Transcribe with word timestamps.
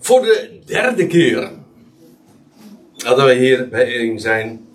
Voor 0.00 0.20
de 0.20 0.60
derde 0.64 1.06
keer 1.06 1.50
dat 2.96 3.22
we 3.22 3.34
hier 3.34 3.68
bijeen 3.68 4.20
zijn 4.20 4.66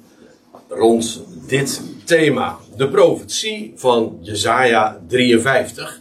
rond 0.70 1.24
dit 1.48 1.82
thema. 2.04 2.58
De 2.78 2.90
profetie 2.90 3.74
van 3.76 4.18
Jesaja 4.22 5.02
53. 5.08 6.00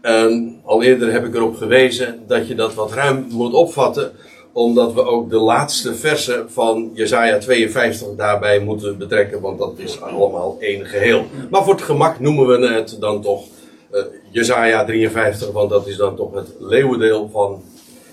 En 0.00 0.60
al 0.64 0.82
eerder 0.82 1.12
heb 1.12 1.24
ik 1.24 1.34
erop 1.34 1.56
gewezen 1.56 2.20
dat 2.26 2.48
je 2.48 2.54
dat 2.54 2.74
wat 2.74 2.92
ruim 2.92 3.26
moet 3.30 3.52
opvatten. 3.52 4.12
Omdat 4.52 4.92
we 4.94 5.02
ook 5.02 5.30
de 5.30 5.38
laatste 5.38 5.94
versen 5.94 6.50
van 6.50 6.90
Jesaja 6.94 7.38
52 7.38 8.08
daarbij 8.16 8.60
moeten 8.60 8.98
betrekken. 8.98 9.40
Want 9.40 9.58
dat 9.58 9.74
is 9.76 10.00
allemaal 10.00 10.56
één 10.60 10.86
geheel. 10.86 11.26
Maar 11.50 11.64
voor 11.64 11.74
het 11.74 11.82
gemak 11.82 12.20
noemen 12.20 12.46
we 12.46 12.68
het 12.68 12.96
dan 13.00 13.22
toch 13.22 13.44
uh, 13.92 14.02
Jesaja 14.30 14.84
53. 14.84 15.50
Want 15.50 15.70
dat 15.70 15.86
is 15.86 15.96
dan 15.96 16.16
toch 16.16 16.34
het 16.34 16.48
leeuwendeel 16.58 17.28
van, 17.32 17.62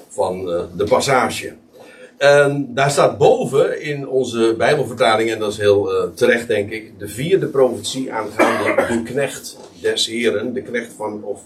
van 0.09 0.49
uh, 0.49 0.61
de 0.75 0.83
passage. 0.83 1.53
En 2.17 2.73
daar 2.73 2.91
staat 2.91 3.17
boven 3.17 3.81
in 3.81 4.07
onze 4.07 4.55
Bijbelvertaling, 4.57 5.31
en 5.31 5.39
dat 5.39 5.51
is 5.51 5.57
heel 5.57 5.93
uh, 5.93 6.09
terecht 6.13 6.47
denk 6.47 6.69
ik, 6.71 6.99
de 6.99 7.07
vierde 7.07 7.45
profetie 7.45 8.13
aangaande 8.13 8.85
de 8.87 9.03
knecht 9.03 9.57
des 9.81 10.07
Heren, 10.07 10.53
de 10.53 10.61
knecht 10.61 10.93
van, 10.97 11.23
of 11.23 11.41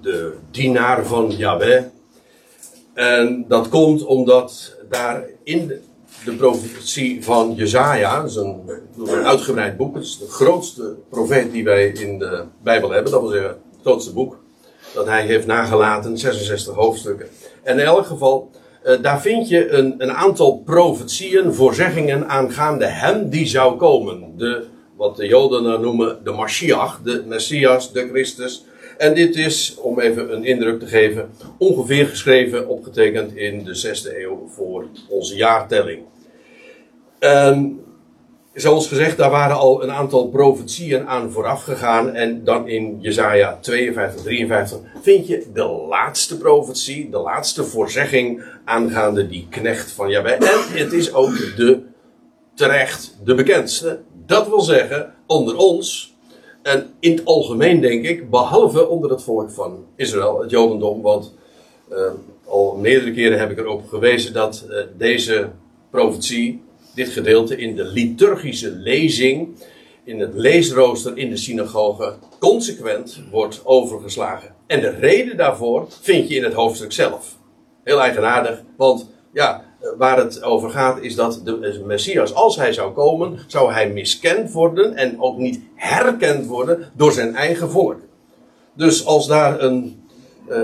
de 0.00 0.34
dienaar 0.50 1.06
van 1.06 1.30
Yahweh. 1.36 1.82
En 2.94 3.44
dat 3.48 3.68
komt 3.68 4.04
omdat 4.04 4.76
daar 4.88 5.24
in 5.42 5.66
de, 5.66 5.80
de 6.24 6.32
profetie 6.32 7.24
van 7.24 7.54
Jezaja, 7.54 8.20
dat 8.20 8.30
is 8.30 8.36
een, 8.36 8.60
uitgebreid 9.24 9.76
boek, 9.76 9.94
het 9.94 10.04
is 10.04 10.18
de 10.18 10.28
grootste 10.28 10.96
profeet 11.10 11.52
die 11.52 11.64
wij 11.64 11.86
in 11.86 12.18
de 12.18 12.44
Bijbel 12.62 12.90
hebben, 12.90 13.12
dat 13.12 13.20
wil 13.20 13.30
zeggen 13.30 13.48
het 13.48 13.80
grootste 13.82 14.12
boek, 14.12 14.38
dat 14.94 15.06
hij 15.06 15.26
heeft 15.26 15.46
nagelaten, 15.46 16.18
66 16.18 16.74
hoofdstukken. 16.74 17.28
En 17.66 17.78
in 17.78 17.84
elk 17.84 18.06
geval 18.06 18.50
uh, 18.84 19.02
daar 19.02 19.20
vind 19.20 19.48
je 19.48 19.70
een, 19.70 19.94
een 19.98 20.12
aantal 20.12 20.58
profetieën, 20.64 21.54
voorzeggingen 21.54 22.28
aangaande 22.28 22.84
hem 22.84 23.28
die 23.28 23.46
zou 23.46 23.76
komen. 23.76 24.32
De, 24.36 24.64
wat 24.96 25.16
de 25.16 25.26
Joden 25.26 25.62
dan 25.62 25.80
noemen 25.80 26.18
de 26.24 26.30
Mashiach, 26.30 27.00
de 27.02 27.22
Messias, 27.26 27.92
de 27.92 28.08
Christus. 28.08 28.64
En 28.98 29.14
dit 29.14 29.36
is, 29.36 29.76
om 29.80 30.00
even 30.00 30.32
een 30.32 30.44
indruk 30.44 30.80
te 30.80 30.86
geven, 30.86 31.30
ongeveer 31.58 32.06
geschreven, 32.06 32.68
opgetekend 32.68 33.36
in 33.36 33.64
de 33.64 33.86
6e 33.86 34.16
eeuw 34.16 34.48
voor 34.48 34.86
onze 35.08 35.36
jaartelling. 35.36 36.02
Um, 37.20 37.80
zoals 38.56 38.88
gezegd, 38.88 39.16
daar 39.16 39.30
waren 39.30 39.56
al 39.56 39.82
een 39.82 39.92
aantal 39.92 40.28
profetieën 40.28 41.08
aan 41.08 41.30
vooraf 41.30 41.62
gegaan. 41.62 42.14
En 42.14 42.44
dan 42.44 42.68
in 42.68 42.96
Jezaja 43.00 43.58
52, 43.60 44.22
53 44.22 44.78
vind 45.02 45.26
je 45.26 45.46
de 45.54 45.64
laatste 45.88 46.38
profetie, 46.38 47.10
de 47.10 47.18
laatste 47.18 47.64
voorzegging 47.64 48.44
aangaande 48.64 49.28
die 49.28 49.46
knecht 49.50 49.90
van 49.90 50.10
Jabé. 50.10 50.30
En 50.30 50.58
het 50.68 50.92
is 50.92 51.14
ook 51.14 51.36
de 51.56 51.82
terecht 52.54 53.16
de 53.24 53.34
bekendste. 53.34 54.00
Dat 54.26 54.48
wil 54.48 54.60
zeggen, 54.60 55.14
onder 55.26 55.56
ons, 55.56 56.16
en 56.62 56.86
in 57.00 57.10
het 57.16 57.24
algemeen 57.24 57.80
denk 57.80 58.04
ik, 58.04 58.30
behalve 58.30 58.88
onder 58.88 59.10
het 59.10 59.22
volk 59.22 59.50
van 59.50 59.84
Israël, 59.96 60.40
het 60.40 60.50
Jodendom. 60.50 61.02
Want 61.02 61.34
uh, 61.92 61.98
al 62.44 62.76
meerdere 62.76 63.12
keren 63.12 63.38
heb 63.38 63.50
ik 63.50 63.58
erop 63.58 63.88
gewezen 63.88 64.32
dat 64.32 64.64
uh, 64.68 64.78
deze 64.96 65.50
profetie 65.90 66.64
dit 66.96 67.08
gedeelte 67.08 67.56
in 67.56 67.76
de 67.76 67.84
liturgische 67.84 68.70
lezing, 68.70 69.48
in 70.04 70.20
het 70.20 70.34
leesrooster 70.34 71.16
in 71.16 71.30
de 71.30 71.36
synagoge, 71.36 72.14
consequent 72.38 73.20
wordt 73.30 73.60
overgeslagen. 73.64 74.54
En 74.66 74.80
de 74.80 74.90
reden 74.90 75.36
daarvoor 75.36 75.86
vind 76.00 76.28
je 76.28 76.34
in 76.34 76.44
het 76.44 76.52
hoofdstuk 76.52 76.92
zelf. 76.92 77.36
Heel 77.84 78.00
eigenaardig, 78.00 78.62
want 78.76 79.10
ja, 79.32 79.64
waar 79.98 80.18
het 80.18 80.42
over 80.42 80.70
gaat 80.70 81.02
is 81.02 81.14
dat 81.14 81.40
de 81.44 81.82
Messias, 81.86 82.34
als 82.34 82.56
hij 82.56 82.72
zou 82.72 82.92
komen, 82.92 83.38
zou 83.46 83.72
hij 83.72 83.90
miskend 83.90 84.52
worden 84.52 84.94
en 84.94 85.20
ook 85.20 85.38
niet 85.38 85.60
herkend 85.74 86.46
worden 86.46 86.90
door 86.96 87.12
zijn 87.12 87.34
eigen 87.34 87.70
volk. 87.70 88.00
Dus 88.74 89.06
als 89.06 89.26
daar 89.26 89.60
een, 89.60 90.02
uh, 90.48 90.58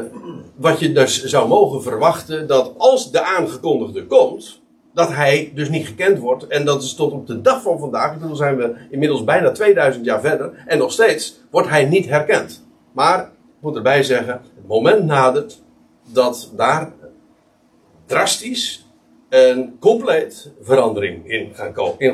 wat 0.56 0.80
je 0.80 0.92
dus 0.92 1.24
zou 1.24 1.48
mogen 1.48 1.82
verwachten, 1.82 2.46
dat 2.46 2.72
als 2.76 3.10
de 3.10 3.22
aangekondigde 3.22 4.06
komt, 4.06 4.61
dat 4.92 5.12
hij 5.12 5.53
dus 5.54 5.69
niet 5.69 5.86
gekend 5.86 6.19
wordt. 6.19 6.47
En 6.47 6.64
dat 6.64 6.82
is 6.82 6.94
tot 6.94 7.12
op 7.12 7.26
de 7.26 7.41
dag 7.41 7.62
van 7.62 7.78
vandaag, 7.78 8.19
bedoel 8.19 8.36
zijn 8.36 8.56
we 8.56 8.75
inmiddels 8.91 9.25
bijna 9.25 9.50
2000 9.50 10.04
jaar 10.04 10.20
verder. 10.20 10.64
En 10.66 10.78
nog 10.78 10.92
steeds 10.92 11.41
wordt 11.50 11.69
hij 11.69 11.84
niet 11.84 12.08
herkend. 12.08 12.64
Maar, 12.92 13.20
ik 13.22 13.28
moet 13.60 13.76
erbij 13.76 14.02
zeggen, 14.02 14.32
het 14.32 14.66
moment 14.66 15.04
nadert 15.04 15.62
dat 16.12 16.52
daar 16.56 16.92
drastisch 18.06 18.86
en 19.28 19.76
compleet 19.81 20.50
verandering 20.62 21.31
in, 21.31 21.52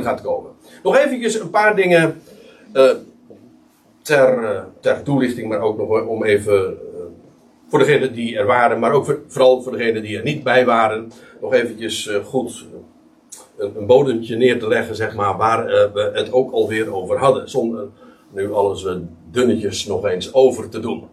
gaat 0.03 0.21
komen. 0.21 0.51
Nog 0.83 0.97
eventjes 0.97 1.41
een 1.41 1.51
paar 1.51 1.77
dingen 1.77 2.23
uh, 2.73 2.91
ter, 4.03 4.43
uh, 4.43 4.61
ter 4.81 5.03
toelichting, 5.03 5.49
maar 5.49 5.61
ook 5.61 5.77
nog 5.77 6.07
om 6.07 6.25
even 6.25 6.77
voor 7.69 7.79
degenen 7.79 8.13
die 8.13 8.37
er 8.37 8.47
waren, 8.47 8.79
maar 8.79 8.93
ook 8.93 9.05
voor, 9.05 9.23
vooral 9.27 9.63
voor 9.63 9.77
degenen 9.77 10.03
die 10.03 10.17
er 10.17 10.23
niet 10.23 10.43
bij 10.43 10.65
waren, 10.65 11.13
nog 11.41 11.55
eventjes 11.55 12.11
goed 12.25 12.67
een, 13.59 13.73
een 13.77 13.87
bodempje 13.87 14.37
neer 14.37 14.59
te 14.59 14.69
leggen, 14.69 14.97
zeg 14.97 15.15
maar, 15.15 15.37
waar 15.37 15.67
we 15.93 16.11
het 16.15 16.33
ook 16.33 16.53
alweer 16.53 16.95
over 16.95 17.19
hadden. 17.19 17.51
Zonder 17.51 17.87
nu 18.33 18.53
alles 18.53 18.87
dunnetjes 19.31 19.87
nog 19.87 20.07
eens 20.07 20.35
over 20.35 20.69
te 20.69 20.81
doen. 20.81 21.09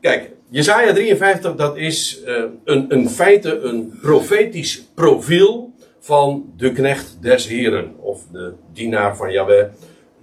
Kijk, 0.00 0.30
Jezaja 0.48 0.92
53, 0.92 1.54
dat 1.54 1.76
is 1.76 2.22
een, 2.64 2.86
een 2.88 3.10
feite 3.10 3.58
een 3.58 3.98
profetisch 4.02 4.86
profiel 4.94 5.72
van 6.06 6.52
de 6.56 6.72
knecht 6.72 7.18
des 7.20 7.46
Heren. 7.46 7.94
Of 8.00 8.26
de 8.32 8.52
dienaar 8.72 9.16
van 9.16 9.32
Yahweh. 9.32 9.66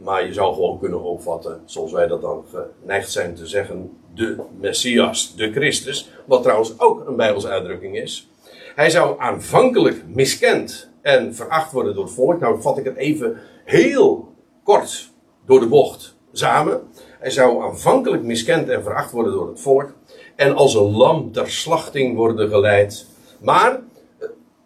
Maar 0.04 0.26
je 0.26 0.34
zou 0.34 0.54
gewoon 0.54 0.80
kunnen 0.80 1.02
opvatten, 1.02 1.62
zoals 1.66 1.92
wij 1.92 2.08
dat 2.08 2.22
dan 2.22 2.46
geneigd 2.82 3.12
zijn 3.12 3.36
te 3.36 3.48
zeggen, 3.48 3.98
de 4.14 4.44
Messias, 4.60 5.36
de 5.36 5.52
Christus. 5.52 6.10
Wat 6.26 6.44
trouwens 6.44 6.80
ook 6.80 7.08
een 7.08 7.16
Bijbelse 7.16 7.48
uitdrukking 7.48 7.98
is. 7.98 8.30
Hij 8.76 8.90
zou 8.90 9.20
aanvankelijk 9.20 10.04
miskend 10.08 10.90
en 11.02 11.36
veracht 11.36 11.72
worden 11.72 11.96
door 11.96 12.04
het 12.04 12.14
volk. 12.14 12.40
Nou 12.40 12.62
vat 12.62 12.78
ik 12.78 12.86
het 12.86 12.96
even 12.96 13.38
heel 13.66 14.34
kort 14.64 15.12
door 15.46 15.60
de 15.60 15.68
bocht 15.68 16.16
samen. 16.32 16.82
Hij 17.20 17.30
zou 17.30 17.64
aanvankelijk 17.64 18.24
miskend 18.24 18.70
en 18.70 18.84
veracht 18.84 19.12
worden 19.12 19.34
door 19.34 19.48
het 19.48 19.62
volk. 19.62 19.94
En 20.36 20.56
als 20.56 20.74
een 20.74 20.92
lam 20.92 21.32
ter 21.32 21.50
slachting 21.50 22.16
worden 22.16 22.50
geleid. 22.50 23.06
Maar, 23.42 23.80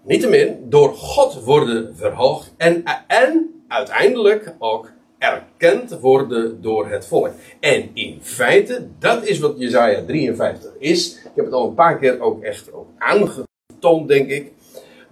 niettemin, 0.03 0.65
door 0.69 0.93
God 0.93 1.43
worden 1.43 1.95
verhoogd. 1.95 2.53
En, 2.57 2.83
en 3.07 3.63
uiteindelijk 3.67 4.55
ook 4.59 4.91
erkend 5.17 5.99
worden 5.99 6.61
door 6.61 6.89
het 6.89 7.07
volk. 7.07 7.31
En 7.59 7.89
in 7.93 8.19
feite, 8.21 8.87
dat 8.99 9.25
is 9.25 9.39
wat 9.39 9.53
Jezaja 9.57 10.05
53 10.05 10.71
is. 10.79 11.15
Ik 11.15 11.31
heb 11.35 11.45
het 11.45 11.53
al 11.53 11.67
een 11.67 11.73
paar 11.73 11.97
keer 11.97 12.19
ook 12.19 12.43
echt 12.43 12.73
ook 12.73 12.87
aangetoond, 12.97 14.07
denk 14.07 14.29
ik. 14.29 14.51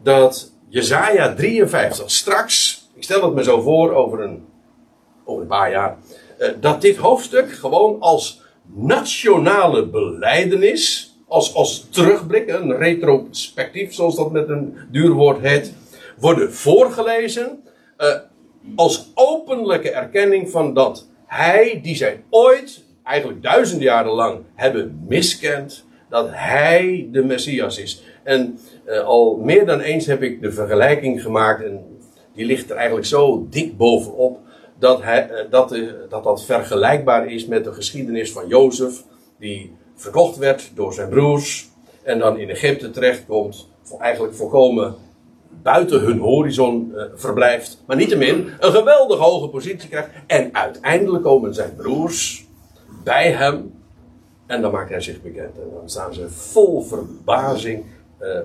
Dat 0.03 0.51
Jezaja 0.69 1.33
53 1.33 2.11
straks, 2.11 2.87
ik 2.95 3.03
stel 3.03 3.23
het 3.23 3.33
me 3.33 3.43
zo 3.43 3.61
voor 3.61 3.93
over 3.93 4.19
een, 4.21 4.45
over 5.25 5.41
een 5.41 5.47
paar 5.47 5.71
jaar. 5.71 5.97
Dat 6.59 6.81
dit 6.81 6.95
hoofdstuk 6.95 7.51
gewoon 7.51 7.99
als 7.99 8.41
nationale 8.73 9.87
beleidenis, 9.87 11.15
als, 11.27 11.55
als 11.55 11.87
terugblik, 11.89 12.49
een 12.49 12.77
retrospectief, 12.77 13.93
zoals 13.93 14.15
dat 14.15 14.31
met 14.31 14.49
een 14.49 14.77
duur 14.91 15.11
woord 15.11 15.39
heet, 15.39 15.73
worden 16.17 16.53
voorgelezen. 16.53 17.63
Uh, 17.97 18.15
als 18.75 19.11
openlijke 19.13 19.91
erkenning 19.91 20.49
van 20.49 20.73
dat 20.73 21.07
hij, 21.25 21.79
die 21.83 21.95
zij 21.95 22.23
ooit, 22.29 22.83
eigenlijk 23.03 23.43
duizenden 23.43 23.85
jaren 23.85 24.11
lang, 24.11 24.39
hebben 24.55 25.05
miskend, 25.07 25.85
dat 26.09 26.27
hij 26.31 27.07
de 27.11 27.23
Messias 27.23 27.77
is. 27.77 28.03
En 28.23 28.59
uh, 28.87 28.99
al 28.99 29.37
meer 29.37 29.65
dan 29.65 29.79
eens 29.79 30.05
heb 30.05 30.23
ik 30.23 30.41
de 30.41 30.51
vergelijking 30.51 31.21
gemaakt, 31.21 31.63
en 31.63 31.99
die 32.33 32.45
ligt 32.45 32.69
er 32.69 32.75
eigenlijk 32.75 33.07
zo 33.07 33.47
dik 33.49 33.77
bovenop, 33.77 34.39
dat, 34.79 35.01
hij, 35.01 35.29
uh, 35.29 35.37
dat, 35.49 35.73
uh, 35.73 35.91
dat 36.09 36.23
dat 36.23 36.45
vergelijkbaar 36.45 37.31
is 37.31 37.45
met 37.45 37.63
de 37.63 37.73
geschiedenis 37.73 38.31
van 38.31 38.47
Jozef, 38.47 39.03
die 39.39 39.71
verkocht 39.95 40.37
werd 40.37 40.71
door 40.75 40.93
zijn 40.93 41.09
broers, 41.09 41.69
en 42.03 42.19
dan 42.19 42.39
in 42.39 42.49
Egypte 42.49 42.91
terechtkomt, 42.91 43.67
eigenlijk 43.99 44.33
volkomen 44.33 44.95
buiten 45.63 45.99
hun 45.99 46.19
horizon 46.19 46.91
uh, 46.95 47.03
verblijft, 47.15 47.83
maar 47.85 47.95
niettemin 47.95 48.49
een 48.59 48.71
geweldig 48.71 49.19
hoge 49.19 49.47
positie 49.47 49.89
krijgt. 49.89 50.09
En 50.27 50.49
uiteindelijk 50.55 51.23
komen 51.23 51.53
zijn 51.53 51.75
broers 51.75 52.45
bij 53.03 53.31
hem 53.31 53.73
en 54.45 54.61
dan 54.61 54.71
maakt 54.71 54.89
hij 54.89 55.01
zich 55.01 55.21
bekend. 55.21 55.57
En 55.57 55.69
dan 55.73 55.89
staan 55.89 56.13
ze 56.13 56.29
vol 56.29 56.81
verbazing, 56.81 57.85
uh, 58.21 58.39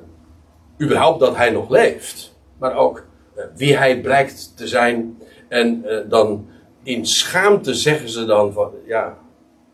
überhaupt 0.80 1.20
dat 1.20 1.36
hij 1.36 1.50
nog 1.50 1.70
leeft, 1.70 2.36
maar 2.58 2.76
ook 2.76 3.04
uh, 3.36 3.44
wie 3.56 3.76
hij 3.76 4.00
blijkt 4.00 4.56
te 4.56 4.68
zijn. 4.68 5.18
En 5.48 5.84
dan 6.08 6.46
in 6.82 7.06
schaamte 7.06 7.74
zeggen 7.74 8.08
ze 8.08 8.24
dan 8.24 8.52
van, 8.52 8.70
ja, 8.86 9.16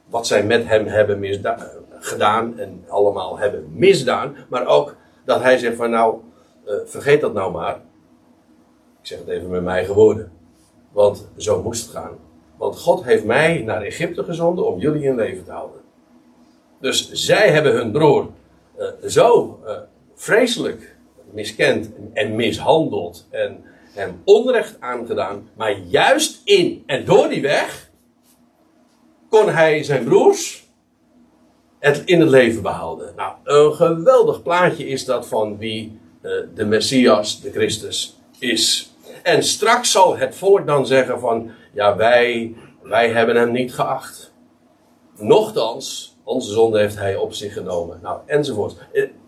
wat 0.09 0.27
zij 0.27 0.45
met 0.45 0.67
hem 0.67 0.87
hebben 0.87 1.19
gedaan 2.01 2.59
en 2.59 2.85
allemaal 2.89 3.39
hebben 3.39 3.69
misdaan, 3.73 4.37
maar 4.49 4.67
ook 4.67 4.97
dat 5.25 5.43
hij 5.43 5.59
zegt 5.59 5.77
van 5.77 5.91
nou, 5.91 6.17
eh, 6.67 6.75
vergeet 6.85 7.21
dat 7.21 7.35
nou 7.35 7.53
maar. 7.53 7.75
Ik 9.01 9.07
zeg 9.07 9.19
het 9.19 9.29
even 9.29 9.49
met 9.49 9.63
mijn 9.63 9.77
eigen 9.77 9.95
woorden. 9.95 10.33
Want 10.93 11.29
zo 11.37 11.63
moest 11.63 11.83
het 11.83 11.95
gaan. 11.95 12.19
Want 12.57 12.79
God 12.79 13.05
heeft 13.05 13.25
mij 13.25 13.63
naar 13.63 13.83
Egypte 13.83 14.25
gezonden 14.25 14.67
om 14.67 14.79
jullie 14.79 15.03
in 15.03 15.15
leven 15.15 15.45
te 15.45 15.51
houden. 15.51 15.81
Dus 16.81 17.11
zij 17.13 17.51
hebben 17.51 17.73
hun 17.73 17.93
broer 17.93 18.29
uh, 18.79 18.87
zo 19.07 19.61
uh, 19.65 19.79
vreselijk 20.15 20.97
miskend 21.31 21.91
en 22.13 22.37
mishandeld 22.37 23.27
en 23.31 23.65
hem 23.93 24.21
onrecht 24.25 24.77
aangedaan. 24.81 25.49
Maar 25.55 25.79
juist 25.79 26.41
in 26.45 26.83
en 26.87 27.05
door 27.05 27.29
die 27.29 27.43
weg 27.43 27.91
kon 29.29 29.49
hij 29.49 29.83
zijn 29.83 30.05
broers 30.05 30.65
het 31.79 32.03
in 32.05 32.21
het 32.21 32.29
leven 32.29 32.63
behouden. 32.63 33.13
Nou, 33.17 33.35
een 33.45 33.75
geweldig 33.75 34.43
plaatje 34.43 34.87
is 34.87 35.05
dat 35.05 35.27
van 35.27 35.59
wie 35.59 35.99
de 36.55 36.65
Messias, 36.65 37.41
de 37.41 37.51
Christus, 37.51 38.17
is. 38.39 38.91
En 39.23 39.43
straks 39.43 39.91
zal 39.91 40.17
het 40.17 40.35
volk 40.35 40.67
dan 40.67 40.87
zeggen 40.87 41.21
van, 41.21 41.51
ja 41.73 41.97
wij, 41.97 42.55
wij 42.83 43.11
hebben 43.11 43.37
hem 43.37 43.53
niet 43.53 43.75
geacht. 43.75 44.33
Nochtans, 45.17 46.17
onze 46.25 46.53
zonde 46.53 46.79
heeft 46.79 46.99
hij 46.99 47.17
op 47.17 47.35
zich 47.35 47.53
genomen. 47.53 47.99
Nou, 48.03 48.19
enzovoort. 48.27 48.77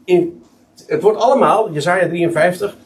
In, 0.05 0.43
het 0.87 1.03
wordt 1.03 1.19
allemaal, 1.19 1.73
Jezaja 1.73 2.09
53, 2.09 2.77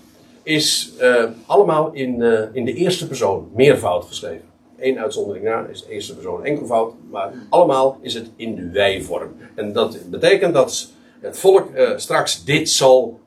is 0.42 0.92
uh, 1.00 1.24
allemaal 1.46 1.92
in, 1.92 2.22
in 2.52 2.64
de 2.64 2.74
eerste 2.74 3.06
persoon, 3.06 3.50
meervoud 3.54 4.04
geschreven. 4.04 4.44
Eén 4.78 4.98
uitzondering 4.98 5.44
na 5.44 5.66
is 5.70 5.84
de 5.84 5.92
eerste 5.92 6.14
persoon 6.14 6.44
enkelvoud, 6.44 6.94
maar 7.10 7.32
allemaal 7.48 7.98
is 8.00 8.14
het 8.14 8.30
in 8.36 8.54
de 8.54 8.70
wij-vorm. 8.70 9.36
En 9.54 9.72
dat 9.72 9.98
betekent 10.10 10.54
dat 10.54 10.90
het 11.20 11.38
volk 11.38 11.68
straks 11.96 12.44
dit 12.44 12.70
zal 12.70 13.20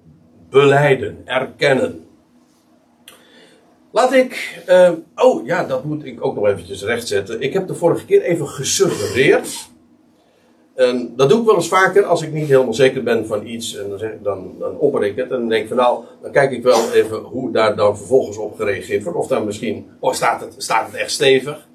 beleiden, 0.55 1.21
erkennen. 1.25 2.05
Laat 3.91 4.13
ik. 4.13 4.63
Uh, 4.69 4.91
oh 5.15 5.45
ja, 5.45 5.63
dat 5.63 5.83
moet 5.83 6.05
ik 6.05 6.25
ook 6.25 6.35
nog 6.35 6.47
eventjes 6.47 6.83
rechtzetten. 6.83 7.41
Ik 7.41 7.53
heb 7.53 7.67
de 7.67 7.75
vorige 7.75 8.05
keer 8.05 8.21
even 8.21 8.47
gesuggereerd. 8.47 9.69
En 10.75 11.13
dat 11.15 11.29
doe 11.29 11.39
ik 11.39 11.45
wel 11.45 11.55
eens 11.55 11.67
vaker 11.67 12.05
als 12.05 12.21
ik 12.21 12.33
niet 12.33 12.47
helemaal 12.47 12.73
zeker 12.73 13.03
ben 13.03 13.27
van 13.27 13.45
iets. 13.47 13.75
En 13.75 13.89
dan, 13.89 13.99
zeg, 13.99 14.11
dan, 14.23 14.55
dan 14.59 14.77
opper 14.77 15.03
ik 15.03 15.15
het. 15.15 15.31
En 15.31 15.39
dan 15.39 15.49
denk 15.49 15.61
ik 15.61 15.67
van 15.67 15.77
nou, 15.77 16.03
dan 16.21 16.31
kijk 16.31 16.51
ik 16.51 16.63
wel 16.63 16.91
even 16.93 17.17
hoe 17.17 17.51
daar 17.51 17.75
dan 17.75 17.97
vervolgens 17.97 18.37
op 18.37 18.55
gereageerd 18.55 19.03
wordt. 19.03 19.17
Of 19.17 19.27
dan 19.27 19.45
misschien, 19.45 19.87
oh 19.99 20.13
staat 20.13 20.41
het, 20.41 20.55
staat 20.57 20.91
het 20.91 20.95
echt 20.95 21.11
stevig? 21.11 21.67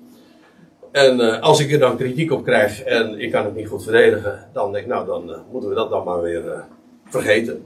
En 0.92 1.20
uh, 1.20 1.40
als 1.40 1.60
ik 1.60 1.72
er 1.72 1.78
dan 1.78 1.96
kritiek 1.96 2.32
op 2.32 2.44
krijg 2.44 2.82
en 2.82 3.20
ik 3.20 3.30
kan 3.30 3.44
het 3.44 3.54
niet 3.54 3.68
goed 3.68 3.82
verdedigen, 3.82 4.48
dan 4.52 4.72
denk 4.72 4.84
ik 4.84 4.90
nou, 4.90 5.06
dan 5.06 5.30
uh, 5.30 5.36
moeten 5.52 5.68
we 5.68 5.74
dat 5.74 5.90
dan 5.90 6.04
maar 6.04 6.20
weer 6.20 6.44
uh, 6.44 6.52
vergeten 7.04 7.64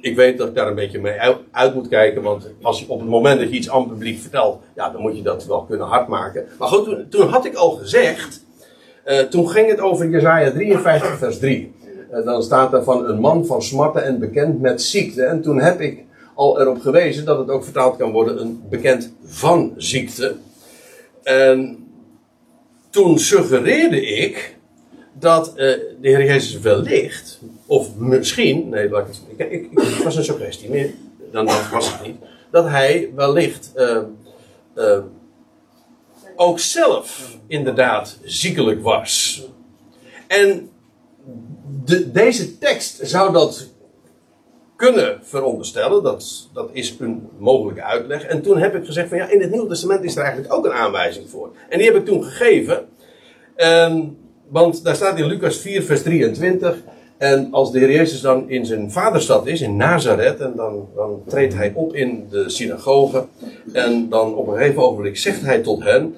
ik 0.00 0.16
weet 0.16 0.38
dat 0.38 0.48
ik 0.48 0.54
daar 0.54 0.68
een 0.68 0.74
beetje 0.74 1.00
mee 1.00 1.18
uit 1.50 1.74
moet 1.74 1.88
kijken. 1.88 2.22
Want 2.22 2.50
als 2.62 2.86
op 2.86 3.00
het 3.00 3.08
moment 3.08 3.40
dat 3.40 3.48
je 3.48 3.56
iets 3.56 3.70
aan 3.70 3.80
het 3.80 3.88
publiek 3.88 4.20
vertelt, 4.20 4.62
ja, 4.74 4.90
dan 4.90 5.00
moet 5.00 5.16
je 5.16 5.22
dat 5.22 5.46
wel 5.46 5.62
kunnen 5.64 5.86
hardmaken. 5.86 6.46
Maar 6.58 6.68
goed, 6.68 6.84
toen, 6.84 7.06
toen 7.08 7.28
had 7.28 7.44
ik 7.44 7.54
al 7.54 7.70
gezegd. 7.70 8.44
Uh, 9.06 9.18
toen 9.18 9.48
ging 9.48 9.68
het 9.68 9.80
over 9.80 10.08
Jezaja 10.08 10.50
53, 10.50 11.18
vers 11.18 11.38
3. 11.38 11.72
Uh, 12.12 12.24
dan 12.24 12.42
staat 12.42 12.72
er 12.72 12.82
van 12.82 13.08
een 13.08 13.20
man 13.20 13.46
van 13.46 13.62
smarten 13.62 14.04
en 14.04 14.18
bekend 14.18 14.60
met 14.60 14.82
ziekte. 14.82 15.24
En 15.24 15.42
toen 15.42 15.60
heb 15.60 15.80
ik 15.80 16.04
al 16.34 16.60
erop 16.60 16.80
gewezen 16.80 17.24
dat 17.24 17.38
het 17.38 17.50
ook 17.50 17.64
vertaald 17.64 17.96
kan 17.96 18.10
worden 18.10 18.40
een 18.40 18.62
bekend 18.70 19.12
van 19.24 19.72
ziekte. 19.76 20.34
En 21.22 21.86
toen 22.90 23.18
suggereerde 23.18 24.06
ik 24.06 24.56
dat 25.12 25.48
uh, 25.48 25.54
de 25.56 25.96
Heer 26.00 26.24
Jezus 26.24 26.60
wellicht, 26.60 27.40
of 27.72 27.96
misschien, 27.96 28.68
nee, 28.68 28.90
laat 28.90 29.08
ik 29.08 29.38
ik, 29.50 29.70
ik, 29.70 30.02
was 30.04 30.16
een 30.16 30.24
suggestie, 30.24 30.70
meer 30.70 30.90
dan 31.30 31.46
dat 31.46 31.68
was 31.68 31.92
het 31.92 32.02
niet, 32.02 32.16
dat 32.50 32.68
hij 32.68 33.10
wellicht 33.14 33.72
uh, 33.76 33.98
uh, 34.76 34.98
ook 36.36 36.58
zelf 36.58 37.38
inderdaad 37.46 38.18
ziekelijk 38.22 38.82
was. 38.82 39.42
En 40.26 40.70
de, 41.84 42.10
deze 42.10 42.58
tekst 42.58 42.98
zou 43.02 43.32
dat 43.32 43.68
kunnen 44.76 45.18
veronderstellen, 45.22 46.02
dat, 46.02 46.48
dat 46.52 46.70
is 46.72 46.96
een 46.98 47.28
mogelijke 47.38 47.82
uitleg. 47.82 48.24
En 48.24 48.42
toen 48.42 48.58
heb 48.58 48.74
ik 48.74 48.84
gezegd 48.84 49.08
van 49.08 49.18
ja, 49.18 49.28
in 49.28 49.40
het 49.40 49.50
Nieuwe 49.50 49.68
Testament 49.68 50.04
is 50.04 50.16
er 50.16 50.22
eigenlijk 50.22 50.54
ook 50.54 50.64
een 50.64 50.72
aanwijzing 50.72 51.30
voor. 51.30 51.52
En 51.68 51.78
die 51.78 51.86
heb 51.86 51.96
ik 51.96 52.04
toen 52.04 52.24
gegeven. 52.24 52.88
En 53.54 54.16
want 54.48 54.84
daar 54.84 54.94
staat 54.94 55.18
in 55.18 55.26
Lucas 55.26 55.56
4, 55.56 55.82
vers 55.82 56.02
23. 56.02 56.76
En 57.22 57.48
als 57.50 57.72
de 57.72 57.78
Heer 57.78 57.92
Jezus 57.92 58.20
dan 58.20 58.50
in 58.50 58.66
zijn 58.66 58.90
vaderstad 58.90 59.46
is, 59.46 59.60
in 59.60 59.76
Nazareth, 59.76 60.40
en 60.40 60.52
dan, 60.56 60.88
dan 60.94 61.22
treedt 61.26 61.54
hij 61.54 61.72
op 61.74 61.94
in 61.94 62.26
de 62.30 62.50
synagoge. 62.50 63.26
En 63.72 64.08
dan 64.08 64.34
op 64.34 64.48
een 64.48 64.56
gegeven 64.56 64.82
ogenblik 64.82 65.16
zegt 65.16 65.42
hij 65.42 65.58
tot 65.58 65.84
hen: 65.84 66.16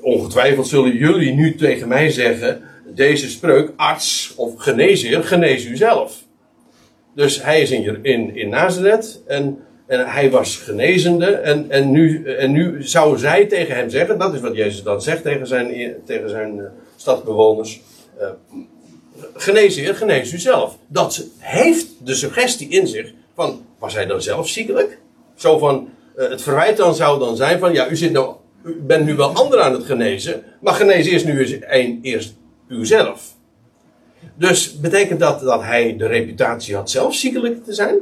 Ongetwijfeld 0.00 0.66
zullen 0.66 0.96
jullie 0.96 1.34
nu 1.34 1.54
tegen 1.54 1.88
mij 1.88 2.10
zeggen: 2.10 2.60
Deze 2.94 3.30
spreuk, 3.30 3.72
arts 3.76 4.34
of 4.36 4.54
geneesheer, 4.56 5.24
genees 5.24 5.64
u 5.64 5.76
zelf. 5.76 6.24
Dus 7.14 7.42
hij 7.42 7.60
is 7.60 7.70
in, 7.70 7.98
in, 8.02 8.36
in 8.36 8.48
Nazareth 8.48 9.22
en, 9.26 9.58
en 9.86 10.06
hij 10.06 10.30
was 10.30 10.56
genezende. 10.56 11.26
En, 11.26 11.70
en, 11.70 11.90
nu, 11.90 12.24
en 12.24 12.52
nu 12.52 12.82
zou 12.82 13.18
zij 13.18 13.46
tegen 13.46 13.74
hem 13.74 13.90
zeggen: 13.90 14.18
Dat 14.18 14.34
is 14.34 14.40
wat 14.40 14.56
Jezus 14.56 14.82
dan 14.82 15.02
zegt 15.02 15.22
tegen 15.22 15.46
zijn, 15.46 15.94
tegen 16.04 16.30
zijn 16.30 16.60
stadsbewoners. 16.96 17.80
Uh, 18.20 18.28
genees 19.34 19.76
heer, 19.76 19.94
genees 19.94 20.32
u 20.32 20.38
zelf. 20.38 20.78
Dat 20.86 21.24
heeft 21.38 21.86
de 21.98 22.14
suggestie 22.14 22.68
in 22.68 22.86
zich 22.86 23.12
van, 23.34 23.66
was 23.78 23.94
hij 23.94 24.06
dan 24.06 24.22
zelf 24.22 24.48
ziekelijk? 24.48 24.98
Zo 25.34 25.58
van, 25.58 25.88
uh, 26.16 26.28
het 26.28 26.42
verwijt 26.42 26.76
dan 26.76 26.94
zou 26.94 27.18
dan 27.18 27.36
zijn 27.36 27.58
van, 27.58 27.72
ja, 27.72 27.90
u, 27.90 27.96
zit 27.96 28.12
nou, 28.12 28.34
bent 28.62 29.04
nu 29.04 29.14
wel 29.14 29.34
anderen 29.34 29.64
aan 29.64 29.72
het 29.72 29.84
genezen, 29.84 30.44
maar 30.60 30.74
genees 30.74 31.06
eerst 31.06 31.24
nu 31.24 31.40
eens 31.40 31.56
een, 31.60 31.98
eerst 32.02 32.34
uzelf. 32.68 33.34
Dus 34.34 34.80
betekent 34.80 35.20
dat 35.20 35.40
dat 35.40 35.62
hij 35.62 35.96
de 35.96 36.06
reputatie 36.06 36.74
had 36.74 36.90
zelf 36.90 37.14
ziekelijk 37.14 37.64
te 37.64 37.72
zijn? 37.72 37.96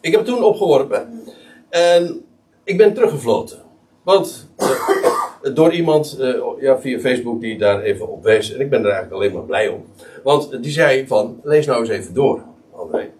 Ik 0.00 0.12
heb 0.12 0.24
toen 0.24 0.42
opgeworpen 0.42 1.22
en 1.68 2.24
ik 2.64 2.76
ben 2.76 2.94
teruggefloten. 2.94 3.58
Want 4.02 4.48
door 5.54 5.72
iemand 5.72 6.16
uh, 6.20 6.34
ja, 6.60 6.80
via 6.80 6.98
Facebook 6.98 7.40
die 7.40 7.58
daar 7.58 7.82
even 7.82 8.08
op 8.08 8.22
wees. 8.22 8.52
En 8.52 8.60
ik 8.60 8.70
ben 8.70 8.78
er 8.78 8.90
eigenlijk 8.90 9.14
alleen 9.14 9.32
maar 9.32 9.42
blij 9.42 9.68
om. 9.68 9.84
Want 10.26 10.62
die 10.62 10.72
zei 10.72 11.06
van, 11.06 11.40
lees 11.42 11.66
nou 11.66 11.80
eens 11.80 11.88
even 11.88 12.14
door, 12.14 12.42
André. 12.72 13.10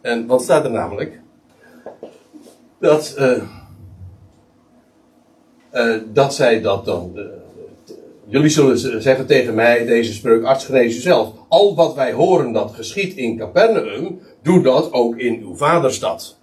En 0.00 0.26
wat 0.26 0.42
staat 0.42 0.64
er 0.64 0.70
namelijk? 0.70 1.20
Dat, 2.80 3.14
uh, 3.18 3.42
uh, 5.72 5.96
dat 6.12 6.34
zij 6.34 6.60
dat 6.60 6.84
dan... 6.84 7.18
jullie 8.26 8.48
zullen 8.48 9.02
zeggen 9.02 9.26
tegen 9.26 9.54
mij, 9.54 9.84
deze 9.84 10.12
spreuk, 10.12 10.44
arts 10.44 10.64
genees 10.64 10.96
u 10.96 11.00
zelf. 11.00 11.32
Al 11.48 11.74
wat 11.74 11.94
wij 11.94 12.12
horen 12.12 12.52
dat 12.52 12.74
geschiet 12.74 13.16
in 13.16 13.36
Capernaum, 13.36 14.20
doe 14.42 14.62
dat 14.62 14.92
ook 14.92 15.16
in 15.16 15.40
uw 15.40 15.56
vaderstad. 15.56 16.38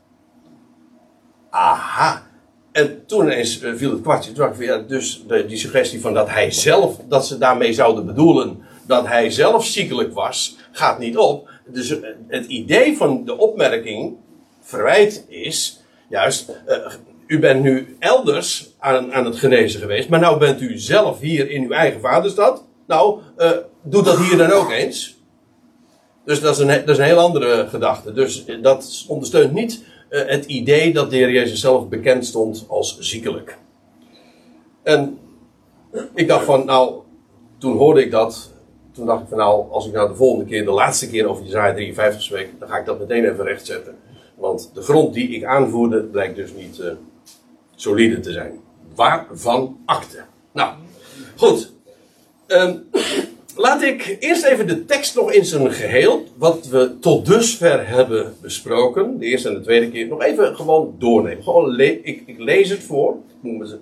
Aha, 1.50 2.28
en 2.72 3.06
toen 3.06 3.26
ineens 3.26 3.62
uh, 3.62 3.74
viel 3.76 3.92
het 3.92 4.02
kwartje. 4.02 4.54
Ja, 4.60 4.78
dus 4.78 5.26
die 5.48 5.58
suggestie 5.58 6.02
van 6.02 6.14
dat 6.14 6.30
hij 6.30 6.52
zelf, 6.52 7.00
dat 7.08 7.28
ze 7.28 7.38
daarmee 7.38 7.74
zouden 7.74 8.06
bedoelen 8.06 8.74
dat 8.88 9.08
hij 9.08 9.30
zelf 9.30 9.66
ziekelijk 9.66 10.14
was, 10.14 10.58
gaat 10.72 11.00
niet 11.00 11.18
op. 11.18 11.50
Dus 11.68 11.90
uh, 11.90 12.08
het 12.28 12.46
idee 12.46 12.98
van 12.98 13.26
de 13.26 13.38
opmerking, 13.38 14.16
verwijt 14.62 15.26
is, 15.28 15.82
juist, 16.10 16.50
uh, 16.68 16.76
u 17.28 17.40
bent 17.40 17.64
nu 17.64 17.96
elders 18.00 18.70
aan, 18.80 19.14
aan 19.14 19.26
het 19.26 19.36
genezen 19.36 19.80
geweest, 19.80 20.10
maar 20.10 20.20
nou 20.20 20.40
bent 20.40 20.62
u 20.62 20.78
zelf 20.78 21.20
hier 21.20 21.50
in 21.50 21.64
uw 21.64 21.72
eigen 21.72 22.02
vaderstad. 22.02 22.64
Nou, 22.88 23.20
doe 23.82 24.04
dat 24.04 24.18
hier 24.18 24.38
dan 24.38 24.52
ook 24.52 24.72
eens. 24.72 25.18
Dus 26.26 26.42
dat 26.42 26.56
is 26.56 26.62
een, 26.62 26.68
dat 26.68 26.90
is 26.90 26.98
een 26.98 27.04
heel 27.04 27.18
andere 27.18 27.68
gedachte. 27.68 28.14
Dus 28.14 28.46
dat 28.62 29.06
ondersteunt 29.08 29.54
niet 29.54 29.84
het 30.10 30.46
idee 30.46 30.94
dat 30.94 31.10
de 31.10 31.16
Heer 31.16 31.32
Jezus 31.32 31.60
zelf 31.60 31.88
bekend 31.88 32.26
stond 32.26 32.66
als 32.68 33.00
ziekelijk. 33.00 33.58
En 34.84 35.20
ik 36.14 36.28
dacht 36.28 36.46
van, 36.46 36.66
nou, 36.66 37.02
toen 37.58 37.78
hoorde 37.78 38.02
ik 38.02 38.12
dat. 38.12 38.54
Toen 38.96 39.06
dacht 39.06 39.22
ik 39.22 39.28
van, 39.28 39.38
nou, 39.38 39.72
als 39.72 39.88
ik 39.88 39.94
nou 39.94 40.08
de 40.08 40.16
volgende 40.16 40.46
keer, 40.46 40.66
de 40.66 40.72
laatste 40.72 41.10
keer 41.10 41.28
over 41.28 41.44
Jezaja 41.44 41.74
53 41.74 42.22
spreek, 42.22 42.50
dan 42.60 42.70
ga 42.70 42.78
ik 42.78 42.86
dat 42.86 43.00
meteen 43.00 43.26
even 43.26 43.44
rechtzetten. 43.44 43.96
Want 44.36 44.72
de 44.74 44.82
grond 44.82 45.14
die 45.14 45.30
ik 45.30 45.44
aanvoerde, 45.44 46.04
blijkt 46.04 46.36
dus 46.36 46.54
niet 46.54 46.80
uh, 46.80 46.92
solide 47.76 48.20
te 48.20 48.32
zijn. 48.32 48.60
Waarvan 48.96 49.78
akte. 49.86 50.24
Nou, 50.52 50.74
goed. 51.36 51.72
Um, 52.48 52.84
Laat 53.58 53.82
ik 53.82 54.18
eerst 54.20 54.46
even 54.46 54.68
de 54.68 54.86
tekst 54.86 55.16
nog 55.16 55.32
in 55.32 55.46
zijn 55.46 55.72
geheel, 55.72 56.24
wat 56.38 56.68
we 56.68 57.00
tot 57.00 57.26
dusver 57.26 57.88
hebben 57.88 58.36
besproken, 58.42 59.20
de 59.20 59.26
eerste 59.26 59.48
en 59.48 59.54
de 59.54 59.62
tweede 59.62 59.90
keer, 59.90 60.08
nog 60.08 60.24
even 60.24 60.56
gewoon 60.56 60.96
doornemen. 61.00 61.44
Gewoon 61.44 61.80
ik, 61.80 62.24
ik, 62.26 62.36
lees 62.38 62.70
het 62.70 62.84
voor. 62.84 63.12
Ik 63.12 63.52
moet, 63.52 63.78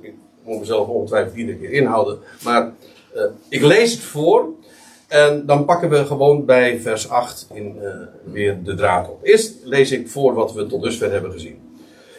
mezelf 0.60 0.88
ongetwijfeld 0.88 1.36
iedere 1.36 1.58
keer 1.58 1.72
inhouden. 1.72 2.18
Maar 2.44 2.74
uh, 3.16 3.24
ik 3.50 3.62
lees 3.62 3.92
het 3.92 4.02
voor. 4.02 4.50
En 5.14 5.46
dan 5.46 5.66
pakken 5.66 5.90
we 5.90 6.06
gewoon 6.06 6.46
bij 6.46 6.80
vers 6.80 7.10
8 7.10 7.48
in, 7.54 7.76
uh, 7.82 7.90
weer 8.24 8.64
de 8.64 8.76
draad 8.76 9.10
op. 9.10 9.20
Eerst 9.24 9.54
lees 9.64 9.92
ik 9.92 10.10
voor 10.10 10.34
wat 10.34 10.54
we 10.54 10.66
tot 10.66 10.84
dusver 10.84 11.12
hebben 11.12 11.32
gezien. 11.32 11.60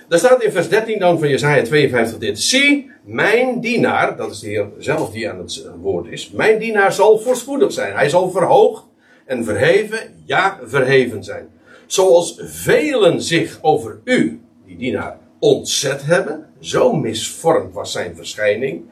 Daar 0.09 0.19
staat 0.19 0.43
in 0.43 0.53
vers 0.53 0.69
13 0.69 0.99
dan 0.99 1.19
van 1.19 1.29
Jesaja 1.29 1.63
52 1.63 2.19
dit. 2.19 2.41
Zie, 2.41 2.91
mijn 3.05 3.61
dienaar, 3.61 4.17
dat 4.17 4.31
is 4.31 4.39
de 4.39 4.49
Heer 4.49 4.69
zelf 4.79 5.11
die 5.11 5.31
aan 5.31 5.39
het 5.39 5.67
woord 5.81 6.07
is. 6.07 6.31
Mijn 6.31 6.59
dienaar 6.59 6.93
zal 6.93 7.19
voorspoedig 7.19 7.73
zijn. 7.73 7.95
Hij 7.95 8.09
zal 8.09 8.31
verhoogd 8.31 8.85
en 9.27 9.45
verheven, 9.45 9.99
ja, 10.25 10.59
verheven 10.65 11.25
zijn. 11.25 11.49
Zoals 11.87 12.41
velen 12.43 13.23
zich 13.23 13.59
over 13.63 14.01
u, 14.05 14.41
die 14.67 14.77
dienaar, 14.77 15.19
ontzet 15.39 16.05
hebben. 16.05 16.47
Zo 16.61 16.93
misvormd 16.93 17.75
was 17.75 17.93
zijn 17.93 18.17
verschijning. 18.17 18.83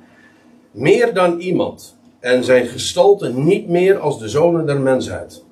Meer 0.71 1.15
dan 1.15 1.39
iemand. 1.39 2.01
En 2.23 2.45
zijn 2.45 2.67
gestalte 2.67 3.29
niet 3.29 3.69
meer 3.69 3.99
als 3.99 4.19
de 4.19 4.29
zonen 4.29 4.67
der 4.67 4.81
mensheid. 4.81 5.45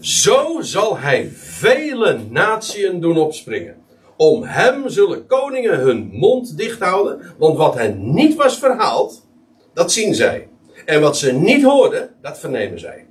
Zo 0.00 0.60
zal 0.60 0.98
hij 0.98 1.28
vele 1.34 2.18
natieën 2.30 3.00
doen 3.00 3.16
opspringen. 3.16 3.76
Om 4.16 4.42
hem 4.42 4.88
zullen 4.88 5.26
koningen 5.26 5.78
hun 5.78 6.08
mond 6.12 6.56
dicht 6.56 6.80
houden, 6.80 7.20
want 7.38 7.56
wat 7.56 7.74
hen 7.74 8.14
niet 8.14 8.34
was 8.34 8.58
verhaald, 8.58 9.26
dat 9.72 9.92
zien 9.92 10.14
zij. 10.14 10.48
En 10.84 11.00
wat 11.00 11.16
ze 11.16 11.32
niet 11.32 11.62
hoorden, 11.62 12.10
dat 12.20 12.38
vernemen 12.38 12.78
zij. 12.78 13.06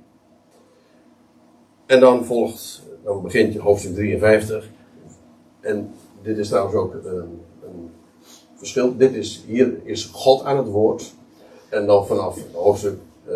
En 1.86 2.00
dan 2.00 2.24
volgt, 2.24 2.82
dan 3.04 3.22
begint 3.22 3.56
hoofdstuk 3.56 3.94
53. 3.94 4.68
En 5.60 5.94
dit 6.22 6.38
is 6.38 6.48
trouwens 6.48 6.76
ook 6.76 6.94
een, 6.94 7.40
een 7.64 7.90
verschil. 8.56 8.96
Dit 8.96 9.14
is, 9.14 9.44
hier 9.46 9.80
is 9.84 10.04
God 10.04 10.44
aan 10.44 10.56
het 10.56 10.68
woord. 10.68 11.14
En 11.72 11.86
dan 11.86 12.06
vanaf 12.06 12.38
hoofdstuk 12.52 12.98
uh, 13.28 13.34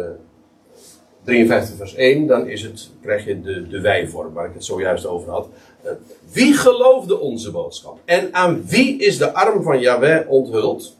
53 1.25 1.77
vers 1.77 1.95
1, 1.95 2.27
dan 2.27 2.49
is 2.49 2.63
het, 2.63 2.91
krijg 3.03 3.25
je 3.25 3.41
de, 3.41 3.69
de 3.69 3.81
wijvorm 3.81 4.33
waar 4.33 4.47
ik 4.47 4.55
het 4.55 4.65
zojuist 4.65 5.07
over 5.07 5.31
had. 5.31 5.49
Uh, 5.85 5.91
wie 6.33 6.55
geloofde 6.55 7.19
onze 7.19 7.51
boodschap? 7.51 7.99
En 8.05 8.35
aan 8.35 8.63
wie 8.67 8.99
is 8.99 9.19
de 9.19 9.33
arm 9.33 9.63
van 9.63 9.81
Yahweh 9.81 10.31
onthuld? 10.31 10.97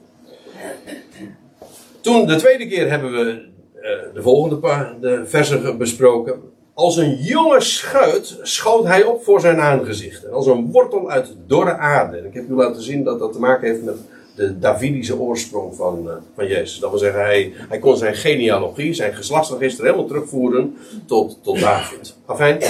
Toen 2.01 2.27
de 2.27 2.35
tweede 2.35 2.67
keer 2.67 2.89
hebben 2.89 3.11
we 3.11 3.45
uh, 3.75 4.13
de 4.13 4.21
volgende 4.21 4.57
paar, 4.57 4.95
de 5.01 5.25
versen 5.25 5.77
besproken. 5.77 6.41
Als 6.73 6.97
een 6.97 7.15
jonge 7.15 7.61
schuit 7.61 8.39
schoot 8.41 8.85
hij 8.85 9.03
op 9.03 9.23
voor 9.23 9.39
zijn 9.39 9.59
aangezicht. 9.59 10.23
En 10.23 10.31
als 10.31 10.47
een 10.47 10.71
wortel 10.71 11.09
uit 11.09 11.35
dorre 11.47 11.77
aarde. 11.77 12.17
En 12.17 12.25
ik 12.25 12.33
heb 12.33 12.49
u 12.49 12.53
laten 12.53 12.81
zien 12.81 13.03
dat 13.03 13.19
dat 13.19 13.33
te 13.33 13.39
maken 13.39 13.67
heeft 13.67 13.83
met 13.83 13.97
de 14.37 14.59
Davidische 14.59 15.19
oorsprong 15.19 15.75
van, 15.75 16.03
uh, 16.07 16.13
van 16.35 16.47
Jezus. 16.47 16.79
Dat 16.79 16.89
wil 16.89 16.99
zeggen, 16.99 17.21
hij, 17.21 17.53
hij 17.69 17.79
kon 17.79 17.97
zijn 17.97 18.15
genealogie, 18.15 18.93
zijn 18.93 19.13
geslachtsregister 19.13 19.85
helemaal 19.85 20.05
terugvoeren 20.05 20.77
tot, 21.05 21.39
tot 21.43 21.59
David. 21.59 22.15
Afijn, 22.25 22.61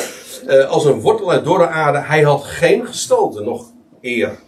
uh, 0.48 0.70
als 0.70 0.86
een 0.86 1.02
wortel 1.02 1.32
uit 1.32 1.46
dorre 1.46 1.68
aarde, 1.68 2.00
hij 2.00 2.22
had 2.22 2.44
geen 2.44 2.86
gestalte, 2.86 3.42
nog 3.42 3.72
eer 4.02 4.40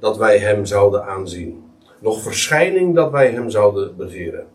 dat 0.00 0.16
wij 0.16 0.38
hem 0.38 0.66
zouden 0.66 1.04
aanzien. 1.04 1.64
Nog 2.00 2.22
verschijning 2.22 2.94
dat 2.94 3.10
wij 3.10 3.30
hem 3.30 3.50
zouden 3.50 3.96
begeren. 3.96 4.46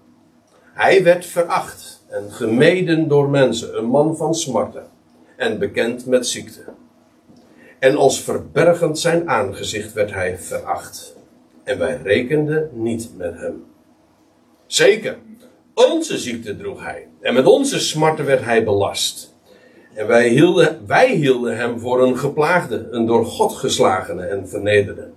Hij 0.74 1.04
werd 1.04 1.26
veracht 1.26 2.06
en 2.10 2.32
gemeden 2.32 3.08
door 3.08 3.30
mensen, 3.30 3.78
een 3.78 3.86
man 3.86 4.18
van 4.18 4.36
smarten 4.36 4.84
en 5.36 5.60
bekend 5.60 6.06
met 6.06 6.28
ziekte. 6.28 6.64
En 7.80 7.96
als 7.96 8.22
verbergend 8.22 9.00
zijn 9.00 9.30
aangezicht 9.30 9.94
werd 9.94 10.14
hij 10.14 10.38
veracht. 10.38 11.13
En 11.64 11.78
wij 11.78 12.00
rekenden 12.04 12.70
niet 12.74 13.10
met 13.18 13.40
hem. 13.40 13.66
Zeker, 14.66 15.18
onze 15.74 16.18
ziekte 16.18 16.58
droeg 16.58 16.84
hij. 16.84 17.08
En 17.22 17.34
met 17.34 17.46
onze 17.46 17.80
smarten 17.80 18.26
werd 18.26 18.44
hij 18.44 18.64
belast. 18.64 19.36
En 19.94 20.08
wij 20.08 20.28
hielden, 20.28 20.80
wij 20.88 21.16
hielden 21.16 21.58
hem 21.58 21.80
voor 21.80 22.04
een 22.04 22.18
geplaagde, 22.18 22.88
een 22.92 23.06
door 23.06 23.26
God 23.26 23.54
geslagene 23.54 24.26
en 24.26 24.50
vernederde. 24.50 25.10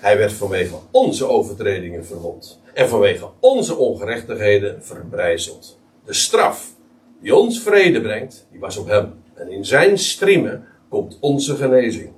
Hij 0.00 0.18
werd 0.18 0.32
vanwege 0.32 0.74
onze 0.90 1.26
overtredingen 1.26 2.06
verwond. 2.06 2.60
En 2.74 2.88
vanwege 2.88 3.28
onze 3.40 3.76
ongerechtigheden 3.76 4.84
verbrijzeld. 4.84 5.78
De 6.04 6.12
straf 6.12 6.74
die 7.20 7.34
ons 7.34 7.60
vrede 7.60 8.00
brengt, 8.00 8.46
die 8.50 8.60
was 8.60 8.76
op 8.76 8.86
hem. 8.86 9.12
En 9.34 9.50
in 9.50 9.64
zijn 9.64 9.98
striemen 9.98 10.64
komt 10.88 11.18
onze 11.20 11.56
genezing. 11.56 12.12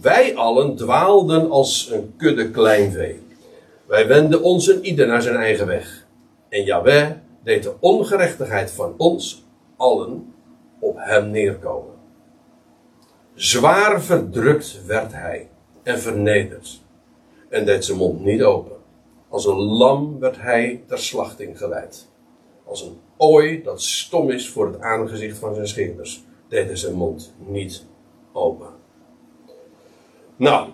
Wij 0.00 0.36
allen 0.36 0.76
dwaalden 0.76 1.50
als 1.50 1.90
een 1.90 2.14
kudde 2.16 2.50
kleinvee. 2.50 3.20
Wij 3.86 4.06
wenden 4.06 4.42
ons 4.42 4.68
en 4.68 4.84
ieder 4.84 5.06
naar 5.06 5.22
zijn 5.22 5.36
eigen 5.36 5.66
weg. 5.66 6.06
En 6.48 6.64
Yahweh 6.64 7.10
deed 7.44 7.62
de 7.62 7.74
ongerechtigheid 7.80 8.70
van 8.70 8.94
ons 8.96 9.44
allen 9.76 10.34
op 10.78 10.96
hem 10.98 11.30
neerkomen. 11.30 11.94
Zwaar 13.34 14.02
verdrukt 14.02 14.86
werd 14.86 15.12
hij 15.12 15.48
en 15.82 15.98
vernederd 15.98 16.80
en 17.48 17.64
deed 17.64 17.84
zijn 17.84 17.98
mond 17.98 18.24
niet 18.24 18.42
open. 18.42 18.76
Als 19.28 19.46
een 19.46 19.58
lam 19.58 20.18
werd 20.18 20.40
hij 20.40 20.82
ter 20.86 20.98
slachting 20.98 21.58
geleid. 21.58 22.08
Als 22.64 22.82
een 22.82 22.98
ooi 23.16 23.62
dat 23.62 23.82
stom 23.82 24.30
is 24.30 24.48
voor 24.48 24.66
het 24.66 24.80
aangezicht 24.80 25.38
van 25.38 25.54
zijn 25.54 25.68
scheerders, 25.68 26.24
deed 26.48 26.66
hij 26.66 26.76
zijn 26.76 26.94
mond 26.94 27.34
niet 27.46 27.84
open. 28.32 28.77
Nou, 30.38 30.68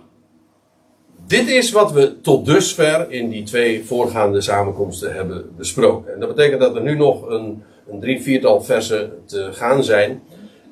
dit 1.26 1.48
is 1.48 1.70
wat 1.70 1.92
we 1.92 2.20
tot 2.20 2.46
dusver 2.46 3.10
in 3.10 3.28
die 3.28 3.42
twee 3.42 3.84
voorgaande 3.84 4.40
samenkomsten 4.40 5.14
hebben 5.14 5.56
besproken. 5.56 6.12
En 6.12 6.20
dat 6.20 6.28
betekent 6.34 6.60
dat 6.60 6.76
er 6.76 6.82
nu 6.82 6.96
nog 6.96 7.28
een, 7.28 7.62
een 7.88 8.00
drie, 8.00 8.22
viertal 8.22 8.62
versen 8.62 9.22
te 9.26 9.52
gaan 9.52 9.84
zijn. 9.84 10.22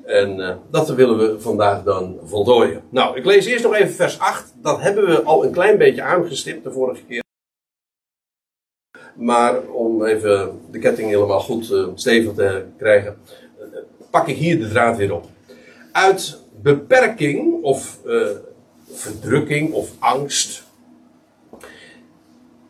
En 0.05 0.39
uh, 0.39 0.55
dat 0.71 0.89
willen 0.89 1.17
we 1.17 1.39
vandaag 1.39 1.83
dan 1.83 2.19
voltooien. 2.23 2.81
Nou, 2.89 3.17
ik 3.17 3.25
lees 3.25 3.45
eerst 3.45 3.63
nog 3.63 3.73
even 3.73 3.93
vers 3.93 4.19
8. 4.19 4.53
Dat 4.61 4.81
hebben 4.81 5.05
we 5.05 5.21
al 5.21 5.45
een 5.45 5.51
klein 5.51 5.77
beetje 5.77 6.01
aangestipt 6.01 6.63
de 6.63 6.71
vorige 6.71 7.03
keer. 7.07 7.23
Maar 9.15 9.61
om 9.61 10.05
even 10.05 10.59
de 10.71 10.79
ketting 10.79 11.09
helemaal 11.09 11.39
goed 11.39 11.69
uh, 11.71 11.87
stevig 11.95 12.33
te 12.33 12.63
krijgen, 12.77 13.17
uh, 13.59 13.77
pak 14.09 14.27
ik 14.27 14.35
hier 14.35 14.59
de 14.59 14.67
draad 14.67 14.97
weer 14.97 15.13
op. 15.13 15.25
Uit 15.91 16.39
beperking 16.61 17.63
of 17.63 17.99
verdrukking 18.93 19.73
of 19.73 19.89
angst 19.99 20.63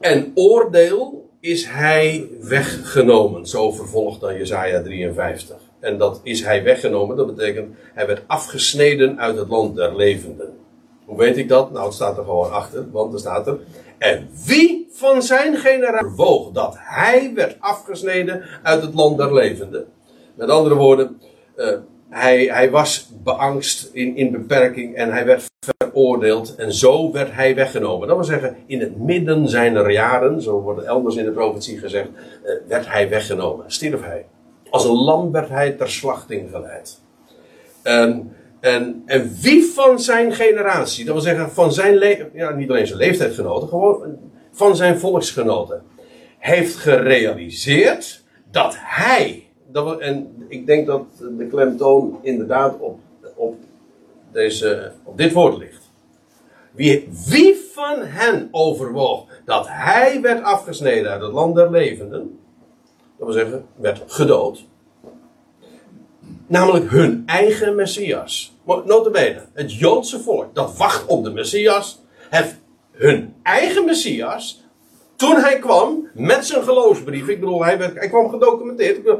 en 0.03 0.31
oordeel 0.35 1.29
is 1.39 1.65
hij 1.65 2.29
weggenomen. 2.41 3.47
Zo 3.47 3.71
vervolgt 3.71 4.19
dan 4.19 4.37
Jezaja 4.37 4.81
53. 4.81 5.57
En 5.79 5.97
dat 5.97 6.19
is 6.23 6.43
hij 6.43 6.63
weggenomen, 6.63 7.17
dat 7.17 7.35
betekent 7.35 7.75
hij 7.93 8.07
werd 8.07 8.21
afgesneden 8.27 9.19
uit 9.19 9.37
het 9.37 9.49
land 9.49 9.75
der 9.75 9.95
levenden. 9.95 10.53
Hoe 11.05 11.17
weet 11.17 11.37
ik 11.37 11.49
dat? 11.49 11.71
Nou, 11.71 11.85
het 11.85 11.93
staat 11.93 12.17
er 12.17 12.23
gewoon 12.23 12.51
achter, 12.51 12.91
want 12.91 13.13
er 13.13 13.19
staat 13.19 13.47
er. 13.47 13.59
En 13.97 14.29
wie 14.45 14.87
van 14.91 15.21
zijn 15.21 15.57
generatie 15.57 16.15
woog 16.15 16.51
dat 16.51 16.75
hij 16.77 17.31
werd 17.35 17.55
afgesneden 17.59 18.43
uit 18.63 18.81
het 18.81 18.93
land 18.93 19.17
der 19.17 19.33
levenden? 19.33 19.85
Met 20.35 20.49
andere 20.49 20.75
woorden, 20.75 21.21
uh, 21.57 21.67
hij, 22.09 22.45
hij 22.45 22.71
was 22.71 23.09
beangst 23.23 23.89
in, 23.93 24.15
in 24.15 24.31
beperking 24.31 24.95
en 24.95 25.11
hij 25.11 25.25
werd 25.25 25.51
veroordeeld 25.93 26.55
en 26.55 26.73
zo 26.73 27.11
werd 27.11 27.31
hij 27.31 27.55
weggenomen. 27.55 28.07
Dat 28.07 28.17
wil 28.17 28.25
zeggen, 28.25 28.57
in 28.65 28.79
het 28.79 28.97
midden 28.99 29.49
zijner 29.49 29.91
jaren, 29.91 30.41
zo 30.41 30.61
wordt 30.61 30.83
elders 30.83 31.15
in 31.15 31.25
de 31.25 31.31
profetie 31.31 31.77
gezegd, 31.77 32.07
uh, 32.09 32.51
werd 32.67 32.87
hij 32.87 33.09
weggenomen, 33.09 33.65
stierf 33.67 34.03
hij. 34.03 34.25
Als 34.69 34.85
een 34.85 34.95
lam 34.95 35.31
werd 35.31 35.49
hij 35.49 35.71
ter 35.71 35.89
slachting 35.89 36.49
geleid. 36.49 37.01
En, 37.81 38.31
en, 38.59 39.03
en 39.05 39.31
wie 39.41 39.63
van 39.63 39.99
zijn 39.99 40.33
generatie, 40.33 41.05
dat 41.05 41.13
wil 41.13 41.23
zeggen 41.23 41.51
van 41.51 41.73
zijn 41.73 42.29
ja, 42.33 42.55
niet 42.55 42.69
alleen 42.69 42.87
zijn 42.87 42.99
leeftijdgenoten, 42.99 43.67
gewoon 43.67 44.17
van 44.51 44.75
zijn 44.75 44.99
volksgenoten, 44.99 45.83
heeft 46.39 46.75
gerealiseerd 46.75 48.23
dat 48.51 48.75
hij, 48.77 49.47
dat, 49.71 49.99
en 49.99 50.45
ik 50.47 50.65
denk 50.65 50.87
dat 50.87 51.05
de 51.37 51.47
klemtoon 51.47 52.19
inderdaad 52.21 52.79
op, 52.79 52.99
op, 53.35 53.55
deze, 54.31 54.91
op 55.03 55.17
dit 55.17 55.33
woord 55.33 55.57
ligt. 55.57 55.82
Wie, 56.75 57.61
van 57.73 58.01
hen 58.01 58.47
overwoog 58.51 59.25
dat 59.45 59.67
hij 59.69 60.21
werd 60.21 60.43
afgesneden 60.43 61.11
uit 61.11 61.21
het 61.21 61.31
land 61.31 61.55
der 61.55 61.71
levenden, 61.71 62.39
dat 63.17 63.27
wil 63.27 63.31
zeggen, 63.31 63.65
werd 63.75 64.03
gedood. 64.07 64.65
Namelijk 66.47 66.89
hun 66.89 67.23
eigen 67.25 67.75
Messias. 67.75 68.57
Notabene, 68.65 69.45
het 69.53 69.73
Joodse 69.73 70.19
volk 70.19 70.55
dat 70.55 70.77
wacht 70.77 71.05
op 71.05 71.23
de 71.23 71.31
Messias, 71.31 72.01
heeft 72.29 72.55
hun 72.91 73.35
eigen 73.43 73.85
Messias, 73.85 74.63
toen 75.15 75.35
hij 75.35 75.59
kwam 75.59 76.07
met 76.13 76.45
zijn 76.45 76.63
geloofsbrief, 76.63 77.27
ik 77.27 77.39
bedoel, 77.39 77.63
hij, 77.63 77.77
werd, 77.77 77.95
hij 77.95 78.09
kwam 78.09 78.29
gedocumenteerd, 78.29 79.05
uh, 79.05 79.13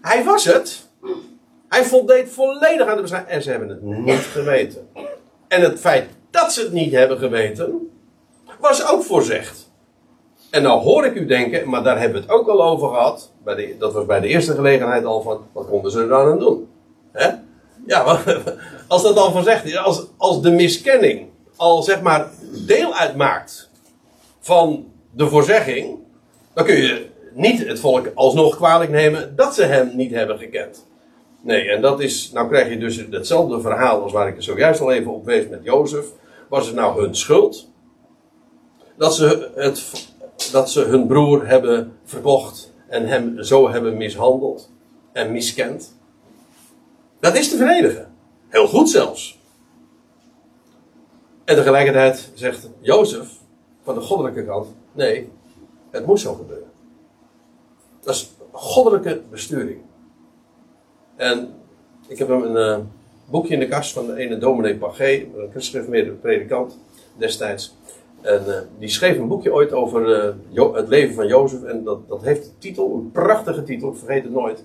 hij 0.00 0.24
was 0.24 0.44
het. 0.44 0.84
Hij 1.68 1.84
voldeed 1.84 2.30
volledig 2.30 2.86
aan 2.86 2.96
de 2.96 3.02
beschrijving 3.02 3.32
en 3.32 3.42
ze 3.42 3.50
hebben 3.50 3.68
het 3.68 3.82
niet 3.82 4.18
geweten. 4.18 4.88
En 5.48 5.60
het 5.62 5.80
feit 5.80 6.08
dat 6.30 6.52
ze 6.52 6.62
het 6.62 6.72
niet 6.72 6.92
hebben 6.92 7.18
geweten, 7.18 7.90
was 8.60 8.86
ook 8.86 9.02
voorzegd. 9.02 9.70
En 10.50 10.62
nou 10.62 10.80
hoor 10.80 11.04
ik 11.04 11.14
u 11.14 11.26
denken, 11.26 11.68
maar 11.68 11.82
daar 11.82 11.98
hebben 11.98 12.20
we 12.20 12.26
het 12.26 12.40
ook 12.40 12.48
al 12.48 12.64
over 12.64 12.88
gehad. 12.88 13.32
Bij 13.44 13.54
de, 13.54 13.76
dat 13.78 13.92
was 13.92 14.06
bij 14.06 14.20
de 14.20 14.26
eerste 14.26 14.54
gelegenheid 14.54 15.04
al 15.04 15.22
van, 15.22 15.46
wat 15.52 15.66
konden 15.66 15.90
ze 15.90 16.00
er 16.00 16.08
dan 16.08 16.26
aan 16.26 16.38
doen? 16.38 16.68
Ja, 17.86 18.02
als 18.88 19.02
dat 19.02 19.16
al 19.16 19.30
van 19.32 19.44
zegt, 19.44 19.76
als, 19.76 20.06
als 20.16 20.42
de 20.42 20.50
miskenning 20.50 21.28
al 21.56 21.82
zeg 21.82 22.00
maar 22.00 22.30
deel 22.66 22.94
uitmaakt 22.94 23.70
van 24.40 24.86
de 25.10 25.28
voorzegging, 25.28 25.98
dan 26.54 26.64
kun 26.64 26.76
je 26.76 27.06
niet 27.32 27.66
het 27.66 27.80
volk 27.80 28.10
alsnog 28.14 28.56
kwalijk 28.56 28.90
nemen 28.90 29.36
dat 29.36 29.54
ze 29.54 29.62
hem 29.64 29.90
niet 29.94 30.10
hebben 30.10 30.38
gekend. 30.38 30.86
Nee, 31.46 31.70
en 31.70 31.80
dat 31.80 32.00
is, 32.00 32.30
nou 32.32 32.48
krijg 32.48 32.68
je 32.68 32.78
dus 32.78 32.96
hetzelfde 33.10 33.60
verhaal 33.60 34.02
als 34.02 34.12
waar 34.12 34.28
ik 34.28 34.36
er 34.36 34.42
zojuist 34.42 34.80
al 34.80 34.92
even 34.92 35.12
op 35.12 35.24
wees 35.24 35.48
met 35.48 35.64
Jozef. 35.64 36.06
Was 36.48 36.66
het 36.66 36.74
nou 36.74 37.02
hun 37.02 37.16
schuld? 37.16 37.70
Dat 38.96 39.14
ze, 39.14 39.50
het, 39.54 40.08
dat 40.52 40.70
ze 40.70 40.80
hun 40.80 41.06
broer 41.06 41.46
hebben 41.46 41.98
verkocht 42.04 42.72
en 42.88 43.06
hem 43.06 43.42
zo 43.42 43.70
hebben 43.70 43.96
mishandeld 43.96 44.70
en 45.12 45.32
miskend? 45.32 45.96
Dat 47.20 47.36
is 47.36 47.48
te 47.48 47.56
verdedigen. 47.56 48.14
Heel 48.48 48.68
goed 48.68 48.90
zelfs. 48.90 49.38
En 51.44 51.56
tegelijkertijd 51.56 52.30
zegt 52.34 52.68
Jozef, 52.80 53.28
van 53.82 53.94
de 53.94 54.00
goddelijke 54.00 54.44
kant, 54.44 54.68
nee, 54.92 55.32
het 55.90 56.06
moest 56.06 56.22
zo 56.22 56.34
gebeuren. 56.34 56.70
Dat 58.00 58.14
is 58.14 58.30
goddelijke 58.52 59.22
besturing. 59.30 59.85
En 61.16 61.54
ik 62.08 62.18
heb 62.18 62.28
hem 62.28 62.42
een 62.42 62.78
uh, 62.78 62.84
boekje 63.30 63.54
in 63.54 63.60
de 63.60 63.68
kast 63.68 63.92
van 63.92 64.06
de 64.06 64.16
ene 64.16 64.38
dominee 64.38 64.76
Pagé, 64.76 65.12
een 65.12 65.50
geschriftmeerde 65.52 66.10
predikant 66.10 66.78
destijds. 67.16 67.76
En 68.20 68.44
uh, 68.46 68.54
die 68.78 68.88
schreef 68.88 69.18
een 69.18 69.28
boekje 69.28 69.52
ooit 69.52 69.72
over 69.72 70.34
uh, 70.54 70.74
het 70.74 70.88
leven 70.88 71.14
van 71.14 71.26
Jozef. 71.26 71.62
En 71.62 71.84
dat, 71.84 72.08
dat 72.08 72.22
heeft 72.22 72.44
de 72.44 72.50
titel, 72.58 72.94
een 72.94 73.10
prachtige 73.10 73.62
titel, 73.62 73.94
vergeet 73.94 74.22
het 74.22 74.32
nooit. 74.32 74.64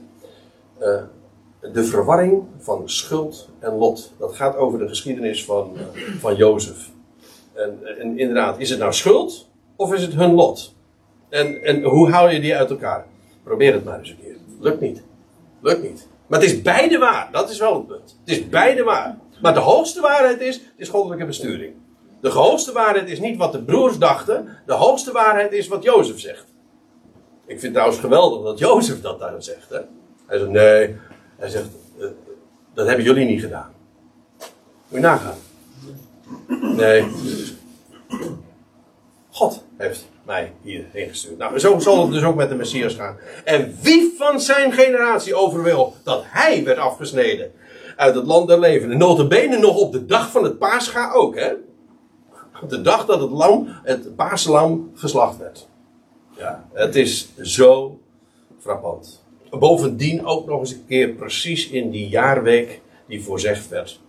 de 1.74 1.84
verwarring 1.84 2.44
van 2.58 2.90
schuld 2.90 3.50
en 3.60 3.74
lot. 3.74 4.14
Dat 4.18 4.36
gaat 4.36 4.56
over 4.56 4.80
de 4.80 4.88
geschiedenis 4.88 5.46
van, 5.46 5.78
van 6.20 6.36
Jozef. 6.36 6.90
En, 7.54 7.80
en 8.00 8.20
inderdaad, 8.20 8.60
is 8.60 8.70
het 8.70 8.80
nou 8.80 8.94
schuld 8.94 9.50
of 9.76 9.94
is 9.94 10.02
het 10.02 10.14
hun 10.14 10.34
lot? 10.34 10.74
En, 11.30 11.64
en 11.64 11.84
hoe 11.84 12.10
hou 12.10 12.32
je 12.32 12.40
die 12.40 12.56
uit 12.56 12.70
elkaar? 12.70 13.06
Probeer 13.44 13.74
het 13.74 13.84
maar 13.84 14.00
eens 14.00 14.10
een 14.10 14.20
keer. 14.22 14.36
Lukt 14.60 14.80
niet. 14.80 15.04
Lukt 15.62 15.84
niet. 15.84 16.08
Maar 16.32 16.40
het 16.40 16.50
is 16.50 16.62
beide 16.62 16.98
waar. 16.98 17.30
Dat 17.32 17.50
is 17.50 17.60
wel 17.60 17.74
het 17.74 17.88
punt. 17.88 18.18
Het 18.26 18.38
is 18.38 18.50
beide 18.50 18.84
waar. 18.84 19.18
Maar 19.42 19.54
de 19.54 19.60
hoogste 19.60 20.02
waarheid 20.02 20.42
is, 20.42 20.62
is 20.76 20.90
goddelijke 20.90 21.26
besturing. 21.26 21.74
De 22.22 22.30
hoogste 22.30 22.72
waarheid 22.72 23.10
is 23.10 23.20
niet 23.20 23.38
wat 23.38 23.52
de 23.52 23.64
broers 23.64 23.98
dachten. 23.98 24.58
De 24.66 24.74
hoogste 24.74 25.12
waarheid 25.12 25.52
is 25.52 25.68
wat 25.68 25.84
Jozef 25.84 26.20
zegt. 26.20 26.46
Ik 27.46 27.60
vind 27.60 27.62
het 27.62 27.74
trouwens 27.74 28.00
geweldig 28.00 28.44
dat 28.44 28.60
Jozef 28.60 29.02
dat 29.02 29.20
daar 29.20 29.44
zegt. 29.44 29.70
Hè? 29.70 29.80
Hij 30.26 30.38
zegt, 30.38 30.50
nee. 30.50 30.96
Hij 31.38 31.50
zegt, 31.50 31.70
eh, 32.00 32.06
dat 32.74 32.88
hebben 32.88 33.06
jullie 33.06 33.26
niet 33.26 33.42
gedaan. 33.42 33.72
Moet 34.38 34.48
je 34.88 35.00
nagaan. 35.00 35.38
Nee. 36.76 37.08
God 39.32 39.64
heeft 39.78 40.10
mij 40.26 40.54
hierheen 40.62 41.10
gestuurd. 41.10 41.38
Nou, 41.38 41.60
zo 41.60 41.80
zal 41.80 42.02
het 42.02 42.12
dus 42.12 42.24
ook 42.24 42.36
met 42.36 42.50
de 42.50 42.56
Messias 42.56 42.94
gaan. 42.94 43.18
En 43.44 43.78
wie 43.82 44.14
van 44.18 44.40
zijn 44.40 44.72
generatie 44.72 45.36
over 45.36 45.64
wil 45.64 45.96
dat 46.04 46.24
hij 46.26 46.64
werd 46.64 46.78
afgesneden 46.78 47.52
uit 47.96 48.16
het 48.16 48.26
land 48.26 48.48
der 48.48 48.60
levenden. 48.60 48.98
Notabene 48.98 49.58
nog 49.58 49.78
op 49.78 49.92
de 49.92 50.06
dag 50.06 50.32
van 50.32 50.44
het 50.44 50.58
paascha 50.58 51.12
ook, 51.12 51.36
hè. 51.36 51.52
Op 52.62 52.70
de 52.70 52.82
dag 52.82 53.06
dat 53.06 53.22
het 53.22 53.32
lam, 53.32 53.68
het 53.84 54.16
paaslam 54.16 54.92
geslacht 54.96 55.38
werd. 55.38 55.68
Ja, 56.38 56.68
het 56.74 56.96
is 56.96 57.30
zo 57.42 58.00
frappant. 58.60 59.24
Bovendien 59.50 60.26
ook 60.26 60.48
nog 60.48 60.60
eens 60.60 60.72
een 60.72 60.86
keer 60.88 61.10
precies 61.10 61.70
in 61.70 61.90
die 61.90 62.08
jaarweek 62.08 62.82
die 63.08 63.24
voorzegd 63.24 63.68
werd 63.70 64.00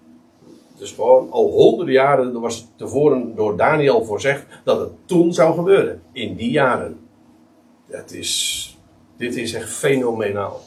dus 0.78 0.92
gewoon 0.92 1.30
al 1.30 1.50
honderden 1.50 1.94
jaren, 1.94 2.34
er 2.34 2.40
was 2.40 2.68
tevoren 2.76 3.34
door 3.34 3.56
Daniel 3.56 4.04
voorzegd 4.04 4.46
dat 4.64 4.80
het 4.80 4.90
toen 5.04 5.34
zou 5.34 5.54
gebeuren. 5.54 6.02
In 6.12 6.34
die 6.34 6.50
jaren. 6.50 7.00
Het 7.90 8.12
is, 8.12 8.78
dit 9.16 9.36
is 9.36 9.54
echt 9.54 9.70
fenomenaal. 9.70 10.60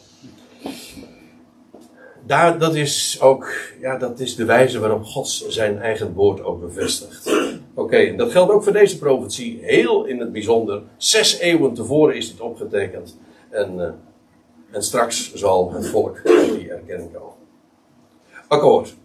Daar, 2.25 2.59
dat 2.59 2.75
is 2.75 3.17
ook, 3.21 3.51
ja, 3.81 3.97
dat 3.97 4.19
is 4.19 4.35
de 4.35 4.45
wijze 4.45 4.79
waarop 4.79 5.03
God 5.03 5.27
zijn 5.47 5.79
eigen 5.79 6.13
woord 6.13 6.43
ook 6.43 6.61
bevestigt. 6.61 7.31
Oké, 7.73 8.15
dat 8.15 8.31
geldt 8.31 8.51
ook 8.51 8.63
voor 8.63 8.73
deze 8.73 8.97
profetie, 8.97 9.59
heel 9.61 10.05
in 10.05 10.19
het 10.19 10.31
bijzonder. 10.31 10.81
Zes 10.97 11.37
eeuwen 11.37 11.73
tevoren 11.73 12.15
is 12.15 12.31
dit 12.31 12.39
opgetekend. 12.39 13.17
En, 13.49 13.75
uh, 13.75 13.89
en 14.71 14.83
straks 14.83 15.33
zal 15.33 15.73
het 15.73 15.87
volk 15.87 16.21
die 16.23 16.71
erkenning 16.71 17.13
komen. 17.13 17.33
Akkoord. 18.47 18.95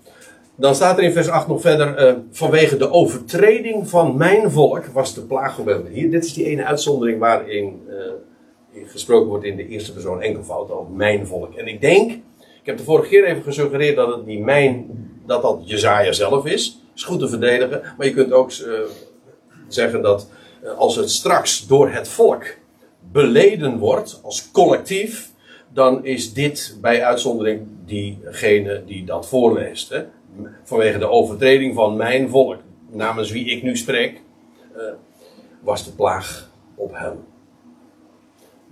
Dan 0.60 0.74
staat 0.74 0.98
er 0.98 1.04
in 1.04 1.12
vers 1.12 1.28
8 1.28 1.48
nog 1.48 1.60
verder, 1.60 2.08
uh, 2.08 2.14
vanwege 2.30 2.76
de 2.76 2.90
overtreding 2.90 3.88
van 3.88 4.16
mijn 4.16 4.50
volk 4.50 4.86
was 4.86 5.14
de 5.14 5.20
plaag. 5.20 5.60
Hier, 5.92 6.10
dit 6.10 6.24
is 6.24 6.32
die 6.32 6.44
ene 6.44 6.64
uitzondering 6.64 7.18
waarin 7.18 7.82
uh, 7.88 8.82
gesproken 8.86 9.28
wordt 9.28 9.44
in 9.44 9.56
de 9.56 9.68
eerste 9.68 9.92
persoon 9.92 10.22
enkelvoud, 10.22 10.70
over 10.70 10.92
mijn 10.92 11.26
volk. 11.26 11.54
En 11.54 11.66
ik 11.66 11.80
denk, 11.80 12.10
ik 12.10 12.66
heb 12.66 12.76
de 12.76 12.82
vorige 12.82 13.08
keer 13.08 13.24
even 13.24 13.42
gesuggereerd 13.42 13.96
dat 13.96 14.14
het 14.16 14.26
die 14.26 14.40
mijn, 14.40 14.86
dat 15.26 15.42
dat 15.42 15.60
Jezaja 15.64 16.12
zelf 16.12 16.46
is. 16.46 16.80
Is 16.94 17.04
goed 17.04 17.18
te 17.18 17.28
verdedigen, 17.28 17.82
maar 17.96 18.06
je 18.06 18.14
kunt 18.14 18.32
ook 18.32 18.52
uh, 18.52 18.80
zeggen 19.68 20.02
dat 20.02 20.28
als 20.76 20.96
het 20.96 21.10
straks 21.10 21.66
door 21.66 21.90
het 21.90 22.08
volk 22.08 22.44
beleden 23.12 23.78
wordt, 23.78 24.20
als 24.22 24.50
collectief, 24.50 25.30
dan 25.72 26.04
is 26.04 26.32
dit 26.32 26.78
bij 26.80 27.04
uitzondering 27.04 27.66
diegene 27.86 28.82
die 28.86 29.04
dat 29.04 29.28
voorleest. 29.28 29.88
Hè? 29.88 30.04
Vanwege 30.64 30.98
de 30.98 31.08
overtreding 31.08 31.74
van 31.74 31.96
mijn 31.96 32.28
volk, 32.28 32.60
namens 32.90 33.30
wie 33.30 33.44
ik 33.44 33.62
nu 33.62 33.76
spreek, 33.76 34.20
uh, 34.76 34.82
was 35.60 35.84
de 35.84 35.92
plaag 35.92 36.50
op 36.74 36.92
hem. 36.94 37.24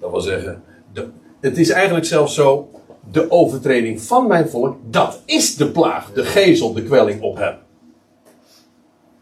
Dat 0.00 0.10
wil 0.10 0.20
zeggen, 0.20 0.62
de, 0.92 1.08
het 1.40 1.58
is 1.58 1.70
eigenlijk 1.70 2.06
zelfs 2.06 2.34
zo, 2.34 2.70
de 3.10 3.30
overtreding 3.30 4.00
van 4.00 4.26
mijn 4.26 4.48
volk, 4.48 4.76
dat 4.84 5.22
is 5.24 5.56
de 5.56 5.70
plaag, 5.70 6.12
de 6.12 6.24
gezel, 6.24 6.72
de 6.72 6.82
kwelling 6.82 7.22
op 7.22 7.36
hem. 7.36 7.56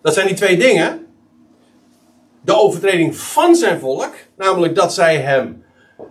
Dat 0.00 0.14
zijn 0.14 0.26
die 0.26 0.36
twee 0.36 0.56
dingen. 0.56 1.06
De 2.40 2.56
overtreding 2.56 3.16
van 3.16 3.54
zijn 3.54 3.80
volk, 3.80 4.14
namelijk 4.36 4.74
dat 4.74 4.94
zij 4.94 5.16
hem 5.16 5.64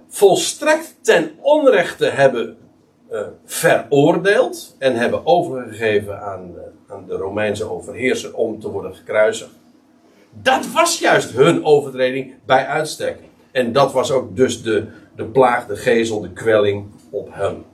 volstrekt 0.07 0.95
ten 1.01 1.31
onrechte 1.41 2.05
hebben 2.05 2.57
uh, 3.15 3.21
veroordeeld 3.45 4.75
en 4.79 4.95
hebben 4.95 5.25
overgegeven 5.25 6.21
aan, 6.21 6.53
aan 6.87 7.05
de 7.07 7.15
Romeinse 7.15 7.69
overheerser 7.69 8.33
om 8.33 8.59
te 8.59 8.69
worden 8.69 8.95
gekruisigd. 8.95 9.51
Dat 10.41 10.71
was 10.71 10.99
juist 10.99 11.31
hun 11.31 11.65
overtreding 11.65 12.33
bij 12.45 12.65
uitstek. 12.65 13.19
En 13.51 13.71
dat 13.71 13.93
was 13.93 14.11
ook 14.11 14.35
dus 14.35 14.63
de, 14.63 14.87
de 15.15 15.25
plaag, 15.25 15.67
de 15.67 15.75
gezel, 15.75 16.21
de 16.21 16.31
kwelling 16.31 16.85
op 17.09 17.27
hem. 17.31 17.65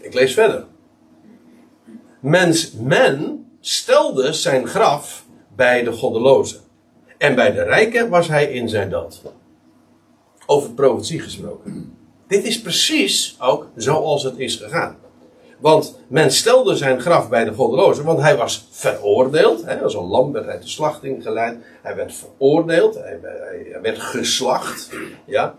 Ik 0.00 0.14
lees 0.14 0.34
verder. 0.34 0.64
Mens, 2.20 2.72
men 2.72 3.46
stelde 3.60 4.32
zijn 4.32 4.66
graf 4.66 5.26
bij 5.56 5.82
de 5.82 5.92
goddeloze. 5.92 6.56
En 7.18 7.34
bij 7.34 7.52
de 7.52 7.62
rijken 7.62 8.08
was 8.08 8.28
hij 8.28 8.52
in 8.52 8.68
zijn 8.68 8.90
dood. 8.90 9.22
Over 10.46 10.70
profetie 10.70 11.20
gesproken. 11.20 11.96
Dit 12.32 12.44
is 12.44 12.60
precies 12.60 13.36
ook 13.38 13.66
zoals 13.76 14.22
het 14.22 14.38
is 14.38 14.56
gegaan. 14.56 14.96
Want 15.58 15.98
men 16.06 16.30
stelde 16.30 16.76
zijn 16.76 17.00
graf 17.00 17.28
bij 17.28 17.44
de 17.44 17.52
goddeloze, 17.52 18.02
want 18.02 18.20
hij 18.20 18.36
was 18.36 18.68
veroordeeld. 18.70 19.64
Hè, 19.64 19.82
als 19.82 19.94
een 19.94 20.04
lam 20.04 20.32
werd 20.32 20.46
hij 20.46 20.60
de 20.60 20.68
slachting 20.68 21.22
geleid. 21.22 21.56
Hij 21.82 21.96
werd 21.96 22.14
veroordeeld, 22.14 22.94
hij, 22.94 23.20
werd 23.82 23.98
geslacht. 23.98 24.90
Ja. 25.24 25.54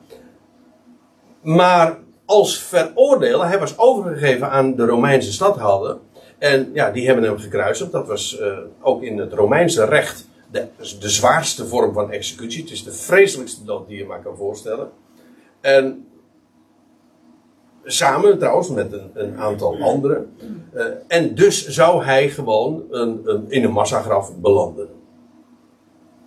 Maar 1.42 1.98
als 2.26 2.60
veroordeelde, 2.60 3.46
hij 3.46 3.60
was 3.60 3.78
overgegeven 3.78 4.50
aan 4.50 4.76
de 4.76 4.86
Romeinse 4.86 5.32
stadhouder. 5.32 5.98
En 6.38 6.70
ja, 6.74 6.92
die 6.92 7.06
hebben 7.06 7.24
hem 7.24 7.38
gekruisigd. 7.38 7.92
Dat 7.92 8.08
was 8.08 8.40
uh, 8.40 8.58
ook 8.82 9.02
in 9.02 9.18
het 9.18 9.34
Romeinse 9.34 9.86
recht 9.86 10.28
de, 10.52 10.68
de 11.00 11.10
zwaarste 11.10 11.68
vorm 11.68 11.94
van 11.94 12.12
executie. 12.12 12.62
Het 12.62 12.72
is 12.72 12.84
de 12.84 12.94
vreselijkste 12.94 13.64
dood 13.64 13.88
die 13.88 13.98
je 13.98 14.06
maar 14.06 14.22
kan 14.22 14.38
voorstellen. 14.38 14.90
En 15.62 16.08
Samen 17.86 18.40
trouwens 18.40 18.70
met 18.70 18.94
een, 19.14 19.38
aantal 19.38 19.78
anderen. 19.82 20.36
Uh, 20.76 20.86
en 21.08 21.36
dus 21.36 21.68
zou 21.68 22.04
hij 22.04 22.30
gewoon 22.30 22.84
een, 22.90 23.22
een, 23.24 23.46
in 23.48 23.64
een 23.64 23.72
massagraf 23.72 24.32
belanden. 24.36 24.88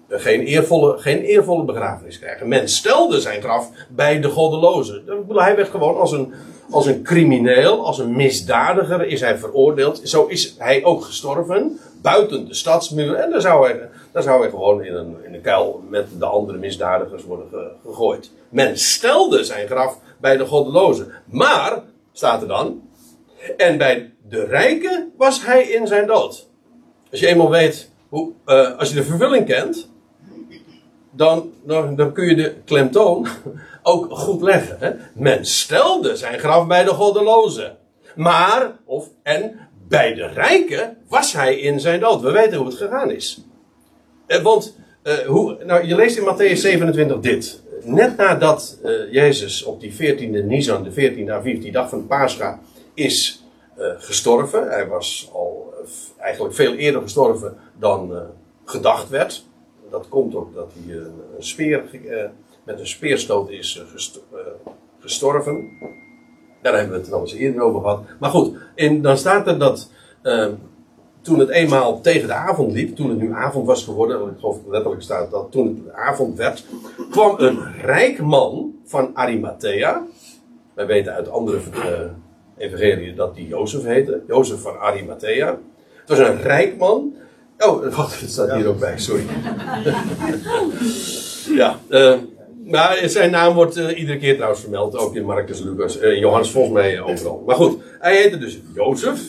Uh, 0.09 0.19
geen, 0.19 0.41
eervolle, 0.41 0.99
geen 0.99 1.21
eervolle 1.21 1.65
begrafenis 1.65 2.19
krijgen. 2.19 2.49
Men 2.49 2.69
stelde 2.69 3.21
zijn 3.21 3.43
graf 3.43 3.71
bij 3.89 4.21
de 4.21 4.29
goddeloze. 4.29 5.25
Hij 5.29 5.57
werd 5.57 5.69
gewoon 5.69 5.97
als 5.97 6.13
een, 6.13 6.33
als 6.71 6.87
een 6.87 7.03
crimineel, 7.03 7.87
als 7.87 7.99
een 7.99 8.17
misdadiger 8.17 9.07
is 9.07 9.21
hij 9.21 9.39
veroordeeld. 9.39 10.01
Zo 10.05 10.27
is 10.27 10.55
hij 10.59 10.85
ook 10.85 11.05
gestorven, 11.05 11.79
buiten 12.03 12.49
de 12.49 12.55
stadsmuur. 12.55 13.15
En 13.15 13.31
dan 13.31 13.41
zou 13.41 13.67
hij, 13.67 13.89
dan 14.13 14.23
zou 14.23 14.41
hij 14.41 14.51
gewoon 14.51 14.85
in 14.85 14.95
een, 14.95 15.17
in 15.25 15.35
een 15.35 15.41
kuil 15.41 15.83
met 15.89 16.07
de 16.19 16.27
andere 16.27 16.59
misdadigers 16.59 17.25
worden 17.25 17.71
gegooid. 17.85 18.31
Men 18.49 18.79
stelde 18.79 19.45
zijn 19.45 19.67
graf 19.67 19.99
bij 20.27 20.37
de 20.37 20.47
goddelozen. 20.47 21.13
Maar, 21.25 21.83
staat 22.13 22.43
er 22.43 22.49
dan, 22.49 22.89
en 23.57 23.79
bij 23.79 24.13
de 24.29 24.45
rijken 24.45 25.13
was 25.17 25.45
hij 25.45 25.63
in 25.63 25.87
zijn 25.87 26.07
dood. 26.07 26.49
Als 27.11 27.21
je 27.21 27.27
eenmaal 27.27 27.51
weet, 27.51 27.91
hoe, 28.09 28.33
uh, 28.47 28.79
als 28.79 28.89
je 28.89 28.95
de 28.95 29.03
vervulling 29.03 29.47
kent, 29.47 29.91
dan, 31.11 31.53
dan, 31.65 32.13
kun 32.13 32.29
je 32.29 32.35
de 32.35 32.55
klemtoon 32.65 33.27
ook 33.83 34.07
goed 34.11 34.43
leggen. 34.43 34.77
Hè? 34.81 34.93
Men 35.15 35.47
stelde 35.47 36.17
zijn 36.17 36.39
graf 36.39 36.67
bij 36.67 36.85
de 36.85 36.91
goddelozen. 36.91 37.77
Maar, 38.15 38.77
of, 38.85 39.09
en 39.23 39.69
bij 39.89 40.15
de 40.15 40.27
rijken 40.27 40.97
was 41.09 41.33
hij 41.33 41.59
in 41.59 41.81
zijn 41.81 42.01
dood. 42.01 42.21
We 42.21 42.31
weten 42.31 42.57
hoe 42.57 42.67
het 42.67 42.77
gegaan 42.77 43.11
is. 43.11 43.41
Eh, 44.27 44.43
want, 44.43 44.77
uh, 45.03 45.15
hoe, 45.15 45.65
nou, 45.65 45.87
je 45.87 45.95
leest 45.95 46.17
in 46.17 46.25
Matthäus 46.25 46.59
27 46.61 47.21
dit. 47.21 47.63
Net 47.87 48.17
nadat 48.17 48.79
uh, 48.85 49.13
Jezus 49.13 49.63
op 49.63 49.81
die 49.81 49.93
14e 49.93 50.45
Nisan, 50.45 50.83
de 50.83 50.91
14e 50.91 51.31
Aviv, 51.31 51.61
die 51.63 51.73
dag 51.73 51.89
van 51.89 52.07
Pascha, 52.07 52.61
is 52.95 53.45
gestorven. 53.99 54.69
Hij 54.69 54.89
was 54.89 55.31
al 55.33 55.75
eigenlijk 56.19 56.55
veel 56.55 56.75
eerder 56.75 57.03
gestorven 57.03 57.57
dan 57.79 58.13
gedacht 58.65 59.09
werd. 59.09 59.45
Dat 59.91 60.09
komt 60.09 60.35
ook 60.35 60.55
dat 60.55 60.73
hij 60.73 60.97
een, 60.97 61.13
speer, 61.39 61.83
met 62.65 62.81
een 62.81 62.87
speerstoot 62.87 63.51
is 63.51 63.83
gestorven. 65.01 65.69
Daar 66.63 66.75
hebben 66.75 67.01
we 67.01 67.07
het 67.07 67.21
eens 67.21 67.35
eerder 67.35 67.63
over 67.63 67.81
gehad. 67.81 68.05
Maar 68.21 68.31
goed, 68.31 68.57
dan 69.03 69.19
staat 69.19 69.47
er 69.47 69.59
dat 69.59 69.91
toen 71.27 71.39
het 71.39 71.49
eenmaal 71.49 72.01
tegen 72.01 72.29
de 72.29 72.35
avond 72.35 72.73
liep, 72.73 72.97
toen 72.97 73.11
het 73.11 73.19
nu 73.19 73.33
avond 73.33 73.67
was 73.67 73.85
geworden, 73.85 74.21
ik 74.21 74.39
geloof 74.41 74.59
letterlijk 74.69 75.03
staat 75.03 75.31
dat 75.31 75.47
toen 75.51 75.83
het 75.85 75.95
avond 75.95 76.37
werd, 76.37 76.65
kwam 77.11 77.35
een 77.39 77.59
rijk 77.83 78.23
man 78.23 78.75
van 78.85 79.11
Arimathea. 79.15 80.07
Wij 80.75 80.87
weten 80.87 81.13
uit 81.13 81.31
andere 81.31 81.59
uh, 82.59 83.17
dat 83.17 83.35
die 83.35 83.49
Jozef 83.49 83.83
heette, 83.83 84.23
Jozef 84.27 84.61
van 84.61 84.79
Arimathea. 84.79 85.59
Het 86.01 86.09
was 86.09 86.19
een 86.19 86.43
rijk 86.43 86.77
man. 86.77 87.15
Oh, 87.59 87.87
wat 87.97 88.23
staat 88.27 88.53
hier 88.53 88.67
ook 88.67 88.79
bij, 88.79 88.99
sorry. 88.99 89.25
ja, 91.61 91.79
uh, 91.89 92.15
maar 92.65 93.01
zijn 93.05 93.31
naam 93.31 93.55
wordt 93.55 93.77
uh, 93.77 93.99
iedere 93.99 94.19
keer 94.19 94.35
trouwens 94.35 94.61
vermeld, 94.61 94.97
ook 94.97 95.15
in 95.15 95.25
Marcus, 95.25 95.61
Lucas, 95.61 95.99
Johannes 96.01 96.51
volgens 96.51 96.75
mij 96.75 97.01
overal. 97.01 97.43
Maar 97.47 97.57
goed, 97.57 97.83
hij 97.99 98.17
heette 98.17 98.39
dus 98.39 98.61
Jozef. 98.75 99.21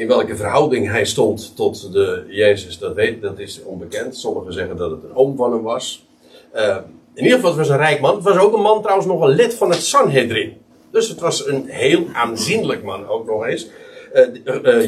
In 0.00 0.08
welke 0.08 0.36
verhouding 0.36 0.90
hij 0.90 1.04
stond 1.04 1.56
tot 1.56 1.92
de 1.92 2.24
Jezus, 2.28 2.78
dat, 2.78 2.94
weet, 2.94 3.22
dat 3.22 3.38
is 3.38 3.62
onbekend. 3.64 4.16
Sommigen 4.16 4.52
zeggen 4.52 4.76
dat 4.76 4.90
het 4.90 5.02
een 5.02 5.14
oom 5.14 5.36
van 5.36 5.52
hem 5.52 5.62
was. 5.62 6.06
Uh, 6.54 6.76
in 7.14 7.22
ieder 7.22 7.38
geval, 7.38 7.50
het 7.50 7.58
was 7.58 7.68
een 7.68 7.76
rijk 7.76 8.00
man. 8.00 8.14
Het 8.14 8.24
was 8.24 8.38
ook 8.38 8.54
een 8.54 8.62
man 8.62 8.80
trouwens 8.80 9.08
nog 9.08 9.20
een 9.20 9.34
lid 9.34 9.54
van 9.54 9.70
het 9.70 9.82
Sanhedrin. 9.82 10.56
Dus 10.90 11.08
het 11.08 11.20
was 11.20 11.46
een 11.46 11.66
heel 11.66 12.04
aanzienlijk 12.12 12.82
man 12.82 13.08
ook 13.08 13.26
nog 13.26 13.46
eens. 13.46 13.68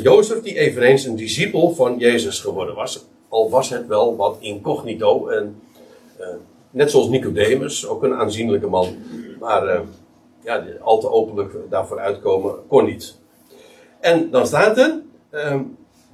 Jozef, 0.03 0.43
die 0.43 0.59
eveneens 0.59 1.05
een 1.05 1.17
discipel 1.17 1.75
van 1.75 1.99
Jezus 1.99 2.41
geworden 2.41 2.75
was. 2.75 3.05
Al 3.29 3.51
was 3.51 3.71
het 3.71 3.87
wel 3.87 4.17
wat 4.17 4.37
incognito 4.41 5.29
en 5.29 5.63
Net 6.71 6.91
zoals 6.91 7.09
Nicodemus, 7.09 7.87
ook 7.87 8.03
een 8.03 8.15
aanzienlijke 8.15 8.67
man. 8.67 8.97
Maar 9.41 9.67
uh, 9.67 9.81
ja, 10.45 10.65
al 10.81 11.01
te 11.01 11.11
openlijk 11.11 11.53
daarvoor 11.71 11.99
uitkomen 11.99 12.55
kon 12.69 12.85
niet. 12.85 13.21
En 14.03 14.31
dan 14.31 14.47
staat 14.47 14.79
er. 14.79 15.01
Uh, 15.35 15.61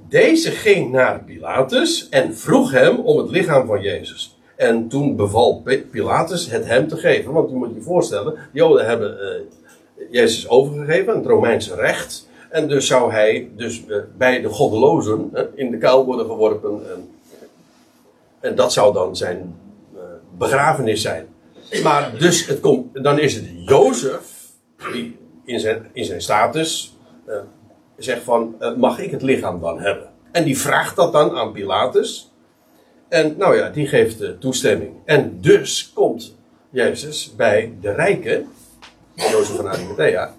deze 0.08 0.50
ging 0.50 0.92
naar 0.92 1.24
Pilatus 1.24 2.08
en 2.08 2.36
vroeg 2.36 2.70
hem 2.70 2.98
om 2.98 3.18
het 3.18 3.30
lichaam 3.30 3.66
van 3.66 3.80
Jezus. 3.80 4.38
En 4.56 4.88
toen 4.88 5.16
beval 5.16 5.62
Pilatus 5.90 6.50
het 6.50 6.66
hem 6.66 6.88
te 6.88 6.96
geven. 6.96 7.32
Want 7.32 7.50
je 7.50 7.56
moet 7.56 7.74
je 7.74 7.80
voorstellen, 7.80 8.32
de 8.34 8.40
Joden 8.52 8.86
hebben 8.86 9.18
uh, 9.20 10.10
Jezus 10.10 10.48
overgegeven, 10.48 11.16
het 11.16 11.26
Romeinse 11.26 11.74
recht. 11.74 12.28
En 12.50 12.68
dus 12.68 12.86
zou 12.86 13.12
hij 13.12 13.50
dus 13.56 13.84
bij 14.16 14.40
de 14.40 14.48
goddelozen 14.48 15.30
in 15.54 15.70
de 15.70 15.78
kuil 15.78 16.04
worden 16.04 16.26
geworpen. 16.26 16.80
En, 18.40 18.54
dat 18.54 18.72
zou 18.72 18.92
dan 18.92 19.16
zijn 19.16 19.56
begrafenis 20.38 21.02
zijn. 21.02 21.26
Maar 21.82 22.18
dus 22.18 22.46
het 22.46 22.60
komt, 22.60 23.02
dan 23.04 23.18
is 23.18 23.34
het 23.34 23.44
Jozef 23.66 24.20
die 24.92 25.16
in 25.44 25.60
zijn, 25.60 25.90
in 25.92 26.04
zijn 26.04 26.20
status 26.20 26.96
uh, 27.28 27.34
zegt 27.98 28.22
van 28.22 28.54
uh, 28.60 28.76
mag 28.76 28.98
ik 28.98 29.10
het 29.10 29.22
lichaam 29.22 29.60
dan 29.60 29.80
hebben? 29.80 30.08
En 30.32 30.44
die 30.44 30.58
vraagt 30.58 30.96
dat 30.96 31.12
dan 31.12 31.36
aan 31.36 31.52
Pilatus. 31.52 32.32
En 33.08 33.34
nou 33.36 33.56
ja, 33.56 33.68
die 33.70 33.86
geeft 33.86 34.18
de 34.18 34.38
toestemming. 34.38 34.92
En 35.04 35.40
dus 35.40 35.92
komt 35.94 36.36
Jezus 36.70 37.34
bij 37.36 37.72
de 37.80 37.92
rijken, 37.92 38.46
Jozef 39.14 39.56
van 39.56 39.68
Arimathea, 39.68 40.34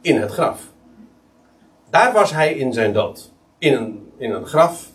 in 0.00 0.20
het 0.20 0.30
graf. 0.30 0.72
Daar 1.90 2.12
was 2.12 2.32
hij 2.32 2.54
in 2.54 2.72
zijn 2.72 2.92
dood. 2.92 3.32
In 3.58 3.74
een, 3.74 4.12
in 4.16 4.30
een 4.30 4.46
graf 4.46 4.90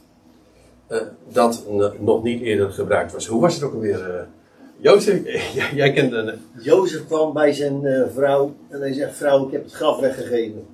uh, 0.89 1.01
dat 1.29 1.63
nog 1.99 2.23
niet 2.23 2.41
eerder 2.41 2.71
gebruikt 2.71 3.11
was. 3.11 3.27
Hoe 3.27 3.41
was 3.41 3.53
het 3.53 3.63
ook 3.63 3.73
alweer? 3.73 4.27
Jozef, 4.77 5.21
jij 5.75 5.97
een. 5.97 6.39
Jozef 6.59 7.05
kwam 7.07 7.33
bij 7.33 7.53
zijn 7.53 7.83
uh, 7.83 8.03
vrouw 8.13 8.55
en 8.69 8.79
hij 8.79 8.93
zegt: 8.93 9.17
Vrouw, 9.17 9.45
ik 9.45 9.51
heb 9.51 9.63
het 9.63 9.73
graf 9.73 9.99
weggegeven. 9.99 10.67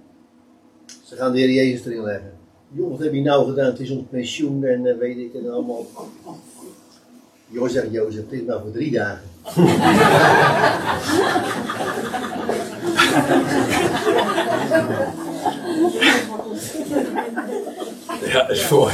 Ze 1.16 1.22
gaan 1.22 1.32
de 1.32 1.40
Heer 1.40 1.52
Jezus 1.52 1.86
erin 1.86 2.04
leggen. 2.04 2.32
Jongen, 2.72 2.92
wat 2.92 3.00
heb 3.00 3.14
je 3.14 3.22
nou 3.22 3.50
gedaan? 3.50 3.66
Het 3.66 3.80
is 3.80 3.90
ons 3.90 4.04
pensioen 4.10 4.64
en 4.64 4.86
uh, 4.86 4.98
weet 4.98 5.18
ik 5.18 5.34
en 5.34 5.52
allemaal. 5.52 5.86
Jozef 7.48 7.82
zegt: 7.82 7.94
Jozef, 7.94 8.22
het 8.22 8.32
is 8.32 8.42
maar 8.42 8.60
voor 8.62 8.72
drie 8.72 8.92
dagen. 8.92 9.22
ja, 18.32 18.50
is 18.50 18.70
mooi. 18.70 18.94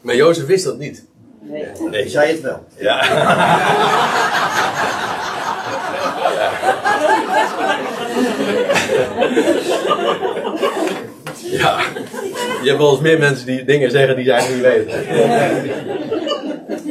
Maar 0.00 0.16
Jozef 0.16 0.46
wist 0.46 0.64
dat 0.64 0.78
niet. 0.78 1.04
Nee. 1.40 1.64
nee. 1.90 2.08
Zei 2.08 2.32
het 2.32 2.40
wel. 2.40 2.64
Ja. 2.78 3.04
Je 12.66 12.72
hebt 12.72 12.84
wel 12.84 12.92
eens 12.92 13.00
meer 13.00 13.18
mensen 13.18 13.46
die 13.46 13.64
dingen 13.64 13.90
zeggen 13.90 14.16
die 14.16 14.24
ze 14.24 14.30
eigenlijk 14.30 14.76
niet 14.76 14.88
weten. 14.88 15.74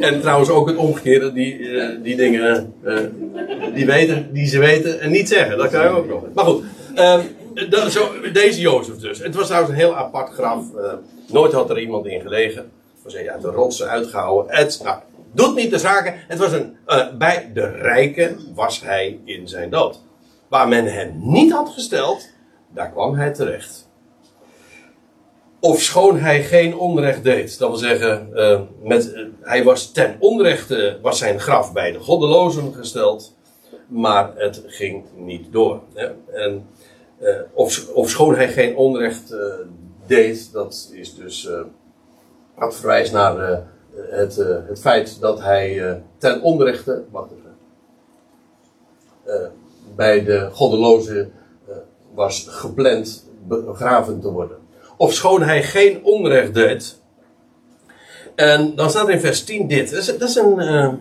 En 0.01 0.21
trouwens 0.21 0.49
ook 0.49 0.67
het 0.67 0.77
omgekeerde, 0.77 1.33
die, 1.33 1.59
uh, 1.59 1.89
die 2.03 2.15
dingen 2.15 2.73
uh, 2.83 2.99
die, 3.73 3.85
weten, 3.85 4.29
die 4.33 4.47
ze 4.47 4.59
weten 4.59 4.99
en 4.99 5.11
niet 5.11 5.27
zeggen. 5.27 5.57
Dat 5.57 5.69
kan 5.69 5.83
je 5.83 5.89
ook 5.89 6.07
nog. 6.07 6.23
Maar 6.33 6.45
goed, 6.45 6.63
dat, 7.69 7.91
zo, 7.91 8.11
deze 8.33 8.59
Jozef 8.59 8.95
dus. 8.97 9.19
Het 9.19 9.35
was 9.35 9.45
trouwens 9.45 9.71
een 9.71 9.79
heel 9.79 9.95
apart 9.95 10.33
graf. 10.33 10.75
Eh, 10.75 10.93
nooit 11.27 11.51
had 11.51 11.69
er 11.69 11.79
iemand 11.79 12.05
in 12.05 12.21
gelegen 12.21 12.71
was 13.03 13.13
hij 13.13 13.31
uit 13.31 13.41
de 13.41 13.47
rotsen 13.47 13.89
uitgehouden. 13.89 14.55
Het 14.55 14.79
nou, 14.83 14.99
doet 15.31 15.55
niet 15.55 15.71
de 15.71 15.77
zaken. 15.77 16.13
Het 16.27 16.39
was 16.39 16.51
een, 16.51 16.77
bij 17.17 17.51
de 17.53 17.69
rijken 17.69 18.39
was 18.53 18.81
hij 18.81 19.19
in 19.25 19.47
zijn 19.47 19.69
dood. 19.69 20.01
Waar 20.47 20.67
men 20.67 20.93
hem 20.93 21.11
niet 21.19 21.51
had 21.51 21.69
gesteld, 21.69 22.29
daar 22.73 22.91
kwam 22.91 23.15
hij 23.15 23.33
terecht. 23.33 23.84
Of 25.65 25.81
schoon 25.81 26.19
hij 26.19 26.43
geen 26.43 26.77
onrecht 26.77 27.23
deed. 27.23 27.59
Dat 27.59 27.69
wil 27.69 27.77
zeggen, 27.77 28.29
uh, 28.33 28.61
met, 28.81 29.13
uh, 29.13 29.27
hij 29.41 29.63
was 29.63 29.91
ten 29.91 30.15
onrechte 30.19 30.99
was 31.01 31.17
zijn 31.17 31.39
graf 31.39 31.73
bij 31.73 31.91
de 31.91 31.99
goddelozen 31.99 32.73
gesteld. 32.73 33.35
Maar 33.87 34.31
het 34.35 34.63
ging 34.65 35.05
niet 35.15 35.51
door. 35.51 35.81
Hè? 35.93 36.09
En, 36.33 36.67
of, 37.53 37.89
of 37.93 38.09
schoon 38.09 38.35
hij 38.35 38.47
geen 38.47 38.75
onrecht 38.75 39.35
deed, 40.05 40.51
dat 40.51 40.91
is 40.93 41.15
dus 41.15 41.49
dat 42.59 42.75
verwijst 42.75 43.11
naar 43.11 43.65
het, 43.95 44.35
het 44.67 44.79
feit 44.79 45.19
dat 45.21 45.39
hij 45.39 46.01
ten 46.17 46.41
onrechte, 46.41 47.03
bij 49.95 50.23
de 50.23 50.49
goddeloze 50.51 51.29
was 52.13 52.47
gepland 52.49 53.29
begraven 53.47 54.19
te 54.19 54.31
worden. 54.31 54.64
Of 54.97 55.13
schoon 55.13 55.41
hij 55.41 55.63
geen 55.63 56.03
onrecht 56.03 56.53
deed. 56.53 56.99
En 58.35 58.75
dan 58.75 58.89
staat 58.89 59.09
in 59.09 59.19
vers 59.19 59.43
10 59.43 59.67
dit. 59.67 59.89
Dat 59.89 59.99
is, 59.99 60.05
dat 60.05 60.29
is 60.29 60.35
een, 60.35 60.59
een 60.59 60.99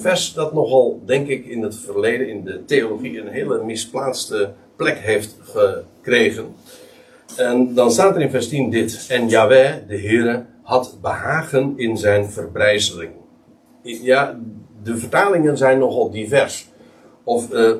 vers 0.00 0.32
dat 0.32 0.54
nogal, 0.54 1.02
denk 1.06 1.28
ik, 1.28 1.46
in 1.46 1.62
het 1.62 1.76
verleden 1.76 2.28
in 2.28 2.44
de 2.44 2.64
theologie 2.64 3.20
een 3.20 3.28
hele 3.28 3.64
misplaatste 3.64 4.52
plek 4.76 4.98
heeft 4.98 5.36
gekregen. 5.42 6.54
En 7.36 7.74
dan 7.74 7.90
staat 7.90 8.14
er 8.14 8.20
in 8.20 8.30
vers 8.30 8.48
10 8.48 8.70
dit. 8.70 9.06
En 9.08 9.28
Yahweh, 9.28 9.74
de 9.88 9.98
Heere, 9.98 10.44
had 10.62 10.98
behagen 11.00 11.72
in 11.76 11.96
zijn 11.96 12.30
verbrijzeling. 12.30 13.12
Ja, 13.82 14.38
de 14.82 14.96
vertalingen 14.96 15.56
zijn 15.56 15.78
nogal 15.78 16.10
divers. 16.10 16.68
Of, 17.24 17.52
uh, 17.52 17.72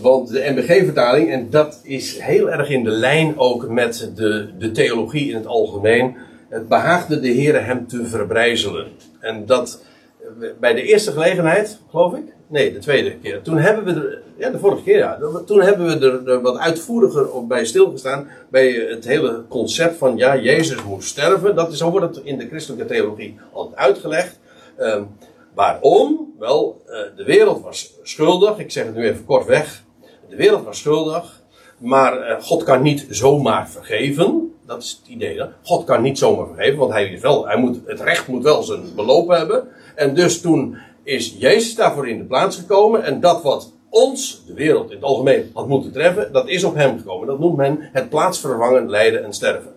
Want 0.00 0.28
de 0.28 0.50
MBG-vertaling, 0.50 1.30
en 1.30 1.50
dat 1.50 1.80
is 1.82 2.18
heel 2.18 2.50
erg 2.50 2.68
in 2.68 2.84
de 2.84 2.90
lijn 2.90 3.38
ook 3.38 3.68
met 3.68 4.10
de, 4.14 4.48
de 4.58 4.70
theologie 4.70 5.28
in 5.28 5.34
het 5.34 5.46
algemeen. 5.46 6.16
Het 6.48 6.68
behaagde 6.68 7.20
de 7.20 7.28
Heer 7.28 7.64
hem 7.64 7.86
te 7.86 8.04
verbrijzelen. 8.04 8.86
En 9.20 9.46
dat 9.46 9.84
eh, 10.20 10.48
bij 10.60 10.74
de 10.74 10.82
eerste 10.82 11.12
gelegenheid, 11.12 11.78
geloof 11.90 12.14
ik. 12.14 12.24
Nee, 12.46 12.72
de 12.72 12.78
tweede 12.78 13.16
keer. 13.16 13.42
Toen 13.42 13.56
hebben 13.56 13.84
we 13.84 14.00
er, 14.00 14.22
ja, 14.36 14.50
de 14.50 14.58
vorige 14.58 14.82
keer 14.82 14.98
ja. 14.98 15.18
Toen 15.46 15.60
hebben 15.60 15.98
we 15.98 16.22
er, 16.26 16.40
wat 16.40 16.58
uitvoeriger 16.58 17.32
op 17.32 17.48
bij 17.48 17.64
stilgestaan. 17.64 18.28
Bij 18.48 18.70
het 18.70 19.04
hele 19.04 19.42
concept 19.48 19.96
van, 19.96 20.16
ja, 20.16 20.36
Jezus 20.36 20.84
moest 20.84 21.08
sterven. 21.08 21.54
Dat 21.54 21.72
is, 21.72 21.78
zo 21.78 21.90
wordt 21.90 22.16
het 22.16 22.24
in 22.24 22.38
de 22.38 22.48
christelijke 22.48 22.84
theologie 22.86 23.38
altijd 23.52 23.78
uitgelegd. 23.78 24.38
Um, 24.78 25.08
waarom? 25.54 26.34
Wel, 26.38 26.82
uh, 26.86 26.96
de 27.16 27.24
wereld 27.24 27.62
was 27.62 27.94
schuldig. 28.02 28.58
Ik 28.58 28.70
zeg 28.70 28.84
het 28.84 28.94
nu 28.94 29.08
even 29.08 29.24
kort 29.24 29.46
weg. 29.46 29.84
De 30.28 30.36
wereld 30.36 30.64
was 30.64 30.78
schuldig. 30.78 31.42
Maar 31.78 32.30
uh, 32.30 32.42
God 32.42 32.62
kan 32.62 32.82
niet 32.82 33.06
zomaar 33.08 33.68
vergeven. 33.68 34.54
Dat 34.66 34.82
is 34.82 35.00
het 35.00 35.12
idee. 35.12 35.42
God 35.62 35.84
kan 35.84 36.02
niet 36.02 36.18
zomaar 36.18 36.46
vergeven, 36.46 36.78
want 36.78 36.92
hij, 36.92 37.18
wel, 37.20 37.46
hij 37.46 37.56
moet, 37.56 37.80
het 37.86 38.00
recht 38.00 38.26
moet 38.26 38.42
wel 38.42 38.62
zijn 38.62 38.94
beloop 38.94 39.28
hebben. 39.28 39.68
En 39.94 40.14
dus 40.14 40.40
toen 40.40 40.76
is 41.02 41.36
Jezus 41.38 41.74
daarvoor 41.74 42.08
in 42.08 42.18
de 42.18 42.24
plaats 42.24 42.56
gekomen. 42.56 43.04
En 43.04 43.20
dat 43.20 43.42
wat 43.42 43.72
ons, 43.88 44.42
de 44.46 44.54
wereld 44.54 44.90
in 44.90 44.96
het 44.96 45.04
algemeen, 45.04 45.50
had 45.54 45.68
moeten 45.68 45.92
treffen, 45.92 46.32
dat 46.32 46.48
is 46.48 46.64
op 46.64 46.74
hem 46.74 46.98
gekomen. 46.98 47.26
Dat 47.26 47.38
noemt 47.38 47.56
men 47.56 47.78
het 47.92 48.08
plaatsvervangend 48.08 48.90
lijden 48.90 49.24
en 49.24 49.32
sterven. 49.32 49.72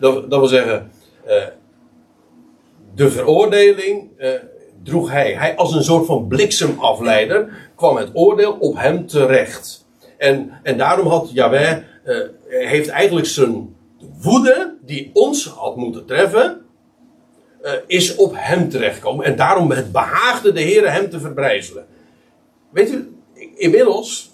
Dat, 0.00 0.26
wil 0.28 0.46
zeggen, 0.46 0.90
uh, 1.26 1.32
de 2.94 3.10
veroordeling 3.10 4.10
droeg 4.82 5.10
hij. 5.10 5.34
Hij 5.34 5.56
als 5.56 5.74
een 5.74 5.84
soort 5.84 6.06
van 6.06 6.26
bliksemafleider 6.26 7.70
kwam 7.74 7.96
het 7.96 8.10
oordeel 8.12 8.52
op 8.52 8.76
hem 8.76 9.06
terecht. 9.06 9.86
En, 10.18 10.50
en 10.62 10.78
daarom 10.78 11.06
had 11.06 11.30
Yahweh, 11.32 11.78
uh, 12.04 12.18
heeft 12.48 12.88
eigenlijk 12.88 13.26
zijn 13.26 13.76
woede 14.22 14.76
die 14.82 15.10
ons 15.12 15.46
had 15.46 15.76
moeten 15.76 16.06
treffen, 16.06 16.60
uh, 17.62 17.72
is 17.86 18.14
op 18.14 18.32
hem 18.36 18.68
terechtgekomen. 18.68 19.24
En 19.24 19.36
daarom 19.36 19.70
het 19.70 19.92
behaagde 19.92 20.52
de 20.52 20.60
Heer 20.60 20.92
hem 20.92 21.10
te 21.10 21.20
verbrijzelen. 21.20 21.86
Weet 22.70 22.92
u, 22.92 23.16
inmiddels, 23.54 24.32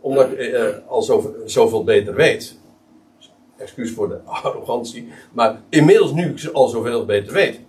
omdat 0.00 0.30
ik 0.30 0.38
uh, 0.38 0.68
al 0.86 1.02
zoveel, 1.02 1.34
zoveel 1.44 1.84
beter 1.84 2.14
weet, 2.14 2.58
excuus 3.56 3.90
voor 3.90 4.08
de 4.08 4.20
arrogantie, 4.42 5.08
maar 5.32 5.60
inmiddels 5.68 6.12
nu 6.12 6.30
ik 6.30 6.50
al 6.52 6.68
zoveel 6.68 7.04
beter 7.04 7.32
weet, 7.32 7.60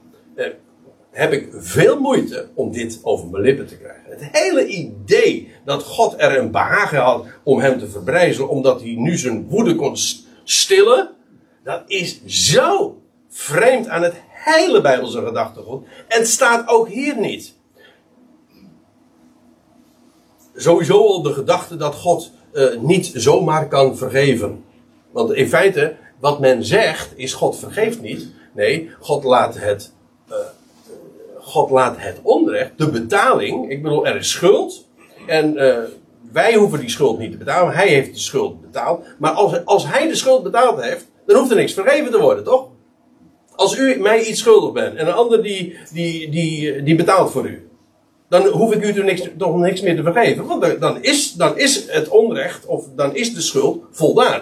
heb 1.12 1.32
ik 1.34 1.50
veel 1.54 2.00
moeite 2.00 2.50
om 2.54 2.72
dit 2.72 3.00
over 3.02 3.28
mijn 3.28 3.43
lippen 3.43 3.67
te 3.67 3.78
krijgen. 3.78 4.04
Het 4.10 4.30
hele 4.32 4.67
idee 4.67 5.52
dat 5.65 5.84
God 5.84 6.13
er 6.17 6.38
een 6.38 6.52
behagen 6.52 7.00
had 7.00 7.26
om 7.43 7.60
hem 7.60 7.80
te 7.80 7.88
verbrijzelen, 7.88 8.50
omdat 8.50 8.82
hij 8.82 8.95
nu 8.98 9.17
zijn 9.17 9.48
woede 9.48 9.76
kon 9.76 9.98
stillen, 10.43 11.10
dat 11.63 11.84
is 11.88 12.26
zo 12.26 13.02
vreemd 13.30 13.88
aan 13.88 14.02
het 14.02 14.13
hele 14.30 14.82
Bijbelse 14.82 15.26
gedachtegoed. 15.26 15.88
En 16.08 16.28
staat 16.28 16.67
ook 16.67 16.88
hier 16.88 17.19
niet. 17.19 17.54
Sowieso 20.56 21.08
al 21.08 21.22
de 21.22 21.34
gedachte 21.34 21.76
dat 21.76 21.95
God 21.95 22.32
uh, 22.54 22.80
niet 22.80 23.12
zomaar 23.13 23.67
kan 23.67 23.98
vergeven. 23.98 24.63
Want 25.12 25.34
in 25.34 25.48
feite, 25.48 25.95
wat 26.19 26.39
men 26.39 26.63
zegt, 26.63 27.13
is 27.15 27.34
God 27.34 27.60
vergeeft 27.60 28.02
niet. 28.02 28.28
Nee, 28.54 28.91
God 29.00 29.24
laat 29.24 29.60
het, 29.60 29.93
God 31.49 31.69
laat 31.69 31.95
het 31.97 32.19
onrecht, 32.23 32.71
de 32.75 32.89
betaling. 32.89 33.69
Ik 33.69 33.83
bedoel, 33.83 34.07
er 34.07 34.15
is 34.15 34.29
schuld. 34.29 34.88
En 35.27 35.53
uh, 35.53 35.77
wij 36.31 36.55
hoeven 36.55 36.79
die 36.79 36.89
schuld 36.89 37.19
niet 37.19 37.31
te 37.31 37.38
betalen. 37.38 37.73
Hij 37.73 37.88
heeft 37.88 38.13
de 38.13 38.19
schuld 38.19 38.62
betaald. 38.62 39.05
Maar 39.17 39.31
als, 39.31 39.65
als 39.65 39.88
hij 39.88 40.07
de 40.07 40.15
schuld 40.15 40.43
betaald 40.43 40.81
heeft, 40.81 41.07
dan 41.25 41.38
hoeft 41.38 41.51
er 41.51 41.57
niks 41.57 41.73
vergeven 41.73 42.12
te 42.12 42.19
worden, 42.19 42.43
toch? 42.43 42.67
Als 43.55 43.77
u 43.77 43.99
mij 43.99 44.23
iets 44.23 44.39
schuldig 44.39 44.71
bent 44.71 44.95
en 44.95 45.07
een 45.07 45.13
ander 45.13 45.43
die, 45.43 45.77
die, 45.93 46.29
die, 46.29 46.83
die 46.83 46.95
betaalt 46.95 47.31
voor 47.31 47.45
u. 47.45 47.69
Dan 48.29 48.47
hoef 48.47 48.73
ik 48.73 48.83
u 48.83 48.93
toch 48.93 49.03
niks, 49.03 49.21
niks 49.55 49.81
meer 49.81 49.95
te 49.95 50.03
vergeven. 50.03 50.45
Want 50.45 50.79
dan 50.79 51.03
is, 51.03 51.33
dan 51.33 51.57
is 51.57 51.85
het 51.88 52.07
onrecht, 52.07 52.65
of 52.65 52.85
dan 52.95 53.15
is 53.15 53.33
de 53.33 53.41
schuld 53.41 53.83
voldaan. 53.91 54.41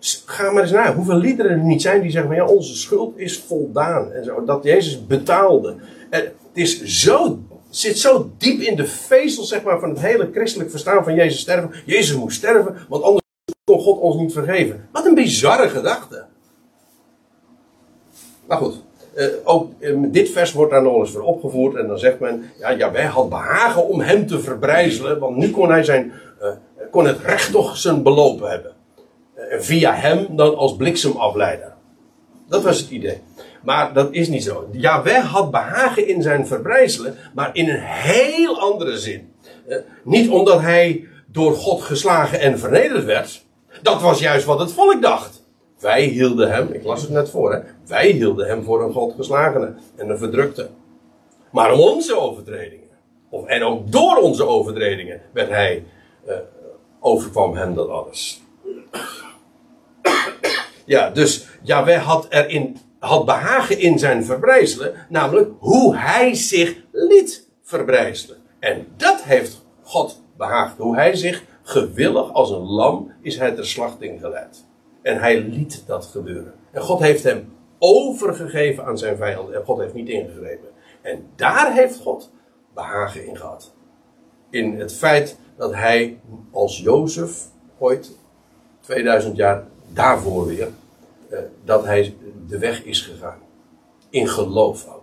Ga 0.00 0.50
maar 0.50 0.62
eens 0.62 0.72
naar 0.72 0.94
hoeveel 0.94 1.16
liederen 1.16 1.50
er 1.50 1.64
niet 1.64 1.82
zijn 1.82 2.02
die 2.02 2.10
zeggen: 2.10 2.34
ja, 2.34 2.46
onze 2.46 2.76
schuld 2.76 3.18
is 3.18 3.38
voldaan. 3.38 4.12
En 4.12 4.24
zo, 4.24 4.44
dat 4.44 4.64
Jezus 4.64 5.06
betaalde. 5.06 5.76
Het 6.10 6.32
is 6.52 6.82
zo, 6.82 7.38
zit 7.70 7.98
zo 7.98 8.30
diep 8.38 8.60
in 8.60 8.76
de 8.76 8.86
vezel 8.86 9.44
zeg 9.44 9.62
maar, 9.62 9.80
van 9.80 9.88
het 9.88 10.00
hele 10.00 10.28
christelijk 10.32 10.70
verstaan 10.70 11.04
van 11.04 11.14
Jezus 11.14 11.40
sterven. 11.40 11.70
Jezus 11.86 12.16
moest 12.16 12.36
sterven, 12.36 12.76
want 12.88 13.02
anders 13.02 13.24
kon 13.64 13.80
God 13.80 13.98
ons 13.98 14.16
niet 14.16 14.32
vergeven. 14.32 14.88
Wat 14.92 15.06
een 15.06 15.14
bizarre 15.14 15.68
gedachte. 15.68 16.24
Maar 18.46 18.58
goed, 18.58 18.82
uh, 19.14 19.26
ook 19.44 19.70
uh, 19.78 19.98
dit 20.06 20.30
vers 20.30 20.52
wordt 20.52 20.72
daar 20.72 20.82
nog 20.82 20.96
eens 20.96 21.10
voor 21.10 21.22
opgevoerd. 21.22 21.76
En 21.76 21.86
dan 21.86 21.98
zegt 21.98 22.20
men, 22.20 22.50
ja, 22.58 22.70
ja, 22.70 22.92
wij 22.92 23.04
had 23.04 23.28
behagen 23.28 23.88
om 23.88 24.00
hem 24.00 24.26
te 24.26 24.40
verbrijzelen. 24.40 25.18
Want 25.18 25.36
nu 25.36 25.50
kon 25.50 25.70
hij 25.70 25.84
zijn, 25.84 26.12
uh, 26.42 26.48
kon 26.90 27.06
het 27.06 27.20
recht 27.20 27.52
toch 27.52 27.76
zijn 27.76 28.02
belopen 28.02 28.50
hebben. 28.50 28.72
En 29.50 29.64
via 29.64 29.94
hem 29.94 30.36
dan 30.36 30.56
als 30.56 30.76
bliksemafleider. 30.76 31.72
Dat 32.48 32.62
was 32.62 32.78
het 32.78 32.90
idee. 32.90 33.20
Maar 33.62 33.92
dat 33.92 34.12
is 34.12 34.28
niet 34.28 34.44
zo. 34.44 34.68
Jaweh 34.72 35.24
had 35.24 35.50
behagen 35.50 36.08
in 36.08 36.22
zijn 36.22 36.46
verbrijzelen, 36.46 37.16
maar 37.34 37.50
in 37.52 37.68
een 37.68 37.80
heel 37.82 38.60
andere 38.60 38.98
zin. 38.98 39.32
niet 40.04 40.30
omdat 40.30 40.60
hij 40.60 41.08
door 41.26 41.54
God 41.54 41.82
geslagen 41.82 42.40
en 42.40 42.58
vernederd 42.58 43.04
werd. 43.04 43.44
Dat 43.82 44.02
was 44.02 44.20
juist 44.20 44.44
wat 44.44 44.60
het 44.60 44.72
volk 44.72 45.02
dacht. 45.02 45.46
Wij 45.78 46.02
hielden 46.02 46.50
hem, 46.50 46.72
ik 46.72 46.84
las 46.84 47.02
het 47.02 47.10
net 47.10 47.30
voor, 47.30 47.64
wij 47.86 48.10
hielden 48.10 48.46
hem 48.46 48.64
voor 48.64 48.82
een 48.82 48.92
godgeslagene 48.92 49.74
en 49.96 50.08
een 50.08 50.18
verdrukte. 50.18 50.68
Maar 51.50 51.72
om 51.72 51.80
onze 51.80 52.18
overtredingen, 52.18 52.88
en 53.46 53.62
ook 53.62 53.92
door 53.92 54.16
onze 54.16 54.46
overtredingen, 54.46 55.20
werd 55.32 55.48
hij, 55.48 55.84
uh, 56.28 56.34
overkwam 57.00 57.56
hem 57.56 57.74
dat 57.74 57.88
alles. 57.88 58.42
Ja, 60.88 61.10
dus 61.10 61.46
Jaweh 61.62 62.02
had 62.02 62.26
erin, 62.28 62.76
had 62.98 63.24
behagen 63.24 63.78
in 63.78 63.98
zijn 63.98 64.24
verbrijzelen, 64.24 64.94
namelijk 65.08 65.50
hoe 65.58 65.96
hij 65.96 66.34
zich 66.34 66.76
liet 66.92 67.48
verbrijzelen. 67.62 68.36
En 68.58 68.86
dat 68.96 69.22
heeft 69.22 69.64
God 69.82 70.22
behaagd, 70.36 70.78
hoe 70.78 70.94
hij 70.94 71.16
zich 71.16 71.44
gewillig 71.62 72.32
als 72.32 72.50
een 72.50 72.66
lam 72.66 73.12
is 73.22 73.38
hij 73.38 73.52
ter 73.52 73.66
slachting 73.66 74.20
geleid. 74.20 74.64
En 75.02 75.20
hij 75.20 75.40
liet 75.40 75.82
dat 75.86 76.06
gebeuren. 76.06 76.54
En 76.72 76.82
God 76.82 77.00
heeft 77.00 77.22
hem 77.22 77.52
overgegeven 77.78 78.84
aan 78.84 78.98
zijn 78.98 79.16
vijanden. 79.16 79.54
En 79.54 79.64
God 79.64 79.78
heeft 79.78 79.94
niet 79.94 80.08
ingegrepen. 80.08 80.68
En 81.02 81.26
daar 81.36 81.72
heeft 81.72 81.96
God 81.96 82.30
behagen 82.74 83.26
in 83.26 83.36
gehad. 83.36 83.74
In 84.50 84.78
het 84.78 84.94
feit 84.94 85.38
dat 85.56 85.74
hij 85.74 86.20
als 86.52 86.78
Jozef 86.78 87.46
ooit 87.78 88.10
2000 88.80 89.36
jaar 89.36 89.66
daarvoor 89.92 90.46
weer, 90.46 90.68
eh, 91.28 91.38
dat 91.64 91.84
hij 91.84 92.16
de 92.48 92.58
weg 92.58 92.84
is 92.84 93.00
gegaan. 93.00 93.38
In 94.10 94.28
geloof 94.28 94.86
ook. 94.88 94.98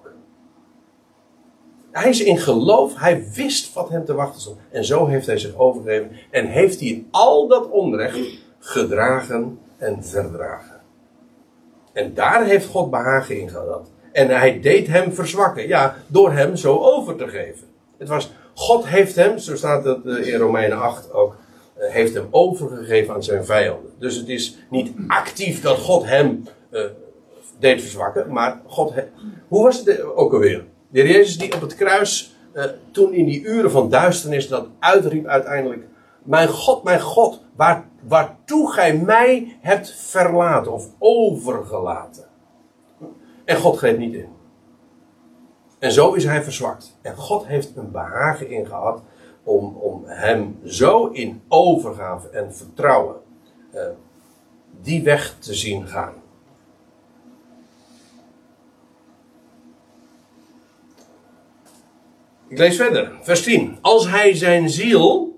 Hij 1.95 2.09
is 2.09 2.23
in 2.23 2.37
geloof, 2.37 2.95
hij 2.95 3.27
wist 3.33 3.73
wat 3.73 3.89
hem 3.89 4.05
te 4.05 4.13
wachten 4.13 4.41
stond. 4.41 4.57
En 4.71 4.85
zo 4.85 5.05
heeft 5.05 5.25
hij 5.25 5.37
zich 5.37 5.55
overgegeven 5.55 6.11
en 6.31 6.45
heeft 6.45 6.79
hij 6.79 7.05
al 7.11 7.47
dat 7.47 7.69
onrecht 7.69 8.19
gedragen 8.59 9.59
en 9.77 10.03
verdragen. 10.03 10.81
En 11.93 12.13
daar 12.13 12.45
heeft 12.45 12.67
God 12.67 12.89
behagen 12.89 13.39
in 13.39 13.49
gehad. 13.49 13.89
En 14.11 14.29
hij 14.29 14.59
deed 14.59 14.87
hem 14.87 15.13
verzwakken. 15.13 15.67
Ja, 15.67 15.95
door 16.07 16.31
hem 16.31 16.55
zo 16.55 16.77
over 16.77 17.15
te 17.15 17.27
geven. 17.27 17.67
Het 17.97 18.07
was, 18.07 18.31
God 18.53 18.87
heeft 18.87 19.15
hem, 19.15 19.37
zo 19.37 19.55
staat 19.55 19.83
het 19.83 20.05
eh, 20.05 20.27
in 20.27 20.39
Romeinen 20.39 20.81
8 20.81 21.13
ook, 21.13 21.35
heeft 21.77 22.13
hem 22.13 22.27
overgegeven 22.31 23.13
aan 23.13 23.23
zijn 23.23 23.45
vijanden. 23.45 23.91
Dus 23.99 24.15
het 24.15 24.27
is 24.27 24.57
niet 24.69 24.93
actief 25.07 25.61
dat 25.61 25.77
God 25.77 26.05
hem 26.05 26.43
uh, 26.71 26.81
deed 27.59 27.81
verzwakken, 27.81 28.31
maar 28.31 28.61
God. 28.65 28.93
Hoe 29.47 29.63
was 29.63 29.85
het 29.85 30.01
ook 30.01 30.33
alweer? 30.33 30.65
De 30.89 31.07
Jezus 31.07 31.37
die 31.37 31.53
op 31.53 31.61
het 31.61 31.75
kruis, 31.75 32.35
toen 32.91 33.13
in 33.13 33.25
die 33.25 33.43
uren 33.43 33.71
van 33.71 33.89
duisternis, 33.89 34.47
dat 34.47 34.67
uitriep 34.79 35.25
uiteindelijk: 35.25 35.83
Mijn 36.23 36.47
God, 36.47 36.83
mijn 36.83 37.01
God, 37.01 37.41
waar, 37.55 37.85
waartoe 38.07 38.71
gij 38.71 38.97
mij 38.97 39.57
hebt 39.61 39.91
verlaten 39.91 40.73
of 40.73 40.89
overgelaten. 40.99 42.23
En 43.45 43.57
God 43.57 43.77
greep 43.77 43.97
niet 43.97 44.13
in. 44.13 44.29
En 45.79 45.91
zo 45.91 46.13
is 46.13 46.23
hij 46.23 46.43
verzwakt. 46.43 46.97
En 47.01 47.15
God 47.15 47.45
heeft 47.45 47.71
een 47.75 47.91
behagen 47.91 48.49
in 48.49 48.65
gehad 48.65 49.01
om, 49.45 49.75
om 49.75 50.03
hem 50.05 50.59
zo 50.65 51.07
in 51.07 51.41
overgave 51.47 52.29
en 52.29 52.55
vertrouwen 52.55 53.15
uh, 53.73 53.81
die 54.81 55.03
weg 55.03 55.35
te 55.39 55.53
zien 55.53 55.87
gaan. 55.87 56.13
Ik 62.47 62.57
lees 62.57 62.75
verder, 62.75 63.11
vers 63.21 63.43
10. 63.43 63.77
Als 63.81 64.09
hij 64.09 64.35
zijn 64.35 64.69
ziel 64.69 65.35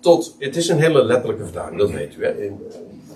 tot, 0.00 0.36
het 0.38 0.56
is 0.56 0.68
een 0.68 0.80
hele 0.80 1.04
letterlijke 1.04 1.44
vertaling, 1.44 1.78
dat 1.78 1.90
weet 1.90 2.16
u. 2.16 2.24
Hè? 2.24 2.50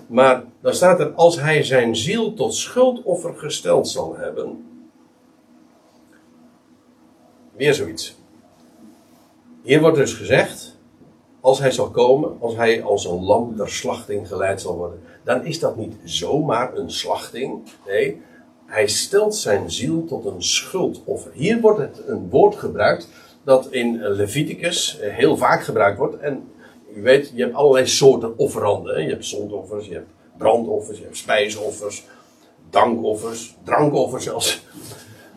Maar 0.07 0.43
dan 0.61 0.73
staat 0.73 0.99
er, 0.99 1.11
als 1.11 1.39
hij 1.39 1.63
zijn 1.63 1.95
ziel 1.95 2.33
tot 2.33 2.55
schuldoffer 2.55 3.33
gesteld 3.35 3.87
zal 3.87 4.15
hebben. 4.15 4.65
Weer 7.55 7.73
zoiets. 7.73 8.15
Hier 9.67 9.81
wordt 9.81 9.97
dus 9.97 10.13
gezegd, 10.13 10.77
als 11.41 11.59
hij 11.59 11.71
zal 11.71 11.89
komen, 11.89 12.37
als 12.39 12.55
hij 12.55 12.83
als 12.83 13.05
een 13.05 13.23
lam 13.23 13.55
ter 13.55 13.69
slachting 13.69 14.27
geleid 14.27 14.61
zal 14.61 14.77
worden, 14.77 14.99
dan 15.23 15.45
is 15.45 15.59
dat 15.59 15.75
niet 15.75 15.95
zomaar 16.03 16.77
een 16.77 16.91
slachting. 16.91 17.59
Nee, 17.85 18.21
hij 18.65 18.87
stelt 18.87 19.35
zijn 19.35 19.71
ziel 19.71 20.05
tot 20.05 20.25
een 20.25 20.43
schuldoffer. 20.43 21.31
Hier 21.33 21.61
wordt 21.61 21.79
het 21.79 22.01
een 22.07 22.29
woord 22.29 22.55
gebruikt 22.55 23.07
dat 23.43 23.67
in 23.71 24.01
Leviticus 24.01 24.97
heel 25.01 25.37
vaak 25.37 25.63
gebruikt 25.63 25.97
wordt. 25.97 26.17
En 26.17 26.51
u 26.95 27.01
weet, 27.01 27.31
je 27.35 27.43
hebt 27.43 27.55
allerlei 27.55 27.87
soorten 27.87 28.37
offeranden. 28.37 29.03
Je 29.03 29.09
hebt 29.09 29.25
zondoffers, 29.25 29.87
je 29.87 29.93
hebt 29.93 30.11
brandoffers, 30.37 30.97
je 30.97 31.03
hebt 31.03 31.17
spijsoffers, 31.17 32.05
dankoffers, 32.69 33.57
drankoffers 33.63 34.23
zelfs. 34.23 34.65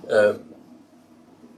Uh, 0.08 0.30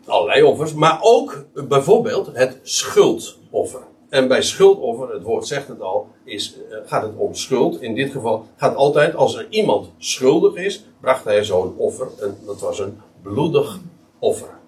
allerlei 0.06 0.42
offers, 0.42 0.74
maar 0.74 0.98
ook 1.00 1.44
bijvoorbeeld 1.54 2.30
het 2.32 2.58
schuldoffer. 2.62 3.82
En 4.08 4.28
bij 4.28 4.42
schuldoffer, 4.42 5.12
het 5.12 5.22
woord 5.22 5.46
zegt 5.46 5.68
het 5.68 5.80
al, 5.80 6.08
is, 6.24 6.56
uh, 6.70 6.76
gaat 6.86 7.02
het 7.02 7.12
om 7.16 7.34
schuld. 7.34 7.80
In 7.80 7.94
dit 7.94 8.10
geval 8.10 8.46
gaat 8.56 8.74
altijd, 8.74 9.14
als 9.14 9.36
er 9.36 9.46
iemand 9.50 9.90
schuldig 9.98 10.54
is, 10.54 10.84
bracht 11.00 11.24
hij 11.24 11.44
zo'n 11.44 11.74
offer. 11.76 12.08
En 12.20 12.38
dat 12.46 12.60
was 12.60 12.78
een 12.78 13.00
bloedig 13.22 13.78
offer. 14.18 14.58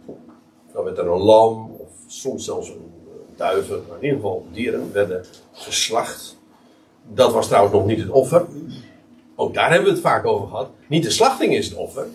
Dan 0.73 0.85
werd 0.85 0.99
er 0.99 1.07
een 1.07 1.23
lam, 1.23 1.77
of 1.79 1.88
soms 2.07 2.44
zelfs 2.44 2.68
een 2.68 2.92
duiven, 3.37 3.83
maar 3.88 3.97
in 3.97 4.05
ieder 4.05 4.20
geval 4.20 4.47
dieren, 4.53 4.92
werden 4.92 5.25
geslacht. 5.53 6.37
Dat 7.12 7.33
was 7.33 7.47
trouwens 7.47 7.75
nog 7.75 7.87
niet 7.87 7.99
het 7.99 8.11
offer. 8.11 8.47
Ook 9.37 9.55
daar 9.55 9.70
hebben 9.70 9.88
we 9.88 9.94
het 9.94 10.03
vaak 10.03 10.27
over 10.27 10.49
gehad. 10.49 10.68
Niet 10.88 11.03
de 11.03 11.11
slachting 11.11 11.55
is 11.55 11.68
het 11.68 11.79
offer. 11.79 12.07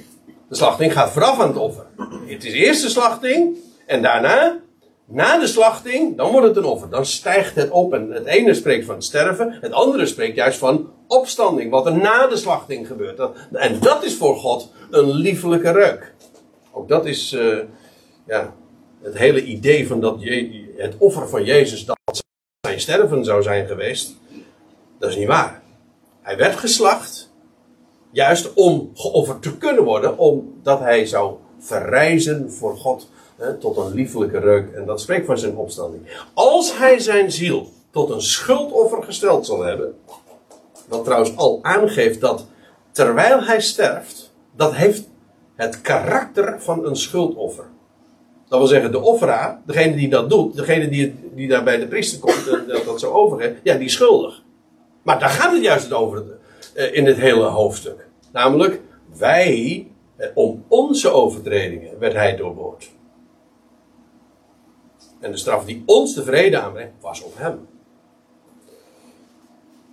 De 0.50 0.56
slachting 0.56 0.94
gaat 0.94 1.12
vooraf 1.12 1.40
aan 1.40 1.48
het 1.48 1.58
offer. 1.58 1.86
Het 2.26 2.44
is 2.44 2.54
eerst 2.54 2.82
de 2.82 2.90
slachting 2.90 3.58
en 3.86 4.02
daarna, 4.02 4.60
na 5.06 5.38
de 5.38 5.48
slachting, 5.48 6.18
dan 6.18 6.32
wordt 6.32 6.48
het 6.48 6.58
een 6.58 6.64
offer. 6.64 6.90
Dan 6.90 7.06
stijgt 7.06 7.56
het 7.56 7.70
op 7.70 7.94
en 7.94 8.12
het 8.12 8.26
ene 8.26 8.54
spreekt 8.54 8.86
van 8.86 9.02
sterven, 9.02 9.58
het 9.62 9.72
andere 9.72 10.06
spreekt 10.06 10.36
juist 10.36 10.60
van 10.60 10.92
opstanding, 11.08 11.72
wat 11.72 11.86
er 11.86 11.98
na 11.98 12.28
de 12.28 12.38
slachting 12.38 12.88
gebeurt. 12.88 13.20
En 13.52 13.80
dat 13.80 14.04
is 14.04 14.16
voor 14.16 14.36
God 14.36 14.72
een 14.90 15.12
liefelijke 15.12 15.72
reuk. 15.72 16.14
Ook 16.72 16.88
dat 16.88 17.06
is, 17.06 17.34
uh, 17.34 17.60
ja, 18.28 18.54
het 19.02 19.18
hele 19.18 19.44
idee 19.44 19.88
van 19.88 20.00
dat 20.00 20.16
je, 20.20 20.74
het 20.78 20.96
offer 20.98 21.30
van 21.30 21.44
Jezus 21.44 21.86
dat 21.86 21.98
zijn 22.62 22.80
sterven 22.80 23.26
zou 23.26 23.44
zijn 23.44 23.68
geweest, 23.68 24.16
dat 25.00 25.10
is 25.10 25.16
niet 25.16 25.28
waar. 25.28 25.62
Hij 26.22 26.38
werd 26.38 26.56
geslacht, 26.56 27.29
juist 28.12 28.54
om 28.54 28.91
geofferd 28.93 29.41
te 29.41 29.58
kunnen 29.58 29.84
worden, 29.84 30.17
omdat 30.17 30.80
hij 30.80 31.06
zou 31.06 31.34
verrijzen 31.60 32.52
voor 32.52 32.78
God 32.78 33.10
hè, 33.38 33.58
tot 33.58 33.78
een 33.78 33.93
liefelijke 33.93 34.39
reuk. 34.39 34.74
En 34.74 34.86
dat 34.86 35.02
spreekt 35.02 35.26
van 35.26 35.38
zijn 35.38 35.56
opstanding. 35.56 36.04
Als 36.34 36.78
hij 36.78 37.00
zijn 37.00 37.32
ziel 37.32 37.69
tot 37.91 38.10
een 38.10 38.22
schuldoffer 38.22 39.04
gesteld 39.04 39.45
zal 39.45 39.62
hebben, 39.62 39.95
wat 40.88 41.04
trouwens 41.04 41.36
al 41.36 41.60
aangeeft 41.62 42.22
dat 42.22 42.45
terwijl 42.91 43.43
hij 43.43 43.62
sterft, 43.62 44.32
dat 44.56 44.74
heeft 44.74 45.08
het 45.56 45.82
karakter 45.82 46.62
van 46.62 46.86
een 46.86 46.95
schuldoffer. 46.95 47.65
Dat 48.48 48.60
wil 48.60 48.67
zeggen, 48.67 48.91
de 48.91 49.00
offeraar, 49.00 49.62
degene 49.65 49.95
die 49.95 50.10
dat 50.10 50.30
doet, 50.30 50.56
degene 50.56 50.89
die, 50.89 51.15
die 51.36 51.48
daar 51.48 51.63
bij 51.63 51.78
de 51.78 51.88
priester 51.88 52.19
komt 52.19 52.48
en 52.48 52.63
dat, 52.67 52.86
dat 52.86 53.00
zo 53.00 53.12
overgeeft, 53.12 53.56
ja, 53.63 53.76
die 53.76 53.86
is 53.86 53.93
schuldig. 53.93 54.43
Maar 55.02 55.19
daar 55.19 55.30
gaat 55.30 55.52
het 55.52 55.63
juist 55.63 55.93
over 55.93 56.24
in 56.80 57.06
het 57.06 57.18
hele 57.18 57.46
hoofdstuk. 57.46 58.08
Namelijk, 58.32 58.82
wij, 59.18 59.88
eh, 60.15 60.28
om 60.34 60.65
onze 60.68 61.10
overtredingen, 61.10 62.00
werd 62.00 62.13
hij 62.13 62.36
doorboord. 62.36 62.92
En 65.20 65.32
de 65.32 65.38
straf 65.38 65.65
die 65.65 65.84
ons 65.86 66.15
de 66.15 66.24
vrede 66.24 66.60
aanbrengt, 66.60 66.94
was 67.02 67.24
op 67.24 67.34
hem. 67.38 67.68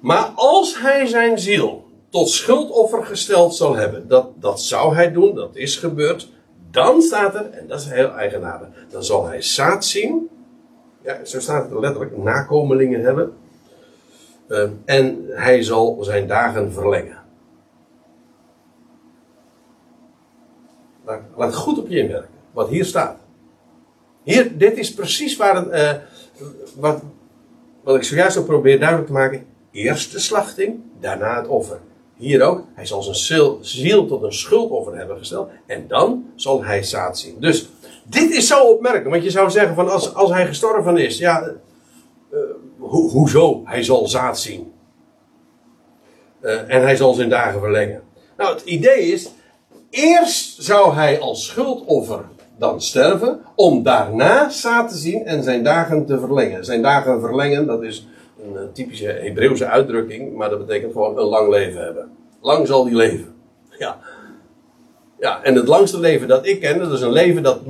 Maar 0.01 0.33
als 0.35 0.81
hij 0.81 1.07
zijn 1.07 1.39
ziel 1.39 1.85
tot 2.09 2.29
schuldoffer 2.29 3.05
gesteld 3.05 3.55
zal 3.55 3.75
hebben, 3.75 4.09
dat, 4.09 4.31
dat 4.35 4.61
zou 4.61 4.95
hij 4.95 5.13
doen, 5.13 5.35
dat 5.35 5.57
is 5.57 5.77
gebeurd, 5.77 6.33
dan 6.71 7.03
staat 7.03 7.35
er, 7.35 7.51
en 7.51 7.67
dat 7.67 7.81
is 7.81 7.87
heel 7.87 8.11
eigenaardig, 8.11 8.69
dan 8.91 9.05
zal 9.05 9.27
hij 9.27 9.43
zaad 9.43 9.85
zien. 9.85 10.29
Ja, 11.03 11.25
zo 11.25 11.41
staat 11.41 11.71
het 11.71 11.81
letterlijk, 11.81 12.17
nakomelingen 12.17 13.01
hebben. 13.01 13.33
Uh, 14.49 14.71
en 14.85 15.25
hij 15.29 15.63
zal 15.63 15.99
zijn 16.01 16.27
dagen 16.27 16.73
verlengen. 16.73 17.19
Laat, 21.37 21.55
goed 21.55 21.79
op 21.79 21.89
je 21.89 21.99
inwerken, 21.99 22.31
wat 22.53 22.69
hier 22.69 22.85
staat. 22.85 23.19
Hier, 24.23 24.59
dit 24.59 24.77
is 24.77 24.95
precies 24.95 25.37
waar 25.37 25.67
uh, 25.67 25.93
wat, 26.75 27.03
wat 27.83 27.97
ik 27.97 28.03
zojuist 28.03 28.37
al 28.37 28.45
probeer 28.45 28.79
duidelijk 28.79 29.09
te 29.09 29.15
maken. 29.15 29.47
Eerst 29.71 30.13
de 30.13 30.19
slachting, 30.19 30.81
daarna 31.01 31.37
het 31.37 31.49
offer. 31.49 31.81
Hier 32.17 32.43
ook, 32.43 32.65
hij 32.75 32.87
zal 32.87 33.03
zijn 33.03 33.57
ziel 33.61 34.07
tot 34.07 34.23
een 34.23 34.33
schuldoffer 34.33 34.97
hebben 34.97 35.19
gesteld. 35.19 35.51
En 35.67 35.89
dan 35.89 36.33
zal 36.35 36.65
hij 36.65 36.83
zaad 36.83 37.19
zien. 37.19 37.41
Dus 37.41 37.69
dit 38.05 38.31
is 38.31 38.47
zo 38.47 38.63
opmerkelijk. 38.63 39.11
Want 39.11 39.23
je 39.23 39.31
zou 39.31 39.51
zeggen 39.51 39.75
van 39.75 39.89
als, 39.89 40.15
als 40.15 40.31
hij 40.31 40.47
gestorven 40.47 40.97
is. 40.97 41.19
Ja, 41.19 41.53
uh, 42.33 42.39
ho 42.89 43.09
hoezo? 43.09 43.63
Hij 43.65 43.83
zal 43.83 44.09
zaad 44.09 44.41
zien. 44.41 44.73
Uh, 46.41 46.75
en 46.75 46.83
hij 46.83 46.97
zal 46.97 47.15
zijn 47.15 47.29
dagen 47.29 47.61
verlengen. 47.61 48.03
Nou, 48.37 48.55
het 48.55 48.65
idee 48.65 49.01
is. 49.01 49.31
Eerst 49.91 50.63
zou 50.63 50.95
hij 50.95 51.21
als 51.21 51.47
schuldoffer 51.47 52.25
dan 52.59 52.81
sterven. 52.81 53.41
Om 53.55 53.83
daarna 53.83 54.49
zaad 54.49 54.89
te 54.89 54.97
zien 54.97 55.27
en 55.27 55.43
zijn 55.43 55.65
dagen 55.65 56.07
te 56.07 56.19
verlengen. 56.19 56.65
Zijn 56.65 56.83
dagen 56.83 57.21
verlengen, 57.21 57.67
dat 57.67 57.83
is 57.83 58.07
een 58.45 58.57
eh, 58.57 58.63
typische 58.73 59.07
Hebreeuwse 59.07 59.67
uitdrukking, 59.67 60.37
maar 60.37 60.51
dat 60.51 60.67
betekent 60.67 60.93
gewoon 60.93 61.19
een 61.19 61.25
lang 61.25 61.49
leven 61.49 61.85
hebben. 61.85 62.11
Lang 62.41 62.67
zal 62.67 62.85
die 62.85 62.95
leven. 62.95 63.35
Ja. 63.79 63.99
Ja, 65.19 65.43
en 65.43 65.55
het 65.55 65.69
langste 65.69 66.01
leven 66.01 66.29
dat 66.29 66.47
ik 66.47 66.61
ken, 66.61 66.79
dat 66.79 66.93
is 66.93 67.01
een 67.01 67.13
leven 67.13 67.43
dat, 67.43 67.61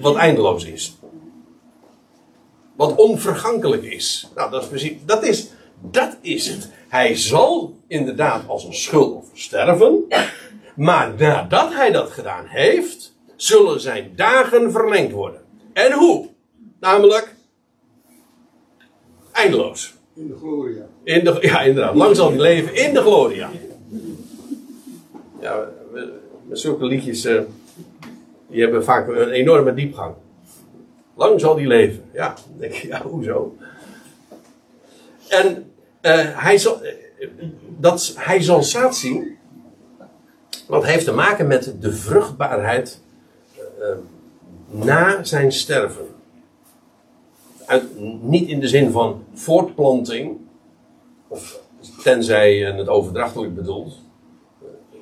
wat 0.00 0.16
eindeloos 0.16 0.64
is. 0.64 0.96
Wat 2.82 2.96
onvergankelijk 2.96 3.82
is. 3.82 4.30
Nou, 4.34 4.50
dat 4.50 4.62
is 4.62 4.68
precies, 4.68 4.92
dat 5.04 5.24
is, 5.24 5.48
dat 5.90 6.16
is 6.20 6.46
het. 6.46 6.70
Hij 6.88 7.16
zal 7.16 7.76
inderdaad 7.86 8.48
als 8.48 8.64
een 8.64 8.74
schuldoffer 8.74 9.38
sterven. 9.38 10.04
Maar 10.76 11.14
nadat 11.18 11.74
hij 11.74 11.90
dat 11.90 12.10
gedaan 12.10 12.46
heeft, 12.46 13.14
zullen 13.36 13.80
zijn 13.80 14.12
dagen 14.16 14.72
verlengd 14.72 15.12
worden. 15.12 15.40
En 15.72 15.92
hoe? 15.92 16.28
Namelijk 16.80 17.34
Eindeloos. 19.32 19.94
In 20.14 20.28
de 20.28 20.36
gloria. 20.36 20.86
In 21.04 21.24
de, 21.24 21.38
ja, 21.40 21.60
inderdaad. 21.60 21.94
Lang 21.94 22.16
zal 22.16 22.28
hij 22.28 22.38
leven 22.38 22.74
in 22.74 22.94
de 22.94 23.00
gloria. 23.00 23.50
Ja, 25.40 25.68
met 26.48 26.58
zulke 26.58 26.84
liedjes, 26.84 27.24
uh, 27.24 27.40
die 28.46 28.62
hebben 28.62 28.84
vaak 28.84 29.08
een 29.08 29.30
enorme 29.30 29.74
diepgang. 29.74 30.14
Lang 31.22 31.40
zal 31.40 31.54
die 31.54 31.66
leven. 31.66 32.04
Ja, 32.12 32.34
denk 32.58 32.72
je, 32.72 32.88
ja, 32.88 33.02
hoezo? 33.02 33.56
En 35.28 35.72
uh, 36.02 36.42
hij, 36.42 36.58
zal, 36.58 36.80
dat, 37.78 38.14
hij 38.16 38.40
zal 38.40 38.62
zaad 38.62 38.96
zien. 38.96 39.36
Wat 40.66 40.84
heeft 40.84 41.04
te 41.04 41.12
maken 41.12 41.46
met 41.46 41.74
de 41.80 41.92
vruchtbaarheid 41.92 43.00
uh, 43.78 43.86
na 44.70 45.24
zijn 45.24 45.52
sterven 45.52 46.06
niet 48.20 48.48
in 48.48 48.60
de 48.60 48.68
zin 48.68 48.90
van 48.90 49.24
voortplanting, 49.34 50.36
of 51.28 51.60
tenzij 52.02 52.56
het 52.56 52.88
overdrachtelijk 52.88 53.54
bedoelt. 53.54 54.00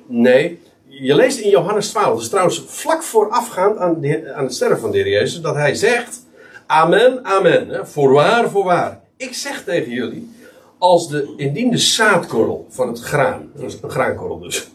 Nee, 0.07 0.59
je 0.91 1.15
leest 1.15 1.39
in 1.39 1.49
Johannes 1.49 1.89
12, 1.89 2.13
dat 2.13 2.21
is 2.21 2.29
trouwens 2.29 2.63
vlak 2.67 3.03
voorafgaand 3.03 3.77
aan, 3.77 4.05
aan 4.35 4.43
het 4.43 4.53
sterven 4.53 4.79
van 4.79 4.91
de 4.91 4.97
Heer 4.97 5.09
Jezus, 5.09 5.41
dat 5.41 5.55
hij 5.55 5.75
zegt: 5.75 6.25
Amen, 6.65 7.25
amen, 7.25 7.67
hè, 7.67 7.85
voorwaar, 7.85 8.49
voorwaar. 8.49 9.01
Ik 9.17 9.33
zeg 9.33 9.63
tegen 9.63 9.91
jullie, 9.91 10.29
als 10.77 11.09
de, 11.09 11.33
indien 11.37 11.71
de 11.71 11.77
zaadkorrel 11.77 12.65
van 12.69 12.87
het 12.87 12.99
graan, 12.99 13.51
een 13.55 13.89
graankorrel 13.89 14.39
dus, 14.39 14.69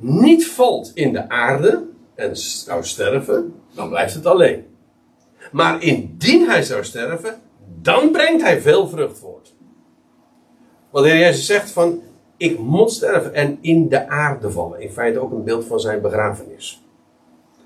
niet 0.00 0.46
valt 0.46 0.90
in 0.94 1.12
de 1.12 1.28
aarde 1.28 1.86
en 2.14 2.36
zou 2.36 2.84
sterven, 2.84 3.54
dan 3.74 3.88
blijft 3.88 4.14
het 4.14 4.26
alleen. 4.26 4.66
Maar 5.52 5.82
indien 5.82 6.48
hij 6.48 6.62
zou 6.62 6.84
sterven, 6.84 7.40
dan 7.82 8.10
brengt 8.10 8.42
hij 8.42 8.60
veel 8.60 8.88
vrucht 8.88 9.18
voort. 9.18 9.54
Want 10.90 11.04
de 11.04 11.10
Heer 11.10 11.20
Jezus 11.20 11.46
zegt 11.46 11.70
van, 11.70 12.02
ik 12.38 12.58
moet 12.58 12.90
sterven 12.90 13.34
en 13.34 13.58
in 13.60 13.88
de 13.88 14.08
aarde 14.08 14.50
vallen. 14.50 14.80
In 14.80 14.90
feite 14.90 15.18
ook 15.18 15.32
een 15.32 15.44
beeld 15.44 15.64
van 15.64 15.80
zijn 15.80 16.00
begrafenis. 16.00 16.82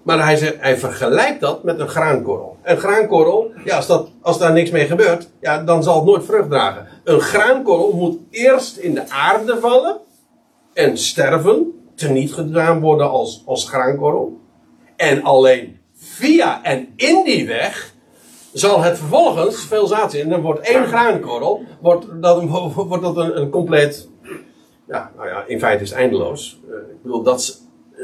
Maar 0.02 0.24
hij, 0.24 0.36
zegt, 0.36 0.56
hij 0.58 0.78
vergelijkt 0.78 1.40
dat 1.40 1.62
met 1.62 1.78
een 1.78 1.88
graankorrel. 1.88 2.56
Een 2.62 2.76
graankorrel, 2.76 3.50
ja, 3.64 3.76
als, 3.76 3.86
dat, 3.86 4.08
als 4.20 4.38
daar 4.38 4.52
niks 4.52 4.70
mee 4.70 4.86
gebeurt, 4.86 5.30
ja, 5.40 5.62
dan 5.62 5.82
zal 5.82 5.96
het 5.96 6.04
nooit 6.04 6.24
vrucht 6.24 6.50
dragen. 6.50 6.86
Een 7.04 7.20
graankorrel 7.20 7.92
moet 7.92 8.18
eerst 8.30 8.76
in 8.76 8.94
de 8.94 9.10
aarde 9.10 9.60
vallen 9.60 9.96
en 10.72 10.98
sterven, 10.98 11.84
teniet 11.94 12.32
gedaan 12.32 12.80
worden 12.80 13.10
als, 13.10 13.42
als 13.46 13.68
graankorrel. 13.68 14.40
En 14.96 15.22
alleen 15.22 15.80
via 15.94 16.62
en 16.62 16.88
in 16.96 17.24
die 17.24 17.46
weg 17.46 17.94
zal 18.52 18.82
het 18.82 18.98
vervolgens 18.98 19.64
veel 19.64 19.86
zaad 19.86 20.10
zijn. 20.10 20.22
En 20.22 20.30
dan 20.30 20.40
wordt 20.40 20.60
één 20.60 20.86
graankorrel, 20.86 21.62
wordt 21.80 22.22
dat, 22.22 22.42
wordt 22.74 23.02
dat 23.02 23.16
een, 23.16 23.40
een 23.40 23.50
compleet, 23.50 24.08
ja, 24.92 25.12
nou 25.16 25.28
ja, 25.28 25.44
in 25.46 25.58
feite 25.58 25.82
is 25.82 25.90
het 25.90 25.98
eindeloos. 25.98 26.60
Uh, 26.68 26.74
ik 26.74 27.02
bedoel, 27.02 27.22
dat 27.22 27.42
ze 27.42 27.54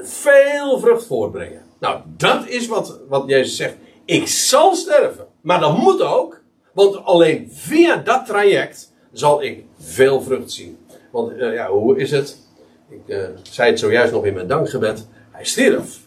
veel 0.03 0.79
vrucht 0.79 1.07
voortbrengen. 1.07 1.63
Nou, 1.79 2.01
dat 2.17 2.47
is 2.47 2.67
wat, 2.67 3.01
wat 3.09 3.25
Jezus 3.27 3.57
zegt. 3.57 3.77
Ik 4.05 4.29
zal 4.29 4.75
sterven. 4.75 5.27
Maar 5.41 5.61
dat 5.61 5.79
moet 5.79 6.03
ook, 6.03 6.43
want 6.73 7.05
alleen 7.05 7.49
via 7.53 7.97
dat 7.97 8.27
traject 8.27 8.93
zal 9.13 9.43
ik 9.43 9.65
veel 9.79 10.23
vrucht 10.23 10.53
zien. 10.53 10.79
Want 11.13 11.33
uh, 11.33 11.55
ja, 11.55 11.69
hoe 11.69 11.99
is 11.99 12.11
het? 12.11 12.39
Ik 12.89 13.01
uh, 13.07 13.25
zei 13.43 13.71
het 13.71 13.79
zojuist 13.79 14.13
nog 14.13 14.25
in 14.25 14.35
mijn 14.35 14.47
dankgebed. 14.47 15.07
Hij 15.31 15.45
stierf 15.45 16.07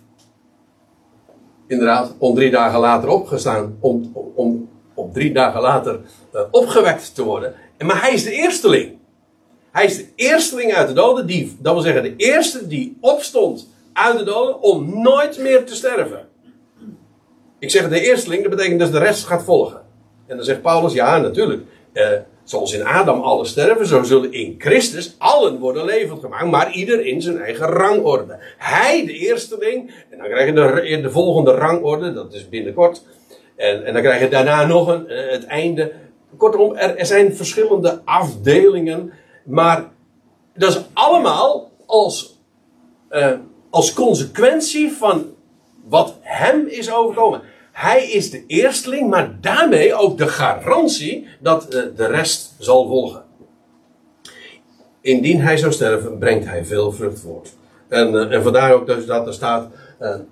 inderdaad 1.68 2.16
om 2.18 2.36
drie 2.36 2.52
dagen 2.52 2.80
later 2.80 3.10
opgestaan, 3.10 3.78
om, 3.80 4.12
om, 4.36 4.70
om, 4.94 5.12
drie 5.14 5.34
dagen 5.34 5.62
later 5.62 6.00
opgewekt 6.52 7.16
te 7.16 7.24
worden. 7.24 7.56
Maar 7.78 8.02
hij 8.02 8.14
is 8.14 8.24
de 8.24 8.32
eersteling. 8.32 9.00
Hij 9.72 9.86
is 9.86 9.98
de 9.98 10.08
eersteling 10.16 10.74
uit 10.74 10.88
de 10.88 10.94
doden, 10.94 11.58
dat 11.60 11.74
wil 11.74 11.82
zeggen 11.82 12.04
de 12.04 12.16
eerste 12.16 12.68
die 12.68 12.98
opstond 13.00 13.70
uit 13.94 14.18
de 14.18 14.24
doden 14.24 14.62
om 14.62 15.02
nooit 15.02 15.38
meer 15.40 15.66
te 15.66 15.76
sterven. 15.76 16.28
Ik 17.60 17.70
zeg 17.70 17.90
de 17.90 18.02
eersteling, 18.02 18.42
dat 18.42 18.56
betekent 18.56 18.80
dat 18.80 18.92
de 18.92 19.00
rest 19.00 19.26
gaat 19.26 19.44
volgen. 19.44 19.82
En 20.28 20.36
dan 20.36 20.46
zegt 20.46 20.62
Paulus, 20.62 20.94
ja 20.94 21.18
natuurlijk, 21.18 21.62
uh, 21.94 22.10
Zoals 22.44 22.74
in 22.74 22.86
Adam 22.86 23.22
alle 23.22 23.46
sterven, 23.46 23.86
zo 23.86 24.04
zullen 24.04 24.34
in 24.34 24.56
Christus 24.58 25.16
allen 25.18 25.60
worden 25.60 25.86
levend 25.86 26.20
gemaakt, 26.20 26.46
maar 26.46 26.72
ieder 26.72 27.06
in 27.06 27.22
zijn 27.22 27.38
eigen 27.38 27.68
rangorde. 27.68 28.38
Hij 28.58 29.06
de 29.06 29.14
eersteling, 29.14 29.92
en 30.10 30.18
dan 30.18 30.28
krijg 30.28 30.46
je 30.46 30.54
de, 30.54 31.02
de 31.02 31.12
volgende 31.12 31.52
rangorde, 31.52 32.14
dat 32.14 32.34
is 32.34 32.50
binnenkort. 32.50 33.04
En, 33.56 33.86
en 33.86 33.94
dan 33.94 34.02
krijg 34.02 34.22
je 34.22 34.28
daarna 34.28 34.66
nog 34.66 34.88
een, 34.88 35.08
eh, 35.08 35.32
het 35.32 35.46
einde. 35.46 35.92
Kortom, 36.38 36.76
er, 36.76 36.98
er 36.98 37.06
zijn 37.06 37.36
verschillende 37.36 38.02
afdelingen, 38.06 39.14
maar 39.44 39.90
dat 40.54 40.70
is 40.70 40.82
allemaal 40.94 41.72
als, 41.86 42.40
uh, 43.12 43.34
als 43.70 43.94
consequentie 43.94 44.92
van 44.92 45.26
wat 45.88 46.16
hem 46.22 46.68
is 46.68 46.92
overkomen. 46.92 47.42
Hij 47.72 48.12
is 48.12 48.32
de 48.32 48.46
eersteling, 48.48 49.10
maar 49.10 49.38
daarmee 49.42 49.96
ook 49.96 50.18
de 50.18 50.28
garantie 50.28 51.28
dat 51.40 51.68
eh, 51.68 51.82
de 51.96 52.06
rest 52.06 52.56
zal 52.58 52.88
volgen. 52.88 53.24
Indien 55.02 55.42
hij 55.42 55.58
zou 55.58 55.72
sterven, 55.72 56.18
brengt 56.18 56.46
hij 56.46 56.66
veel 56.66 56.92
vrucht 56.92 57.20
voort. 57.20 57.54
En, 57.88 58.14
uh, 58.14 58.34
en 58.34 58.44
vandaar 58.44 58.74
ook 58.74 58.86
dus 58.86 59.06
dat 59.06 59.28
er 59.28 59.34
staat: 59.34 59.68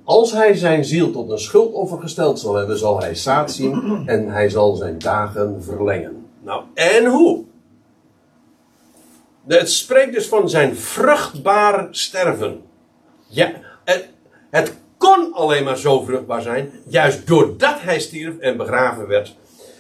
Als 0.04 0.32
hij 0.32 0.56
zijn 0.56 0.86
ziel 0.86 1.12
tot 1.12 1.30
een 1.30 1.40
schuldoffer 1.40 2.00
gesteld 2.00 2.40
zal 2.40 2.56
hebben, 2.56 2.78
zal 2.78 3.00
hij 3.00 3.16
zaad 3.16 3.52
zien 3.52 4.04
en 4.06 4.30
hij 4.30 4.50
zal 4.50 4.76
zijn 4.76 5.00
dagen 5.00 5.64
verlengen. 5.64 6.26
Nou, 6.44 6.64
en 6.74 7.06
hoe? 7.06 7.44
Het 9.58 9.72
spreekt 9.72 10.14
dus 10.14 10.28
van 10.28 10.50
zijn 10.50 10.76
vruchtbaar 10.76 11.88
sterven. 11.92 12.62
Ja, 13.28 13.54
het, 13.84 14.10
het 14.50 14.74
kon 14.98 15.34
alleen 15.34 15.64
maar 15.64 15.78
zo 15.78 16.02
vruchtbaar 16.02 16.42
zijn, 16.42 16.72
juist 16.88 17.28
doordat 17.28 17.82
hij 17.82 18.00
stierf 18.00 18.38
en 18.38 18.58
begraven 18.58 19.08
werd. 19.08 19.36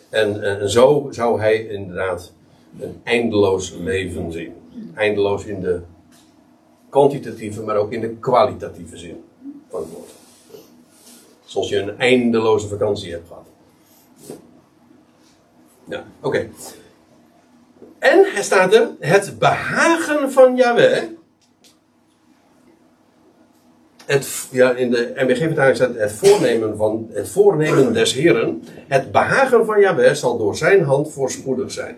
En, 0.09 0.43
en 0.43 0.69
zo 0.69 1.07
zou 1.11 1.39
hij 1.39 1.67
inderdaad 1.67 2.33
een 2.79 3.01
eindeloos 3.03 3.73
leven 3.79 4.31
zien. 4.31 4.53
Eindeloos 4.95 5.45
in 5.45 5.61
de 5.61 5.81
kwantitatieve, 6.89 7.61
maar 7.61 7.75
ook 7.75 7.91
in 7.91 8.01
de 8.01 8.09
kwalitatieve 8.09 8.97
zin 8.97 9.23
van 9.69 9.79
het 9.79 9.89
woord. 9.89 10.09
Zoals 11.45 11.69
je 11.69 11.77
een 11.77 11.97
eindeloze 11.99 12.67
vakantie 12.67 13.11
hebt 13.11 13.27
gehad. 13.27 13.45
Ja, 15.83 16.05
oké. 16.21 16.27
Okay. 16.27 16.49
En 17.99 18.25
er 18.35 18.43
staat 18.43 18.73
er, 18.73 18.89
het 18.99 19.39
behagen 19.39 20.31
van 20.31 20.55
Yahweh 20.55 21.03
het, 24.09 24.47
ja, 24.51 24.71
in 24.71 24.91
de 24.91 25.13
MBG-vertaling 25.15 25.75
staat 25.75 25.95
het 25.95 26.11
voornemen, 26.11 26.77
van, 26.77 27.09
het 27.11 27.29
voornemen 27.29 27.93
des 27.93 28.13
Heren. 28.13 28.63
Het 28.87 29.11
behagen 29.11 29.65
van 29.65 29.79
Jahweh 29.79 30.13
zal 30.13 30.37
door 30.37 30.55
zijn 30.55 30.83
hand 30.83 31.11
voorspoedig 31.11 31.71
zijn. 31.71 31.95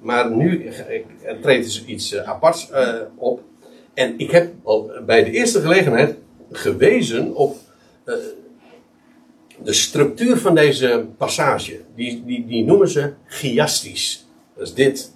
Maar 0.00 0.30
nu 0.30 0.70
treedt 1.42 1.64
dus 1.64 1.84
iets 1.84 2.12
uh, 2.12 2.28
aparts 2.28 2.70
uh, 2.72 2.94
op. 3.16 3.42
En 3.94 4.14
ik 4.18 4.30
heb 4.30 4.52
al 4.62 4.90
bij 5.06 5.24
de 5.24 5.30
eerste 5.30 5.60
gelegenheid 5.60 6.16
gewezen 6.50 7.34
op 7.34 7.56
uh, 8.04 8.14
de 9.62 9.72
structuur 9.72 10.36
van 10.36 10.54
deze 10.54 11.06
passage. 11.16 11.80
Die, 11.94 12.22
die, 12.24 12.46
die 12.46 12.64
noemen 12.64 12.88
ze 12.88 13.12
chiastisch. 13.26 14.25
Dat 14.56 14.66
is 14.66 14.74
dit. 14.74 15.10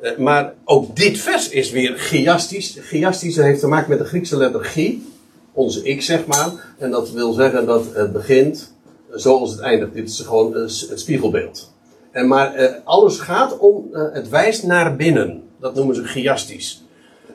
Eh, 0.00 0.16
maar 0.16 0.54
ook 0.64 0.96
dit 0.96 1.18
vers 1.18 1.48
is 1.48 1.70
weer 1.70 1.94
chiastisch. 1.96 2.78
Chiastisch 2.80 3.36
heeft 3.36 3.60
te 3.60 3.66
maken 3.66 3.90
met 3.90 3.98
de 3.98 4.04
Griekse 4.04 4.36
letter 4.36 4.64
chi, 4.64 5.06
onze 5.52 5.94
x 5.94 6.06
zeg 6.06 6.26
maar. 6.26 6.74
En 6.78 6.90
dat 6.90 7.10
wil 7.10 7.32
zeggen 7.32 7.66
dat 7.66 7.84
het 7.94 8.12
begint 8.12 8.72
zoals 9.14 9.50
het 9.50 9.60
eindigt. 9.60 9.92
Dit 9.92 10.08
is 10.08 10.20
gewoon 10.20 10.54
het 10.54 11.00
spiegelbeeld. 11.00 11.72
En 12.10 12.28
maar 12.28 12.54
eh, 12.54 12.74
alles 12.84 13.18
gaat 13.18 13.58
om, 13.58 13.88
eh, 13.92 14.02
het 14.12 14.28
wijst 14.28 14.62
naar 14.62 14.96
binnen. 14.96 15.42
Dat 15.60 15.74
noemen 15.74 15.94
ze 15.94 16.04
chiastisch. 16.04 16.84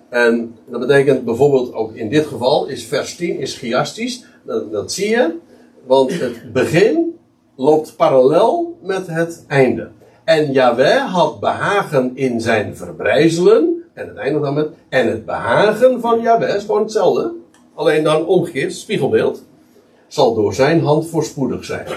En 0.10 0.56
dat 0.66 0.80
betekent 0.80 1.26
bijvoorbeeld 1.26 1.74
ook 1.74 1.96
in 1.96 2.10
dit 2.10 2.26
geval 2.26 2.68
is 2.68 2.86
vers 2.86 3.16
10 3.16 3.40
is 3.40 3.58
chiastisch. 3.58 4.24
Dat, 4.44 4.72
dat 4.72 4.92
zie 4.92 5.10
je, 5.10 5.36
want 5.86 6.20
het 6.20 6.54
begin 6.54 7.16
loopt 7.56 7.96
parallel 7.96 8.78
met 8.82 9.08
het 9.08 9.44
einde. 9.48 9.90
En 10.26 10.52
Yahweh 10.52 11.14
had 11.14 11.40
behagen 11.40 12.12
in 12.16 12.42
zijn 12.42 12.76
verbrijzelen. 12.76 13.84
En 13.94 14.08
het 14.08 14.18
eindigt 14.18 14.44
dan 14.44 14.54
met. 14.54 14.68
En 14.90 15.08
het 15.08 15.26
behagen 15.26 16.02
van 16.02 16.22
Yahweh 16.22 16.56
is 16.56 16.66
gewoon 16.66 16.82
hetzelfde. 16.82 17.34
Alleen 17.76 18.04
dan 18.04 18.26
omgekeerd, 18.26 18.74
spiegelbeeld. 18.74 19.44
Zal 20.08 20.36
door 20.36 20.54
zijn 20.54 20.82
hand 20.82 21.10
voorspoedig 21.10 21.66
zijn. 21.66 21.88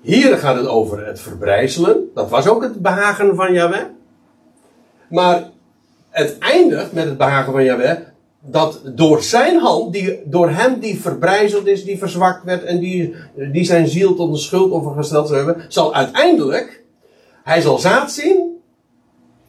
Hier 0.00 0.38
gaat 0.38 0.56
het 0.56 0.66
over 0.66 1.06
het 1.06 1.20
verbrijzelen. 1.20 2.10
Dat 2.14 2.30
was 2.30 2.48
ook 2.48 2.62
het 2.62 2.82
behagen 2.82 3.36
van 3.36 3.52
Yahweh. 3.52 3.84
Maar 5.08 5.50
het 6.10 6.38
eindigt 6.38 6.92
met 6.92 7.04
het 7.04 7.16
behagen 7.16 7.52
van 7.52 7.64
Yahweh 7.64 7.96
dat 8.50 8.80
door 8.84 9.22
zijn 9.22 9.58
hand, 9.58 9.92
die, 9.92 10.22
door 10.24 10.50
hem 10.50 10.80
die 10.80 11.00
verbrijzeld 11.00 11.66
is, 11.66 11.84
die 11.84 11.98
verzwakt 11.98 12.44
werd 12.44 12.64
en 12.64 12.78
die, 12.78 13.14
die 13.52 13.64
zijn 13.64 13.88
ziel 13.88 14.14
tot 14.14 14.28
een 14.28 14.36
schuldoffer 14.36 14.92
gesteld 14.92 15.28
zou 15.28 15.44
hebben, 15.44 15.64
zal 15.68 15.94
uiteindelijk, 15.94 16.84
hij 17.44 17.60
zal 17.60 17.78
zaad 17.78 18.12
zien, 18.12 18.60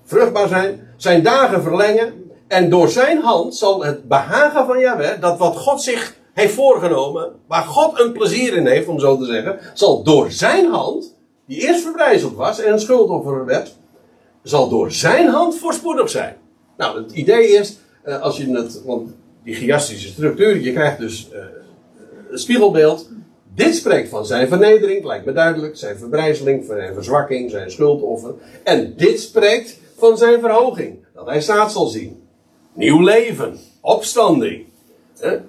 vruchtbaar 0.03 0.47
zijn, 0.47 0.87
zijn 0.97 1.23
dagen 1.23 1.61
verlengen 1.61 2.13
en 2.47 2.69
door 2.69 2.89
zijn 2.89 3.21
hand 3.21 3.55
zal 3.55 3.83
het 3.83 4.07
behagen 4.07 4.65
van 4.65 4.79
Yahweh, 4.79 5.21
dat 5.21 5.37
wat 5.37 5.57
God 5.57 5.81
zich 5.81 6.15
heeft 6.33 6.53
voorgenomen, 6.53 7.31
waar 7.47 7.63
God 7.63 7.99
een 7.99 8.11
plezier 8.11 8.53
in 8.53 8.67
heeft, 8.67 8.87
om 8.87 8.99
zo 8.99 9.17
te 9.17 9.25
zeggen, 9.25 9.59
zal 9.73 10.03
door 10.03 10.31
zijn 10.31 10.65
hand, 10.65 11.15
die 11.47 11.67
eerst 11.67 11.81
verbrijzeld 11.81 12.35
was 12.35 12.59
en 12.59 12.71
een 12.71 12.79
schuldoffer 12.79 13.45
werd, 13.45 13.75
zal 14.43 14.69
door 14.69 14.91
zijn 14.91 15.27
hand 15.27 15.57
voorspoedig 15.57 16.09
zijn. 16.09 16.37
Nou, 16.77 17.03
het 17.03 17.11
idee 17.11 17.47
is, 17.47 17.77
uh, 18.07 18.21
als 18.21 18.37
je 18.37 18.51
het, 18.51 18.83
want 18.83 19.11
die 19.43 19.55
chiastische 19.55 20.07
structuur, 20.07 20.59
je 20.61 20.73
krijgt 20.73 20.99
dus 20.99 21.29
uh, 21.33 21.39
een 22.31 22.39
spiegelbeeld. 22.39 23.09
Dit 23.53 23.75
spreekt 23.75 24.09
van 24.09 24.25
zijn 24.25 24.47
vernedering, 24.47 25.05
lijkt 25.05 25.25
me 25.25 25.31
duidelijk, 25.31 25.77
zijn 25.77 25.97
verbrijzeling, 25.97 26.65
zijn 26.65 26.93
verzwakking, 26.93 27.51
zijn 27.51 27.71
schuldoffer. 27.71 28.33
En 28.63 28.93
dit 28.95 29.19
spreekt 29.19 29.79
van 29.97 30.17
zijn 30.17 30.39
verhoging, 30.39 30.97
dat 31.13 31.25
hij 31.25 31.41
zaad 31.41 31.71
zal 31.71 31.87
zien. 31.87 32.21
Nieuw 32.73 33.01
leven, 33.01 33.57
opstanding, 33.81 34.65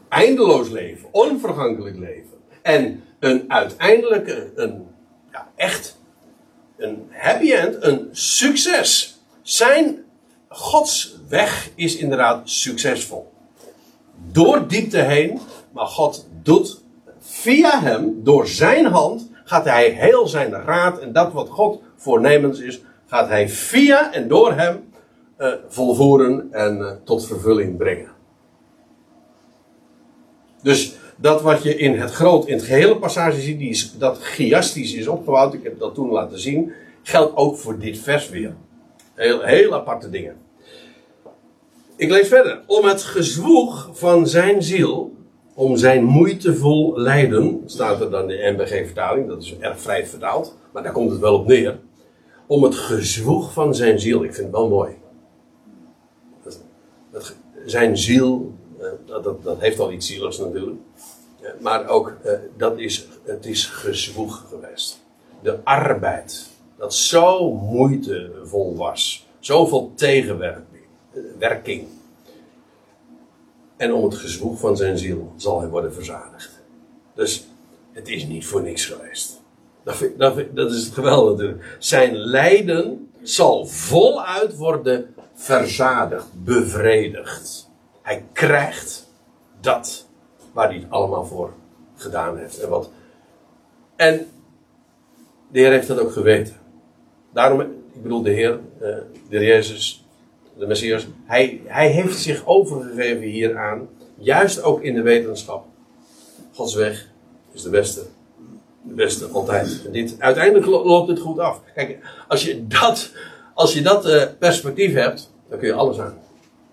eindeloos 0.09 0.69
leven, 0.69 1.09
onvergankelijk 1.11 1.99
leven. 1.99 2.37
En 2.63 3.03
een 3.19 3.45
uiteindelijke, 3.49 4.51
een, 4.55 4.87
ja, 5.33 5.49
echt, 5.57 5.99
een 6.77 7.07
happy 7.11 7.53
end, 7.53 7.77
een 7.81 8.09
succes. 8.13 9.19
Zijn 9.43 10.05
Gods 10.49 11.17
weg 11.29 11.71
is 11.75 11.97
inderdaad 11.97 12.51
succesvol. 12.51 13.33
Door 14.33 14.69
diepte 14.69 14.99
heen, 14.99 15.41
maar 15.73 15.87
God 15.87 16.29
doet 16.43 16.83
via 17.19 17.81
hem, 17.81 18.21
door 18.23 18.47
zijn 18.47 18.87
hand, 18.87 19.31
gaat 19.45 19.65
hij 19.65 19.91
heel 19.91 20.27
zijn 20.27 20.53
raad 20.53 20.99
en 20.99 21.13
dat 21.13 21.33
wat 21.33 21.49
God 21.49 21.83
voornemens 21.97 22.61
is, 22.61 22.81
gaat 23.07 23.29
hij 23.29 23.49
via 23.49 24.13
en 24.13 24.29
door 24.29 24.53
hem 24.53 24.91
uh, 25.39 25.53
volvoeren 25.69 26.49
en 26.53 26.79
uh, 26.79 26.91
tot 27.05 27.27
vervulling 27.27 27.77
brengen. 27.77 28.11
Dus 30.63 30.95
dat 31.17 31.43
wat 31.43 31.63
je 31.63 31.77
in 31.77 32.01
het 32.01 32.11
groot, 32.11 32.47
in 32.47 32.55
het 32.55 32.65
gehele 32.65 32.97
passage 32.97 33.41
ziet, 33.41 33.59
die 33.59 33.71
is, 33.71 33.99
dat 33.99 34.19
chiastisch 34.19 34.95
is 34.95 35.07
opgebouwd, 35.07 35.55
ik 35.55 35.63
heb 35.63 35.79
dat 35.79 35.95
toen 35.95 36.11
laten 36.11 36.39
zien, 36.39 36.73
geldt 37.03 37.37
ook 37.37 37.57
voor 37.57 37.79
dit 37.79 37.99
vers 37.99 38.29
weer. 38.29 38.55
Heel, 39.19 39.75
aparte 39.75 40.11
dingen. 40.11 40.37
Ik 41.97 42.11
lees 42.11 42.29
verder. 42.29 42.63
Om 42.67 42.85
het 42.85 43.03
gezwoeg 43.03 43.91
van 43.93 44.27
zijn 44.27 44.63
ziel, 44.63 45.17
om 45.55 45.77
zijn 45.77 46.05
moeitevol 46.05 46.99
lijden, 46.99 47.63
staat 47.67 48.01
er 48.01 48.11
dan 48.11 48.31
in 48.31 48.57
de 48.57 48.63
NBG-vertaling, 48.63 49.29
dat 49.29 49.43
is 49.43 49.59
erg 49.59 49.81
vrij 49.81 50.07
vertaald, 50.07 50.57
maar 50.73 50.83
daar 50.83 50.93
komt 50.93 51.11
het 51.11 51.21
wel 51.21 51.35
op 51.35 51.47
neer. 51.47 51.79
Om 52.47 52.63
het 52.63 52.75
gezwoeg 52.75 53.53
van 53.53 53.75
zijn 53.75 54.01
ziel, 54.01 54.25
ik 54.25 54.35
vind 54.35 54.47
het 54.47 54.57
wel 54.57 54.69
mooi. 54.69 54.97
Dat, 57.11 57.37
zijn 57.65 57.99
ziel, 57.99 58.53
eh, 58.81 58.87
dat, 59.07 59.25
dat, 59.25 59.43
dat, 59.43 59.61
heeft 59.61 59.79
al 59.79 59.93
iets 59.93 60.07
zieligs 60.07 60.39
natuurlijk. 60.39 60.81
Eh, 61.41 61.51
maar 61.61 61.89
ook, 61.89 62.17
eh, 62.23 62.33
dat 62.57 62.79
is, 62.79 63.09
het 63.25 63.47
is 63.47 63.67
gezwoeg 63.67 64.47
geweest. 64.49 65.01
De 65.43 65.59
arbeid, 65.65 66.49
dat 66.79 66.95
zo 66.95 67.53
moeitevol 67.53 68.77
was. 68.77 69.27
Zoveel 69.39 69.93
tegenwerking. 69.95 71.87
En 73.77 73.93
om 73.93 74.05
het 74.05 74.15
gezwoeg 74.15 74.59
van 74.59 74.77
zijn 74.77 74.99
ziel 74.99 75.33
zal 75.37 75.61
hij 75.61 75.69
worden 75.69 75.95
verzadigd. 75.95 76.63
Dus 77.15 77.47
het 77.93 78.09
is 78.09 78.27
niet 78.27 78.47
voor 78.47 78.63
niks 78.63 78.87
geweest. 78.87 79.41
Dat, 79.83 80.05
dat, 80.17 80.45
dat 80.55 80.73
is 80.73 80.85
het 80.85 80.95
geweldige. 80.95 81.57
Zijn 81.79 82.17
lijden 82.17 83.11
zal 83.23 83.67
voluit 83.67 84.57
worden 84.57 85.15
verzadigd, 85.35 86.27
bevredigd. 86.33 87.71
Hij 88.03 88.25
krijgt 88.33 89.09
dat 89.61 90.07
waar 90.53 90.69
hij 90.69 90.77
het 90.77 90.91
allemaal 90.91 91.25
voor 91.25 91.53
gedaan 91.97 92.39
heeft. 92.39 92.61
En, 92.61 92.69
wat, 92.69 92.91
en 93.97 94.27
de 95.51 95.59
Heer 95.59 95.71
heeft 95.71 95.89
dat 95.89 95.99
ook 95.99 96.13
geweten. 96.13 96.57
Daarom, 97.39 97.61
ik 97.61 98.03
bedoel, 98.03 98.23
de 98.23 98.31
Heer, 98.31 98.61
eh, 98.81 98.97
de 99.29 99.39
Jezus, 99.39 100.05
de 100.57 100.67
Messias, 100.67 101.07
hij, 101.25 101.61
hij 101.65 101.89
heeft 101.89 102.19
zich 102.19 102.47
overgegeven 102.47 103.23
hieraan, 103.23 103.89
juist 104.15 104.63
ook 104.63 104.83
in 104.83 104.95
de 104.95 105.03
wetenschap. 105.03 105.67
Gods 106.55 106.75
weg 106.75 107.09
is 107.53 107.63
de 107.63 107.71
beste. 107.71 108.01
De 108.83 108.95
beste 108.95 109.27
altijd. 109.27 109.83
En 109.87 109.93
dit, 109.93 110.17
uiteindelijk 110.19 110.67
loopt 110.67 111.09
het 111.09 111.19
goed 111.19 111.39
af. 111.39 111.63
Kijk, 111.75 111.99
als 112.29 112.45
je 112.45 112.67
dat, 112.67 113.13
als 113.55 113.75
je 113.75 113.83
dat 113.83 114.07
uh, 114.07 114.23
perspectief 114.39 114.95
hebt, 114.95 115.33
dan 115.49 115.59
kun 115.59 115.69
je 115.69 115.75
alles 115.75 115.99
aan. 115.99 116.19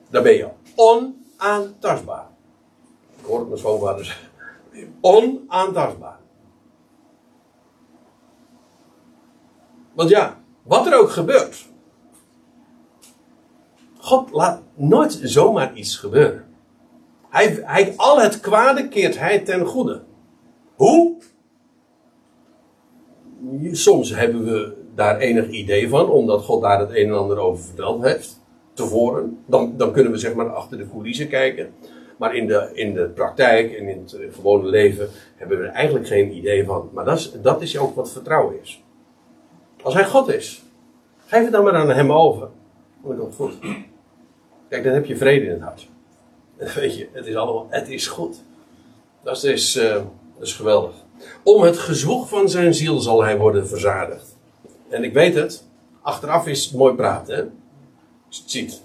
Dan 0.10 0.24
ben 0.24 0.34
je 0.34 0.48
onaantastbaar. 0.76 2.28
Ik 3.20 3.26
hoor 3.26 3.40
het 3.40 3.48
mijn 3.48 3.60
schoonvader 3.60 4.06
zeggen. 4.06 4.28
Onaantastbaar. 5.02 6.20
Want 9.94 10.10
ja, 10.10 10.44
wat 10.66 10.86
er 10.86 11.00
ook 11.00 11.10
gebeurt. 11.10 11.66
God 13.98 14.32
laat 14.32 14.62
nooit 14.76 15.20
zomaar 15.24 15.74
iets 15.74 15.98
gebeuren. 15.98 16.46
Hij, 17.30 17.60
hij, 17.64 17.94
al 17.96 18.22
het 18.22 18.40
kwade 18.40 18.88
keert 18.88 19.20
hij 19.20 19.40
ten 19.40 19.66
goede. 19.66 20.02
Hoe? 20.76 21.16
Soms 23.72 24.16
hebben 24.16 24.44
we 24.46 24.74
daar 24.96 25.18
enig 25.18 25.50
idee 25.50 25.90
van, 25.90 26.10
omdat 26.10 26.44
God 26.44 26.62
daar 26.62 26.80
het 26.80 26.90
een 26.90 27.08
en 27.08 27.18
ander 27.18 27.38
over 27.38 27.64
verteld 27.64 28.04
heeft. 28.04 28.44
Tevoren. 28.74 29.40
Dan, 29.46 29.74
dan 29.78 29.92
kunnen 29.92 30.12
we 30.12 30.18
zeg 30.18 30.34
maar 30.34 30.50
achter 30.50 30.78
de 30.78 30.90
coulissen 30.90 31.28
kijken. 31.28 31.74
Maar 32.18 32.36
in 32.36 32.48
de, 32.48 32.70
in 32.74 32.94
de 32.94 33.10
praktijk 33.10 33.74
en 33.74 33.88
in 33.88 34.02
het 34.02 34.18
gewone 34.32 34.68
leven 34.68 35.10
hebben 35.36 35.58
we 35.58 35.64
er 35.64 35.72
eigenlijk 35.72 36.08
geen 36.08 36.36
idee 36.36 36.66
van. 36.66 36.90
Maar 36.94 37.06
dat 37.06 37.18
is, 37.18 37.32
dat 37.42 37.62
is 37.62 37.78
ook 37.78 37.96
wat 37.96 38.12
vertrouwen 38.12 38.62
is. 38.62 38.85
Als 39.86 39.94
hij 39.94 40.06
God 40.06 40.28
is, 40.28 40.64
geef 41.26 41.44
het 41.44 41.52
dan 41.52 41.64
maar 41.64 41.76
aan 41.76 41.90
hem 41.90 42.12
over. 42.12 42.50
Dan 43.04 43.18
komt 43.18 43.28
het 43.28 43.36
goed. 43.36 43.58
Kijk, 44.70 44.84
dan 44.84 44.94
heb 44.94 45.06
je 45.06 45.18
vrede 45.18 45.46
in 45.46 45.52
het 45.52 45.62
hart. 45.62 45.88
weet 46.76 46.98
je, 46.98 47.10
het 47.12 47.26
is 47.26 47.36
allemaal, 47.36 47.68
het 47.70 47.90
is 47.90 48.08
goed. 48.08 48.42
Dat 49.24 49.44
is, 49.44 49.74
dat 49.74 50.04
is 50.42 50.54
geweldig. 50.54 50.94
Om 51.44 51.62
het 51.62 51.78
gezwoeg 51.78 52.30
van 52.30 52.50
zijn 52.50 52.74
ziel 52.74 53.00
zal 53.00 53.24
hij 53.24 53.38
worden 53.38 53.68
verzadigd. 53.68 54.38
En 54.90 55.04
ik 55.04 55.14
weet 55.14 55.36
het, 55.36 55.68
achteraf 56.02 56.48
is 56.48 56.66
het 56.66 56.74
mooi 56.74 56.94
praten? 56.94 57.54
Als 58.28 58.38
je 58.38 58.42
het 58.42 58.52
ziet. 58.52 58.84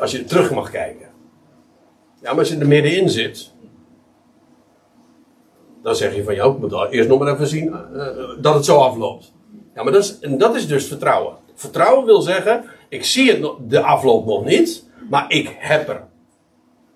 Als 0.00 0.10
je, 0.10 0.24
terug 0.24 0.50
mag 0.50 0.70
kijken. 0.70 1.08
Ja, 2.20 2.30
maar 2.30 2.38
als 2.38 2.48
je 2.48 2.58
er 2.58 2.68
middenin 2.68 3.10
zit, 3.10 3.52
dan 5.82 5.96
zeg 5.96 6.14
je 6.14 6.24
van 6.24 6.34
ja, 6.34 6.44
ik 6.44 6.58
moet 6.58 6.90
eerst 6.90 7.08
nog 7.08 7.18
maar 7.18 7.32
even 7.32 7.46
zien 7.46 7.66
uh, 7.66 8.06
dat 8.40 8.54
het 8.54 8.64
zo 8.64 8.76
afloopt. 8.76 9.32
Maar 9.82 9.92
dat 9.92 10.02
is, 10.02 10.18
en 10.18 10.38
dat 10.38 10.54
is 10.54 10.66
dus 10.66 10.86
vertrouwen. 10.86 11.36
Vertrouwen 11.54 12.04
wil 12.04 12.20
zeggen, 12.20 12.64
ik 12.88 13.04
zie 13.04 13.30
het, 13.32 13.52
de 13.68 13.80
afloop 13.80 14.26
nog 14.26 14.44
niet, 14.44 14.84
maar 15.08 15.24
ik 15.28 15.56
heb 15.58 15.88
er 15.88 16.02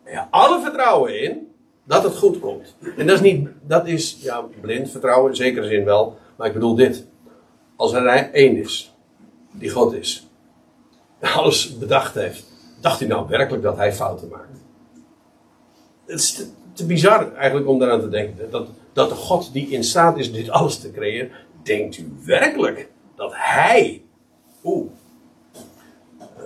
ja, 0.06 0.28
alle 0.30 0.60
vertrouwen 0.60 1.22
in 1.22 1.48
dat 1.84 2.02
het 2.02 2.16
goed 2.16 2.38
komt. 2.38 2.76
En 2.96 3.06
dat 3.06 3.16
is 3.16 3.20
niet, 3.20 3.48
dat 3.62 3.86
is 3.86 4.18
ja, 4.20 4.44
blind 4.60 4.90
vertrouwen, 4.90 5.30
in 5.30 5.36
zekere 5.36 5.66
zin 5.66 5.84
wel, 5.84 6.16
maar 6.36 6.46
ik 6.46 6.52
bedoel 6.52 6.74
dit. 6.74 7.06
Als 7.76 7.92
er 7.92 8.06
één 8.32 8.56
is, 8.56 8.94
die 9.50 9.70
God 9.70 9.94
is, 9.94 10.28
alles 11.36 11.78
bedacht 11.78 12.14
heeft, 12.14 12.44
dacht 12.80 12.98
hij 12.98 13.08
nou 13.08 13.28
werkelijk 13.28 13.62
dat 13.62 13.76
hij 13.76 13.92
fouten 13.92 14.28
maakt? 14.28 14.58
Het 16.06 16.18
is 16.18 16.32
te, 16.34 16.46
te 16.72 16.86
bizar 16.86 17.34
eigenlijk 17.34 17.68
om 17.68 17.78
daaraan 17.78 18.00
te 18.00 18.08
denken. 18.08 18.50
Dat, 18.50 18.68
dat 18.92 19.08
de 19.08 19.14
God 19.14 19.52
die 19.52 19.68
in 19.68 19.84
staat 19.84 20.18
is 20.18 20.32
dit 20.32 20.50
alles 20.50 20.78
te 20.78 20.90
creëren, 20.90 21.30
denkt 21.64 21.98
u 21.98 22.12
werkelijk 22.24 22.88
dat 23.16 23.32
hij. 23.34 24.02
Oeh. 24.64 24.90
Uh, 26.38 26.44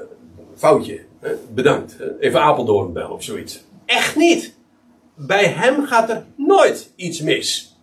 foutje. 0.54 1.00
Hè? 1.20 1.34
Bedankt. 1.54 1.96
Even 2.20 2.40
Apeldoorn 2.40 2.92
bellen 2.92 3.10
of 3.10 3.22
zoiets. 3.22 3.64
Echt 3.84 4.16
niet. 4.16 4.56
Bij 5.14 5.44
hem 5.44 5.86
gaat 5.86 6.10
er 6.10 6.24
nooit 6.36 6.92
iets 6.96 7.20
mis. 7.20 7.76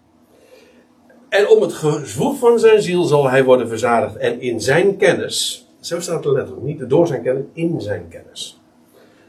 En 1.29 1.47
om 1.47 1.61
het 1.61 1.73
gezwoeg 1.73 2.37
van 2.37 2.59
zijn 2.59 2.81
ziel 2.81 3.03
zal 3.03 3.29
hij 3.29 3.43
worden 3.43 3.67
verzadigd. 3.67 4.17
En 4.17 4.41
in 4.41 4.61
zijn 4.61 4.97
kennis, 4.97 5.67
zo 5.79 5.99
staat 5.99 6.23
het 6.23 6.33
letterlijk, 6.33 6.65
niet 6.65 6.89
door 6.89 7.07
zijn 7.07 7.23
kennis, 7.23 7.45
in 7.53 7.81
zijn 7.81 8.07
kennis, 8.09 8.59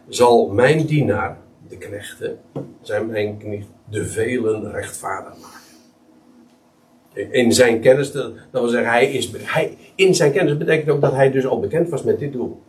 zal 0.08 0.48
mijn 0.48 0.86
dienaar, 0.86 1.38
de 1.68 1.76
knechten, 1.76 2.38
zijn 2.82 3.06
mijn 3.06 3.38
knecht, 3.38 3.66
de 3.90 4.04
velen 4.04 4.70
rechtvaardig 4.72 5.40
maken 5.40 5.55
in 7.16 7.52
zijn 7.52 7.80
kennis, 7.80 8.12
dat 8.12 8.32
wil 8.50 8.68
zeggen, 8.68 8.90
hij 8.90 9.12
is, 9.12 9.30
hij, 9.42 9.76
in 9.94 10.14
zijn 10.14 10.32
kennis 10.32 10.56
betekent 10.56 10.90
ook 10.90 11.00
dat 11.00 11.12
hij 11.12 11.30
dus 11.30 11.46
al 11.46 11.60
bekend 11.60 11.88
was 11.88 12.02
met 12.02 12.18
dit 12.18 12.32
doel. 12.32 12.62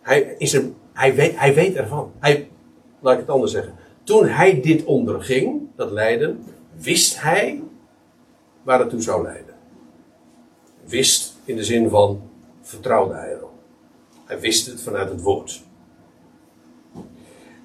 Hij, 0.00 0.34
is 0.38 0.54
er, 0.54 0.64
hij, 0.92 1.14
weet, 1.14 1.38
hij 1.38 1.54
weet 1.54 1.74
ervan. 1.74 2.12
Hij, 2.18 2.48
laat 3.00 3.14
ik 3.14 3.20
het 3.20 3.28
anders 3.28 3.52
zeggen. 3.52 3.74
Toen 4.04 4.26
hij 4.26 4.60
dit 4.60 4.84
onderging, 4.84 5.60
dat 5.76 5.90
lijden, 5.90 6.44
wist 6.76 7.22
hij 7.22 7.62
waar 8.62 8.78
het 8.78 8.90
toe 8.90 9.00
zou 9.00 9.22
leiden. 9.22 9.54
Wist 10.84 11.36
in 11.44 11.56
de 11.56 11.64
zin 11.64 11.88
van 11.88 12.22
vertrouwde 12.60 13.14
hij 13.14 13.32
erop. 13.32 13.52
Hij 14.24 14.40
wist 14.40 14.66
het 14.66 14.82
vanuit 14.82 15.08
het 15.10 15.22
woord. 15.22 15.62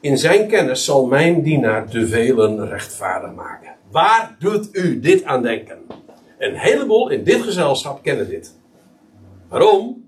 In 0.01 0.17
zijn 0.17 0.47
kennis 0.47 0.85
zal 0.85 1.05
mijn 1.05 1.41
dienaar 1.41 1.89
de 1.89 2.07
velen 2.07 2.69
rechtvaardig 2.69 3.33
maken. 3.33 3.75
Waar 3.91 4.35
doet 4.39 4.69
u 4.71 4.99
dit 4.99 5.23
aan 5.23 5.41
denken? 5.41 5.77
Een 6.37 6.55
heleboel 6.55 7.09
in 7.09 7.23
dit 7.23 7.41
gezelschap 7.41 8.03
kennen 8.03 8.29
dit. 8.29 8.55
Waarom? 9.49 10.05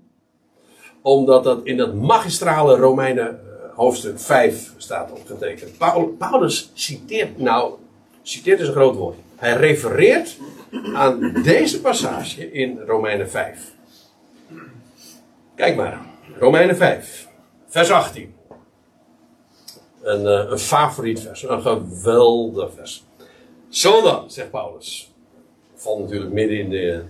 Omdat 1.02 1.44
dat 1.44 1.60
in 1.64 1.76
dat 1.76 1.94
magistrale 1.94 2.76
Romeinen 2.76 3.28
eh, 3.28 3.76
hoofdstuk 3.76 4.20
5 4.20 4.72
staat 4.76 5.10
opgetekend. 5.12 5.78
Paulus 6.18 6.70
citeert, 6.74 7.38
nou, 7.38 7.72
citeert 8.22 8.60
is 8.60 8.66
een 8.66 8.72
groot 8.72 8.96
woord. 8.96 9.16
Hij 9.36 9.56
refereert 9.56 10.38
aan 10.94 11.32
deze 11.42 11.80
passage 11.80 12.52
in 12.52 12.78
Romeinen 12.86 13.30
5. 13.30 13.72
Kijk 15.54 15.76
maar, 15.76 16.00
Romeinen 16.38 16.76
5, 16.76 17.28
vers 17.66 17.90
18. 17.90 18.34
Een, 20.02 20.26
eh, 20.26 20.50
een 20.50 20.58
favoriet 20.58 21.20
vers, 21.20 21.48
een 21.48 21.62
geweldig 21.62 22.70
vers. 22.74 23.04
Zo 23.68 24.02
dan, 24.02 24.30
zegt 24.30 24.50
Paulus. 24.50 25.12
Valt 25.74 25.98
natuurlijk 25.98 26.32
midden 26.32 26.58
in 26.58 26.70
de, 26.70 27.02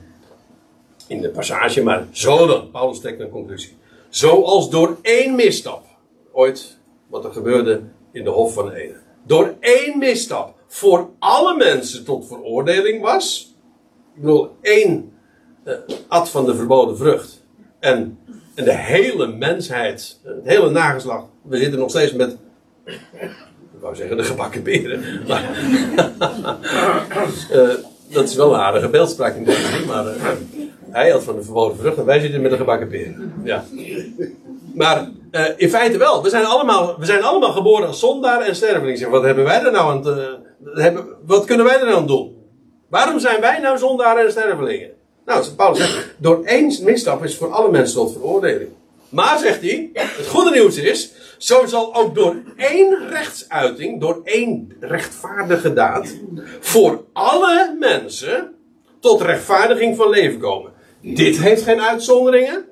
in 1.06 1.20
de 1.20 1.30
passage, 1.30 1.82
maar 1.82 2.06
zo 2.10 2.46
dan. 2.46 2.70
Paulus 2.70 3.00
trekt 3.00 3.20
een 3.20 3.30
conclusie. 3.30 3.76
Zoals 4.08 4.70
door 4.70 4.98
één 5.02 5.34
misstap, 5.34 5.84
ooit 6.32 6.78
wat 7.06 7.24
er 7.24 7.32
gebeurde 7.32 7.82
in 8.12 8.24
de 8.24 8.30
Hof 8.30 8.54
van 8.54 8.70
Eden. 8.70 9.00
Door 9.26 9.54
één 9.60 9.98
misstap 9.98 10.54
voor 10.66 11.10
alle 11.18 11.56
mensen 11.56 12.04
tot 12.04 12.26
veroordeling 12.26 13.02
was. 13.02 13.54
Ik 14.14 14.20
bedoel, 14.20 14.50
één 14.60 15.12
uh, 15.64 15.74
at 16.08 16.30
van 16.30 16.46
de 16.46 16.54
verboden 16.54 16.96
vrucht. 16.96 17.44
En, 17.78 18.18
en 18.54 18.64
de 18.64 18.76
hele 18.76 19.26
mensheid, 19.26 20.20
het 20.22 20.44
hele 20.44 20.70
nageslacht, 20.70 21.26
we 21.42 21.56
zitten 21.56 21.78
nog 21.78 21.90
steeds 21.90 22.12
met 22.12 22.36
Ik 22.84 23.80
wou 23.80 23.96
zeggen 23.96 24.16
de 24.16 24.24
gebakken. 24.24 24.62
Maar, 25.28 25.42
eh, 27.50 27.68
dat 28.08 28.28
is 28.28 28.34
wel 28.34 28.54
een 28.54 28.60
aardige 28.60 28.88
beeldspraak 28.88 29.36
in 29.36 29.44
deze 29.44 29.84
maar 29.86 30.06
eh, 30.06 30.22
hij 30.90 31.10
had 31.10 31.22
van 31.22 31.36
de 31.36 31.42
verboden 31.42 31.76
vrucht 31.78 31.96
en 31.96 32.04
wij 32.04 32.20
zitten 32.20 32.40
met 32.40 32.50
de 32.50 32.56
gebakken 32.56 32.88
peren. 32.88 33.32
Ja. 33.44 33.64
Maar 34.74 35.10
eh, 35.30 35.44
in 35.56 35.70
feite 35.70 35.98
wel. 35.98 36.22
We 36.22 36.28
zijn, 36.28 36.44
allemaal, 36.44 36.98
we 36.98 37.04
zijn 37.04 37.22
allemaal 37.22 37.52
geboren 37.52 37.86
als 37.86 38.00
zondaar 38.00 38.40
en 38.40 38.56
sterveling. 38.56 38.98
Zeg, 38.98 39.08
wat 39.08 39.22
hebben 39.22 39.44
wij 39.44 39.62
er 39.62 39.72
nou 39.72 39.90
aan 39.90 40.38
hebben, 40.64 41.06
Wat 41.26 41.44
kunnen 41.44 41.66
wij 41.66 41.78
er 41.78 41.84
nou 41.86 41.96
aan 41.96 42.06
doen? 42.06 42.36
Waarom 42.88 43.18
zijn 43.18 43.40
wij 43.40 43.58
nou 43.60 43.78
zondaren 43.78 44.24
en 44.24 44.30
stervelingen? 44.30 44.90
Nou, 45.24 45.44
Paulus 45.56 45.78
zegt, 45.78 46.14
door 46.18 46.44
één 46.44 46.84
misstap 46.84 47.24
is 47.24 47.36
voor 47.36 47.52
alle 47.52 47.70
mensen 47.70 47.96
tot 47.96 48.12
veroordeling. 48.12 48.70
Maar, 49.10 49.38
zegt 49.38 49.60
hij, 49.60 49.90
het 49.92 50.26
goede 50.26 50.50
nieuws 50.50 50.76
is, 50.76 51.12
zo 51.38 51.66
zal 51.66 51.94
ook 51.94 52.14
door 52.14 52.36
één 52.56 53.08
rechtsuiting, 53.08 54.00
door 54.00 54.20
één 54.24 54.72
rechtvaardige 54.80 55.72
daad, 55.72 56.14
voor 56.60 57.04
alle 57.12 57.76
mensen 57.78 58.54
tot 59.00 59.20
rechtvaardiging 59.20 59.96
van 59.96 60.10
leven 60.10 60.38
komen. 60.38 60.72
Dit 61.00 61.38
heeft 61.38 61.62
geen 61.62 61.80
uitzonderingen, 61.80 62.64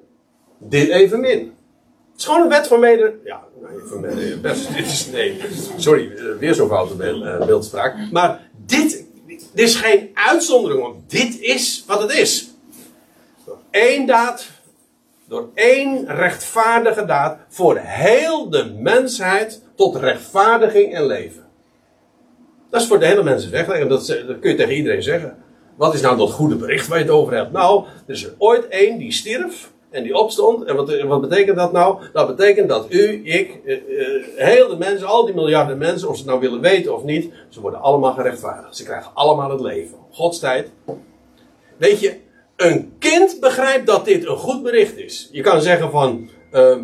dit 0.58 0.88
evenmin. 0.88 1.38
Het 1.38 2.20
is 2.20 2.24
gewoon 2.24 2.42
een 2.42 2.48
wet 2.48 2.66
van 2.66 2.80
mede. 2.80 3.14
Ja, 3.24 3.44
van 3.84 4.00
mede, 4.00 4.36
best, 4.36 4.74
dit 4.76 4.86
is. 4.86 5.06
Nee, 5.12 5.40
sorry, 5.76 6.12
eh, 6.16 6.24
weer 6.38 6.54
zo'n 6.54 6.68
foute 6.68 7.04
eh, 7.04 7.46
beeldspraak. 7.46 7.96
Maar 8.10 8.50
dit, 8.66 9.04
dit 9.26 9.48
is 9.54 9.74
geen 9.74 10.10
uitzondering, 10.14 10.82
want 10.82 11.10
dit 11.10 11.40
is 11.40 11.84
wat 11.86 12.02
het 12.02 12.12
is. 12.12 12.50
Één 13.70 14.06
daad 14.06 14.46
door 15.28 15.48
één 15.54 16.06
rechtvaardige 16.06 17.04
daad 17.04 17.38
voor 17.48 17.76
heel 17.82 18.50
de 18.50 18.74
mensheid 18.78 19.62
tot 19.74 19.96
rechtvaardiging 19.96 20.94
en 20.94 21.06
leven. 21.06 21.46
Dat 22.70 22.80
is 22.80 22.86
voor 22.86 22.98
de 22.98 23.06
hele 23.06 23.22
mensen 23.22 23.50
weg. 23.50 23.68
En 23.68 23.88
dat, 23.88 24.06
kun 24.40 24.50
je 24.50 24.56
tegen 24.56 24.74
iedereen 24.74 25.02
zeggen. 25.02 25.36
Wat 25.76 25.94
is 25.94 26.00
nou 26.00 26.16
dat 26.16 26.30
goede 26.30 26.56
bericht 26.56 26.88
waar 26.88 26.98
je 26.98 27.04
het 27.04 27.12
over 27.12 27.34
hebt? 27.34 27.52
Nou, 27.52 27.84
er 28.06 28.14
is 28.14 28.24
er 28.24 28.34
ooit 28.38 28.68
één 28.68 28.98
die 28.98 29.12
stierf 29.12 29.72
en 29.90 30.02
die 30.02 30.14
opstond. 30.14 30.64
En 30.64 30.76
wat, 30.76 31.02
wat 31.02 31.20
betekent 31.20 31.56
dat 31.56 31.72
nou? 31.72 31.98
Dat 32.12 32.36
betekent 32.36 32.68
dat 32.68 32.86
u, 32.88 33.20
ik, 33.24 33.60
eh, 33.64 33.74
eh, 33.74 34.22
heel 34.36 34.68
de 34.68 34.76
mensen, 34.76 35.06
al 35.06 35.24
die 35.24 35.34
miljarden 35.34 35.78
mensen, 35.78 36.08
of 36.08 36.14
ze 36.14 36.20
het 36.20 36.30
nou 36.30 36.40
willen 36.40 36.60
weten 36.60 36.94
of 36.94 37.04
niet, 37.04 37.32
ze 37.48 37.60
worden 37.60 37.80
allemaal 37.80 38.12
gerechtvaardigd. 38.12 38.76
Ze 38.76 38.84
krijgen 38.84 39.10
allemaal 39.14 39.50
het 39.50 39.60
leven. 39.60 39.98
Gods 40.10 40.38
tijd. 40.38 40.70
Weet 41.76 42.00
je, 42.00 42.16
een 42.58 42.92
kind 42.98 43.40
begrijpt 43.40 43.86
dat 43.86 44.04
dit 44.04 44.26
een 44.26 44.36
goed 44.36 44.62
bericht 44.62 44.96
is. 44.96 45.28
Je 45.32 45.42
kan 45.42 45.62
zeggen 45.62 45.90
van, 45.90 46.30
uh, 46.52 46.76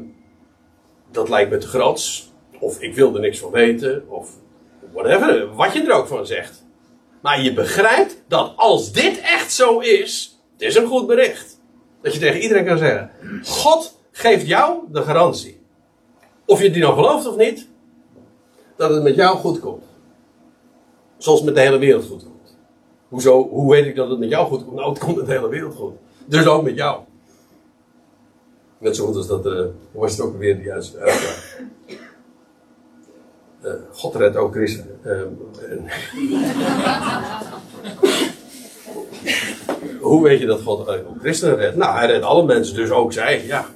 dat 1.10 1.28
lijkt 1.28 1.50
me 1.50 1.58
te 1.58 1.66
groots. 1.66 2.32
Of 2.58 2.80
ik 2.80 2.94
wil 2.94 3.14
er 3.14 3.20
niks 3.20 3.38
van 3.38 3.50
weten. 3.50 4.04
Of 4.08 4.30
whatever, 4.92 5.54
wat 5.54 5.72
je 5.72 5.82
er 5.82 5.92
ook 5.92 6.06
van 6.06 6.26
zegt. 6.26 6.64
Maar 7.22 7.40
je 7.40 7.52
begrijpt 7.52 8.22
dat 8.28 8.52
als 8.56 8.92
dit 8.92 9.20
echt 9.20 9.52
zo 9.52 9.78
is, 9.78 10.40
het 10.52 10.62
is 10.62 10.74
een 10.74 10.86
goed 10.86 11.06
bericht. 11.06 11.60
Dat 12.02 12.14
je 12.14 12.20
tegen 12.20 12.40
iedereen 12.40 12.64
kan 12.64 12.78
zeggen, 12.78 13.10
God 13.44 13.98
geeft 14.10 14.46
jou 14.46 14.82
de 14.92 15.02
garantie. 15.02 15.60
Of 16.46 16.62
je 16.62 16.70
die 16.70 16.82
nou 16.82 16.94
gelooft 16.94 17.26
of 17.26 17.36
niet, 17.36 17.68
dat 18.76 18.90
het 18.90 19.02
met 19.02 19.14
jou 19.14 19.36
goed 19.36 19.60
komt. 19.60 19.84
Zoals 21.18 21.42
met 21.42 21.54
de 21.54 21.60
hele 21.60 21.78
wereld 21.78 22.04
goed 22.04 22.22
komt. 22.22 22.33
Hoezo, 23.14 23.48
hoe 23.48 23.70
weet 23.70 23.86
ik 23.86 23.96
dat 23.96 24.08
het 24.10 24.18
met 24.18 24.28
jou 24.28 24.46
goed 24.46 24.64
komt? 24.64 24.76
Nou, 24.76 24.88
het 24.88 24.98
komt 24.98 25.16
met 25.16 25.26
de 25.26 25.32
hele 25.32 25.48
wereld 25.48 25.74
goed. 25.74 25.92
Dus 26.24 26.46
ook 26.46 26.62
met 26.62 26.76
jou. 26.76 27.00
Net 28.78 28.96
zo 28.96 29.06
goed 29.06 29.16
als 29.16 29.26
dat, 29.26 29.46
uh, 29.46 29.64
was 29.90 30.12
het 30.12 30.20
ook 30.20 30.38
weer 30.38 30.56
de 30.56 30.62
juiste 30.62 30.98
uitspraak. 30.98 31.62
Uh, 33.64 33.72
God 33.92 34.14
redt 34.14 34.36
ook 34.36 34.52
christenen. 34.54 34.98
Uh, 35.04 35.22
hoe 40.00 40.22
weet 40.22 40.40
je 40.40 40.46
dat 40.46 40.62
God 40.62 40.88
ook 40.88 41.20
christenen 41.20 41.56
redt? 41.56 41.76
Nou, 41.76 41.96
hij 41.96 42.06
redt 42.06 42.24
alle 42.24 42.44
mensen, 42.44 42.76
dus 42.76 42.90
ook 42.90 43.12
zij, 43.12 43.46
ja. 43.46 43.66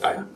Nou 0.00 0.14
ja. 0.14 0.26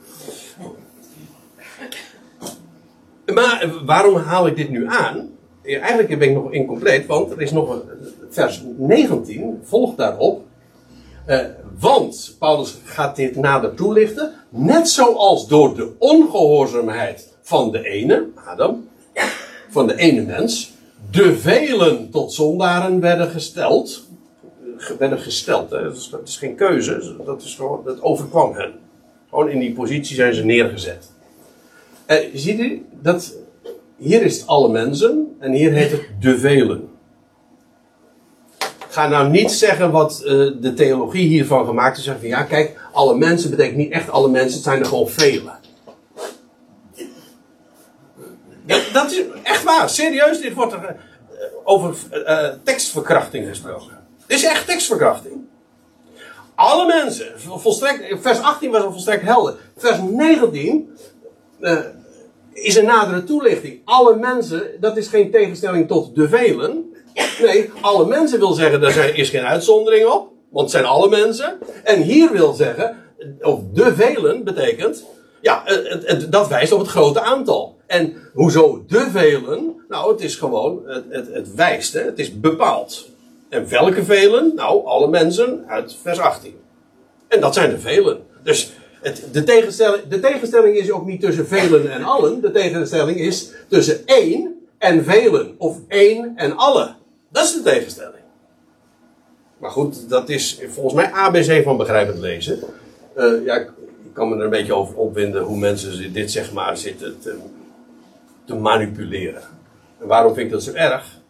Maar 3.35 3.72
waarom 3.85 4.16
haal 4.16 4.47
ik 4.47 4.57
dit 4.57 4.68
nu 4.70 4.87
aan? 4.87 5.38
Eigenlijk 5.76 6.18
ben 6.18 6.28
ik 6.28 6.34
nog 6.34 6.52
incompleet, 6.52 7.06
want 7.06 7.30
er 7.30 7.40
is 7.40 7.52
nog 7.52 7.70
een, 7.70 7.82
vers 8.30 8.62
19 8.76 9.60
volgt 9.62 9.96
daarop. 9.96 10.46
Uh, 11.28 11.40
want 11.78 12.36
Paulus 12.38 12.78
gaat 12.84 13.16
dit 13.16 13.36
nader 13.36 13.74
toelichten. 13.74 14.32
Net 14.48 14.88
zoals 14.88 15.48
door 15.48 15.74
de 15.74 15.92
ongehoorzaamheid 15.98 17.36
van 17.40 17.70
de 17.70 17.88
ene, 17.88 18.26
Adam, 18.34 18.88
van 19.70 19.86
de 19.86 19.96
ene 19.96 20.22
mens, 20.22 20.72
de 21.10 21.36
velen 21.38 22.10
tot 22.10 22.32
zondaren 22.32 23.00
werden 23.00 23.30
gesteld. 23.30 24.06
Werden 24.98 25.18
gesteld, 25.18 25.70
hè? 25.70 25.82
Dat, 25.82 25.96
is, 25.96 26.08
dat 26.08 26.28
is 26.28 26.36
geen 26.36 26.54
keuze, 26.54 27.16
dat, 27.24 27.42
is 27.42 27.54
gewoon, 27.54 27.80
dat 27.84 28.02
overkwam 28.02 28.54
hen. 28.54 28.72
Gewoon 29.28 29.48
in 29.48 29.58
die 29.58 29.72
positie 29.72 30.16
zijn 30.16 30.34
ze 30.34 30.44
neergezet. 30.44 31.10
Uh, 32.06 32.16
ziet 32.34 32.58
u, 32.58 32.86
dat, 33.02 33.34
hier 33.99 34.22
is 34.22 34.38
het 34.38 34.46
alle 34.46 34.68
mensen 34.68 35.36
en 35.38 35.53
hier 35.53 35.72
heet 35.72 35.90
het 35.90 36.09
de 36.20 36.38
velen 36.38 36.88
ga 38.99 39.09
nou 39.09 39.28
niet 39.28 39.53
zeggen 39.53 39.90
wat 39.90 40.22
uh, 40.24 40.28
de 40.61 40.72
theologie 40.74 41.28
hiervan 41.28 41.66
gemaakt 41.66 41.99
is. 41.99 42.05
Zeggen 42.05 42.22
van 42.22 42.30
ja, 42.30 42.42
kijk, 42.42 42.80
alle 42.92 43.16
mensen 43.16 43.51
betekent 43.51 43.76
niet 43.76 43.92
echt 43.92 44.11
alle 44.11 44.28
mensen, 44.28 44.53
het 44.53 44.62
zijn 44.62 44.80
er 44.80 44.86
gewoon 44.86 45.09
velen. 45.09 45.59
Ja, 48.66 48.78
dat 48.92 49.11
is 49.11 49.22
echt 49.42 49.62
waar, 49.62 49.90
serieus, 49.90 50.40
dit 50.40 50.55
wordt 50.55 50.72
er 50.72 50.80
uh, 50.82 51.36
over 51.64 51.96
uh, 52.12 52.49
tekstverkrachting 52.62 53.49
gesproken. 53.49 53.99
Dit 54.26 54.38
is 54.38 54.44
echt 54.44 54.66
tekstverkrachting. 54.66 55.34
Alle 56.55 56.86
mensen, 56.86 57.26
volstrekt, 57.40 58.20
vers 58.20 58.40
18 58.40 58.70
was 58.70 58.82
al 58.82 58.92
volstrekt 58.92 59.22
helder. 59.22 59.57
Vers 59.76 59.99
19 60.11 60.90
is 62.62 62.76
een 62.76 62.84
nadere 62.84 63.24
toelichting. 63.24 63.80
Alle 63.84 64.16
mensen, 64.16 64.62
dat 64.80 64.96
is 64.96 65.09
geen 65.09 65.30
tegenstelling 65.30 65.88
tot 65.88 66.14
de 66.14 66.28
velen. 66.28 66.92
Nee, 67.42 67.70
alle 67.80 68.06
mensen 68.06 68.38
wil 68.38 68.52
zeggen, 68.52 68.82
er 68.82 69.18
is 69.18 69.30
geen 69.30 69.44
uitzondering 69.44 70.06
op. 70.06 70.28
Want 70.48 70.61
het 70.61 70.70
zijn 70.70 70.84
alle 70.84 71.09
mensen. 71.09 71.59
En 71.84 72.02
hier 72.02 72.32
wil 72.32 72.52
zeggen, 72.52 72.96
of 73.40 73.61
de 73.72 73.94
velen 73.94 74.44
betekent, 74.44 75.04
ja, 75.40 75.62
het, 75.64 76.32
dat 76.32 76.48
wijst 76.48 76.72
op 76.72 76.78
het 76.78 76.88
grote 76.88 77.20
aantal. 77.20 77.76
En 77.86 78.16
hoezo 78.34 78.84
de 78.86 79.09
velen? 79.11 79.84
Nou, 79.88 80.12
het 80.12 80.20
is 80.20 80.36
gewoon, 80.36 80.82
het, 80.86 81.04
het, 81.09 81.28
het 81.32 81.54
wijst, 81.54 81.92
hè, 81.92 82.00
het 82.00 82.18
is 82.18 82.40
bepaald. 82.40 83.09
En 83.48 83.68
welke 83.68 84.04
velen? 84.04 84.52
Nou, 84.54 84.86
alle 84.86 85.09
mensen 85.09 85.64
uit 85.66 85.96
vers 86.02 86.18
18. 86.18 86.54
En 87.28 87.40
dat 87.40 87.54
zijn 87.54 87.70
de 87.70 87.78
velen. 87.78 88.26
Dus 88.42 88.72
de, 89.32 89.44
tegenstelling, 89.44 90.03
de 90.09 90.20
tegenstelling 90.20 90.76
is 90.76 90.90
ook 90.90 91.07
niet 91.07 91.20
tussen 91.20 91.46
velen 91.46 91.92
en 91.92 92.03
allen. 92.03 92.40
De 92.40 92.51
tegenstelling 92.51 93.18
is 93.18 93.51
tussen 93.68 94.07
één 94.07 94.66
en 94.78 95.05
velen. 95.05 95.55
Of 95.59 95.78
één 95.88 96.32
en 96.36 96.57
alle. 96.57 96.94
Dat 97.28 97.44
is 97.44 97.53
de 97.53 97.62
tegenstelling. 97.62 98.14
Maar 99.59 99.70
goed, 99.70 100.09
dat 100.09 100.28
is 100.28 100.61
volgens 100.68 100.94
mij 100.94 101.11
ABC 101.12 101.62
van 101.64 101.76
begrijpend 101.76 102.18
lezen. 102.18 102.59
Uh, 103.16 103.44
ja, 103.44 103.57
ik 103.57 103.70
kan 104.12 104.28
me 104.28 104.36
er 104.36 104.44
een 104.44 104.51
beetje 104.51 104.74
over 104.74 104.96
opwinden 104.96 105.42
hoe 105.42 105.59
mensen 105.59 106.12
dit 106.12 106.30
zeg 106.30 106.53
maar 106.53 106.76
zitten 106.76 107.18
te, 107.20 107.36
te 108.44 108.55
manipuleren. 108.55 109.42
En 110.01 110.07
waarom 110.07 110.34
vind 110.34 110.46
ik 110.46 110.53
dat 110.53 110.62
zo 110.62 110.72
erg? 110.72 111.20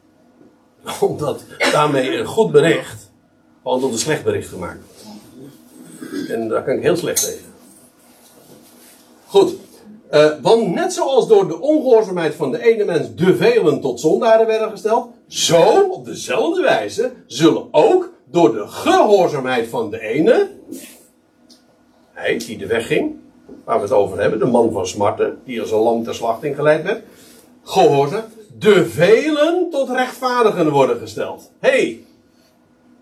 Omdat 1.00 1.42
daarmee 1.72 2.16
een 2.16 2.26
goed 2.26 2.52
bericht 2.52 3.08
gewoon 3.62 3.80
tot 3.80 3.92
een 3.92 3.98
slecht 3.98 4.24
bericht 4.24 4.48
gemaakt 4.48 4.78
wordt. 4.84 6.30
En 6.30 6.48
daar 6.48 6.64
kan 6.64 6.74
ik 6.74 6.82
heel 6.82 6.96
slecht 6.96 7.24
tegen. 7.24 7.47
Goed. 9.28 9.56
Uh, 10.12 10.30
want 10.42 10.74
net 10.74 10.92
zoals 10.92 11.28
door 11.28 11.48
de 11.48 11.60
ongehoorzaamheid 11.60 12.34
van 12.34 12.50
de 12.50 12.62
ene 12.62 12.84
mens 12.84 13.14
de 13.14 13.36
velen 13.36 13.80
tot 13.80 14.00
zondaren 14.00 14.46
werden 14.46 14.70
gesteld, 14.70 15.08
zo 15.26 15.80
op 15.90 16.04
dezelfde 16.04 16.62
wijze 16.62 17.12
zullen 17.26 17.68
ook 17.70 18.12
door 18.24 18.52
de 18.52 18.66
gehoorzaamheid 18.66 19.68
van 19.68 19.90
de 19.90 20.00
ene, 20.00 20.48
hij 22.12 22.38
die 22.38 22.58
de 22.58 22.66
weg 22.66 22.86
ging, 22.86 23.16
waar 23.64 23.76
we 23.76 23.82
het 23.82 23.92
over 23.92 24.20
hebben, 24.20 24.38
de 24.38 24.46
man 24.46 24.72
van 24.72 24.86
smarten, 24.86 25.38
die 25.44 25.60
als 25.60 25.70
een 25.70 25.78
lam 25.78 26.04
ter 26.04 26.14
slachting 26.14 26.56
geleid 26.56 26.82
werd, 26.82 27.02
gehoorzaam, 27.62 28.24
de 28.58 28.86
velen 28.86 29.66
tot 29.70 29.90
rechtvaardigen 29.90 30.70
worden 30.70 30.98
gesteld. 30.98 31.50
hey, 31.58 32.04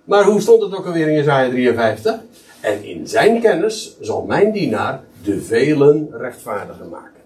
maar 0.05 0.25
hoe 0.25 0.41
stond 0.41 0.63
het 0.63 0.75
ook 0.75 0.87
alweer 0.87 1.09
in 1.09 1.15
Jezaja 1.15 1.51
53? 1.51 2.21
En 2.61 2.85
in 2.85 3.09
zijn 3.09 3.41
kennis 3.41 3.97
zal 4.01 4.23
mijn 4.23 4.53
dienaar 4.53 5.05
de 5.27 5.43
velen 5.43 6.09
rechtvaardiger 6.13 6.87
maken. 6.87 7.23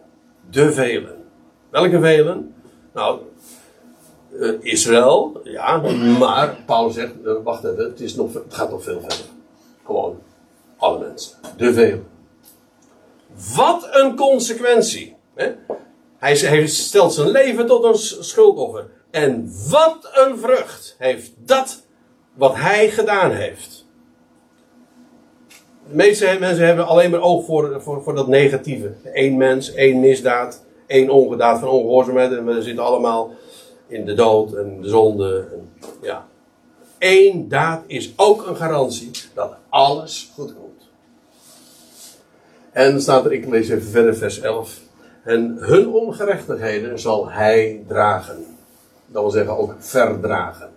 De 0.51 0.73
velen. 0.73 1.25
Welke 1.71 2.01
velen? 2.01 2.55
Nou, 2.93 3.21
uh, 4.33 4.53
Israël, 4.61 5.41
ja, 5.45 5.77
maar 6.19 6.57
Paulus 6.67 6.95
zegt, 6.95 7.13
uh, 7.25 7.33
wacht 7.45 7.65
even, 7.65 7.85
het, 7.85 8.01
is 8.01 8.15
nog, 8.15 8.35
het 8.35 8.55
gaat 8.55 8.71
nog 8.71 8.83
veel 8.83 9.01
verder. 9.01 9.27
Gewoon, 9.85 10.19
alle 10.77 10.99
mensen. 10.99 11.37
De 11.57 11.73
velen. 11.73 12.07
Wat 13.57 13.89
een 13.91 14.17
consequentie. 14.17 15.17
Hè? 15.35 15.53
Hij, 16.19 16.37
hij 16.37 16.67
stelt 16.67 17.13
zijn 17.13 17.29
leven 17.29 17.67
tot 17.67 17.85
een 17.85 18.25
schuldoffer. 18.25 18.91
En 19.11 19.53
wat 19.71 20.11
een 20.13 20.39
vrucht 20.39 20.95
heeft 20.99 21.33
dat 21.37 21.83
wat 22.35 22.55
hij 22.55 22.91
gedaan 22.91 23.31
heeft. 23.31 23.80
De 25.89 25.95
meeste 25.95 26.37
mensen 26.41 26.67
hebben 26.67 26.87
alleen 26.87 27.11
maar 27.11 27.21
oog 27.21 27.45
voor, 27.45 27.83
voor, 27.83 28.03
voor 28.03 28.15
dat 28.15 28.29
negatieve. 28.29 28.93
Eén 29.13 29.37
mens, 29.37 29.75
één 29.75 30.01
misdaad, 30.01 30.65
één 30.87 31.11
ongedaad 31.11 31.59
van 31.59 31.69
ongehoorzaamheid. 31.69 32.33
En 32.33 32.47
we 32.47 32.63
zitten 32.63 32.85
allemaal 32.85 33.31
in 33.87 34.05
de 34.05 34.15
dood 34.15 34.53
en 34.53 34.81
de 34.81 34.89
zonde. 34.89 35.47
En, 35.53 35.89
ja. 36.03 36.27
Eén 36.99 37.49
daad 37.49 37.83
is 37.87 38.13
ook 38.17 38.47
een 38.47 38.57
garantie 38.57 39.11
dat 39.35 39.55
alles 39.69 40.31
goed 40.35 40.55
komt. 40.55 40.89
En 42.73 42.91
dan 42.91 43.01
staat 43.01 43.25
er, 43.25 43.33
ik 43.33 43.47
lees 43.47 43.69
even 43.69 43.89
verder, 43.89 44.17
vers 44.17 44.41
11. 44.41 44.81
En 45.25 45.57
hun 45.61 45.89
ongerechtigheden 45.89 46.99
zal 46.99 47.31
hij 47.31 47.83
dragen. 47.87 48.47
Dat 49.07 49.23
wil 49.23 49.31
zeggen 49.31 49.57
ook 49.57 49.75
verdragen. 49.79 50.71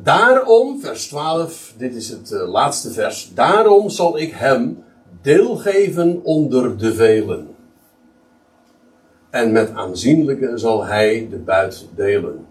Daarom, 0.00 0.80
vers 0.80 1.08
12, 1.08 1.74
dit 1.76 1.94
is 1.94 2.08
het 2.08 2.30
uh, 2.30 2.48
laatste 2.48 2.90
vers. 2.90 3.32
Daarom 3.34 3.90
zal 3.90 4.18
ik 4.18 4.32
hem 4.32 4.84
deel 5.22 5.56
geven 5.56 6.20
onder 6.22 6.78
de 6.78 6.94
velen. 6.94 7.48
En 9.30 9.52
met 9.52 9.74
aanzienlijke 9.74 10.58
zal 10.58 10.84
hij 10.84 11.26
de 11.30 11.36
buit 11.36 11.88
delen. 11.94 12.46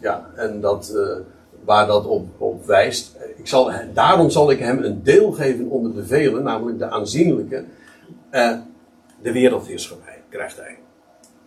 Ja, 0.00 0.30
en 0.34 0.60
dat, 0.60 0.92
uh, 0.94 1.16
waar 1.64 1.86
dat 1.86 2.06
op, 2.06 2.26
op 2.38 2.66
wijst. 2.66 3.16
Ik 3.36 3.46
zal, 3.46 3.70
daarom 3.94 4.30
zal 4.30 4.50
ik 4.50 4.58
hem 4.58 4.82
een 4.82 5.02
deel 5.02 5.32
geven 5.32 5.70
onder 5.70 5.94
de 5.94 6.06
velen, 6.06 6.42
namelijk 6.42 6.78
de 6.78 6.90
aanzienlijke. 6.90 7.64
Uh, 8.32 8.58
de 9.22 9.32
wereldheerschappij 9.32 10.22
krijgt 10.28 10.56
hij. 10.56 10.78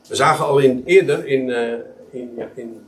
We 0.08 0.16
zagen 0.16 0.46
al 0.46 0.60
in, 0.60 0.82
eerder 0.86 1.28
in, 1.28 1.50
in, 2.12 2.40
in 2.56 2.82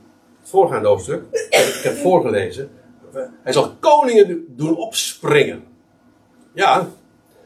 het 0.46 0.54
voorgaande 0.54 0.88
hoofdstuk, 0.88 1.22
ik 1.50 1.80
heb 1.82 1.96
voorgelezen, 1.96 2.70
hij 3.42 3.52
zal 3.52 3.72
koningen 3.80 4.44
doen 4.48 4.76
opspringen. 4.76 5.64
Ja, 6.54 6.88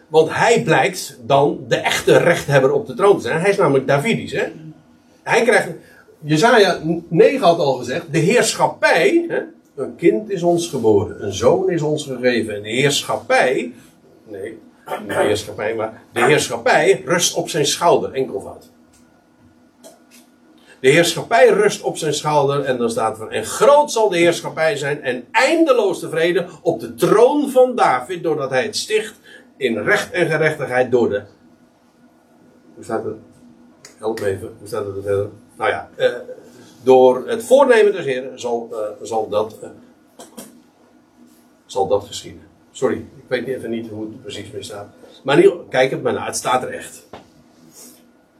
want 0.09 0.34
hij 0.34 0.62
blijkt 0.62 1.18
dan 1.22 1.64
de 1.68 1.76
echte 1.76 2.16
rechthebber 2.16 2.72
op 2.72 2.86
de 2.86 2.94
troon 2.94 3.16
te 3.16 3.22
zijn. 3.22 3.40
Hij 3.40 3.51
is 3.51 3.57
namelijk 3.57 3.86
Davidisch. 3.86 4.32
Hè? 4.32 4.46
Hij 5.22 5.42
krijgt, 5.42 5.68
Jezaja 6.18 6.80
9 7.09 7.46
had 7.46 7.59
al 7.59 7.74
gezegd, 7.74 8.12
de 8.12 8.18
heerschappij, 8.18 9.24
hè? 9.28 9.40
een 9.82 9.96
kind 9.96 10.30
is 10.30 10.42
ons 10.42 10.68
geboren, 10.68 11.24
een 11.24 11.32
zoon 11.32 11.70
is 11.70 11.82
ons 11.82 12.05
gegeven. 12.05 12.55
En 12.55 12.62
de 12.62 12.68
heerschappij, 12.68 13.72
nee, 14.28 14.59
de 15.07 15.14
heerschappij, 15.14 15.74
maar 15.74 16.03
de 16.12 16.24
heerschappij 16.24 17.03
rust 17.05 17.34
op 17.34 17.48
zijn 17.48 17.66
schouder, 17.66 18.12
enkelvoud. 18.12 18.70
De 20.81 20.89
heerschappij 20.89 21.49
rust 21.49 21.83
op 21.83 21.97
zijn 21.97 22.14
schouder 22.14 22.64
en 22.64 22.78
dan 22.78 22.91
staat 22.91 23.20
er, 23.20 23.28
en 23.28 23.45
groot 23.45 23.93
zal 23.93 24.09
de 24.09 24.16
heerschappij 24.16 24.76
zijn 24.76 25.03
en 25.03 25.26
eindeloos 25.31 26.01
tevreden 26.01 26.49
op 26.62 26.81
de 26.81 26.95
troon 26.95 27.51
van 27.51 27.74
David, 27.74 28.22
doordat 28.22 28.51
hij 28.51 28.62
het 28.62 28.76
sticht 28.76 29.14
in 29.57 29.78
recht 29.78 30.11
en 30.11 30.26
gerechtigheid 30.26 30.91
door 30.91 31.09
de. 31.09 31.22
Hoe 32.74 32.85
staat 32.85 33.05
het? 33.05 33.14
Help 33.99 34.20
me 34.20 34.26
even, 34.26 34.53
hoe 34.59 34.68
staat 34.68 34.87
het 34.87 34.97
er 34.97 35.03
verder? 35.03 35.28
Nou 35.57 35.70
ja, 35.70 35.91
eh, 35.97 36.12
door 36.83 37.28
het 37.28 37.45
voornemen 37.45 37.93
des 37.93 38.05
Heren 38.05 38.41
zal, 38.41 38.68
uh, 38.72 38.78
zal, 39.07 39.28
dat, 39.28 39.57
uh, 39.62 39.68
zal 41.66 41.87
dat 41.87 42.05
geschieden. 42.05 42.43
Sorry, 42.72 42.97
ik 42.97 43.24
weet 43.26 43.47
even 43.47 43.70
niet 43.70 43.89
hoe 43.89 44.03
het 44.03 44.22
precies 44.22 44.51
mee 44.51 44.62
staat. 44.62 44.87
Maar 45.24 45.37
niet, 45.37 45.53
kijk 45.68 45.91
het 45.91 46.03
maar 46.03 46.12
naar, 46.12 46.26
het 46.26 46.37
staat 46.37 46.62
er 46.62 46.68
echt. 46.68 47.09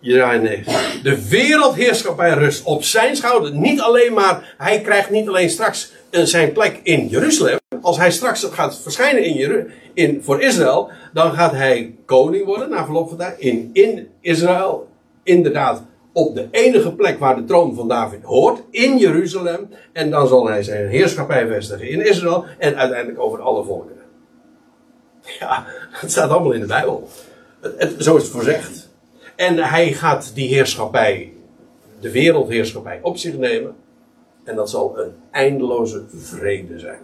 Jezaja 0.01 0.41
9. 0.41 0.73
De 1.03 1.29
wereldheerschappij 1.29 2.35
rust 2.35 2.65
op 2.65 2.83
zijn 2.83 3.17
schouder. 3.17 3.55
Niet 3.55 3.81
alleen 3.81 4.13
maar, 4.13 4.55
hij 4.59 4.81
krijgt 4.81 5.11
niet 5.11 5.29
alleen 5.29 5.51
straks 5.51 5.93
zijn 6.11 6.53
plek 6.53 6.81
in 6.83 7.07
Jeruzalem. 7.07 7.59
Als 7.81 7.97
hij 7.97 8.11
straks 8.11 8.45
gaat 8.45 8.79
verschijnen 8.79 9.25
in, 9.25 9.71
in 9.95 10.23
voor 10.23 10.43
Israël, 10.43 10.91
dan 11.13 11.33
gaat 11.33 11.53
hij 11.53 11.95
koning 12.05 12.45
worden 12.45 12.71
na 12.71 12.85
verloop 12.85 13.09
van 13.09 13.19
tijd 13.19 13.39
in, 13.39 13.71
in 13.73 14.09
Israël. 14.21 14.89
Inderdaad, 15.23 15.83
op 16.13 16.35
de 16.35 16.49
enige 16.51 16.95
plek 16.95 17.19
waar 17.19 17.37
de 17.37 17.45
troon 17.45 17.75
van 17.75 17.89
David 17.89 18.23
hoort, 18.23 18.63
in 18.71 18.99
Jeruzalem. 18.99 19.69
En 19.93 20.11
dan 20.11 20.29
zal 20.29 20.49
hij 20.49 20.63
zijn 20.63 20.89
heerschappij 20.89 21.47
vestigen 21.47 21.89
in 21.89 22.07
Israël 22.07 22.45
en 22.59 22.77
uiteindelijk 22.77 23.21
over 23.21 23.41
alle 23.41 23.65
volkeren. 23.65 24.03
Ja, 25.39 25.67
het 26.01 26.11
staat 26.11 26.31
allemaal 26.31 26.53
in 26.53 26.61
de 26.61 26.67
Bijbel. 26.67 27.09
Het, 27.61 27.95
zo 27.99 28.17
is 28.17 28.23
het 28.23 28.33
voorzegd. 28.33 28.90
En 29.41 29.59
hij 29.59 29.93
gaat 29.93 30.31
die 30.35 30.49
heerschappij, 30.49 31.33
de 32.01 32.11
wereldheerschappij, 32.11 32.99
op 33.03 33.17
zich 33.17 33.35
nemen. 33.35 33.75
En 34.45 34.57
dat 34.57 34.71
zal 34.71 34.99
een 34.99 35.13
eindeloze 35.31 36.03
vrede 36.17 36.79
zijn. 36.79 37.01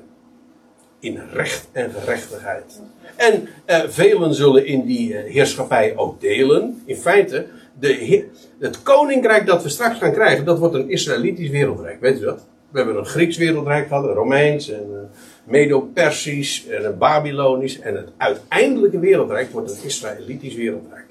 In 1.01 1.20
recht 1.32 1.68
en 1.72 1.91
gerechtigheid. 1.91 2.80
En 3.16 3.49
eh, 3.64 3.80
velen 3.89 4.34
zullen 4.34 4.66
in 4.66 4.84
die 4.84 5.16
eh, 5.16 5.32
heerschappij 5.32 5.97
ook 5.97 6.20
delen. 6.20 6.82
In 6.84 6.97
feite, 6.97 7.47
de, 7.78 8.24
het 8.59 8.82
koninkrijk 8.82 9.47
dat 9.47 9.62
we 9.62 9.68
straks 9.68 9.99
gaan 9.99 10.12
krijgen, 10.12 10.45
dat 10.45 10.59
wordt 10.59 10.74
een 10.74 10.91
Israëlitisch 10.91 11.51
wereldrijk. 11.51 12.01
Weet 12.01 12.20
u 12.20 12.24
dat? 12.24 12.47
We 12.70 12.78
hebben 12.78 12.97
een 12.97 13.07
Grieks 13.07 13.37
wereldrijk 13.37 13.89
gehad, 13.89 14.05
een 14.05 14.14
Romeins, 14.14 14.68
een 14.68 14.91
uh, 14.91 14.99
Medo-Persisch 15.45 16.66
en 16.68 16.84
een 16.84 16.99
Babylonisch. 16.99 17.80
En 17.80 17.95
het 17.95 18.09
uiteindelijke 18.16 18.99
wereldrijk 18.99 19.51
wordt 19.51 19.70
een 19.70 19.84
Israëlitisch 19.84 20.55
wereldrijk. 20.55 21.05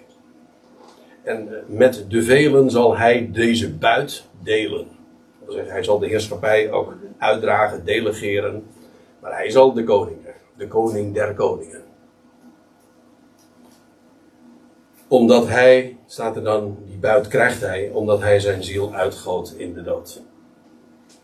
En 1.25 1.49
met 1.67 2.05
de 2.09 2.23
velen 2.23 2.69
zal 2.71 2.97
hij 2.97 3.29
deze 3.33 3.73
buit 3.73 4.23
delen. 4.43 4.87
Hij 5.47 5.83
zal 5.83 5.99
de 5.99 6.07
heerschappij 6.07 6.71
ook 6.71 6.95
uitdragen, 7.17 7.85
delegeren. 7.85 8.63
Maar 9.21 9.33
hij 9.33 9.49
zal 9.49 9.73
de 9.73 9.83
koning. 9.83 10.17
De 10.57 10.67
koning 10.67 11.13
der 11.13 11.33
koningen. 11.33 11.83
Omdat 15.07 15.47
hij, 15.47 15.97
staat 16.05 16.35
er 16.35 16.43
dan, 16.43 16.77
die 16.87 16.97
buit 16.97 17.27
krijgt 17.27 17.61
hij, 17.61 17.89
omdat 17.93 18.21
hij 18.21 18.39
zijn 18.39 18.63
ziel 18.63 18.93
uitgoot 18.93 19.53
in 19.57 19.73
de 19.73 19.83
dood. 19.83 20.21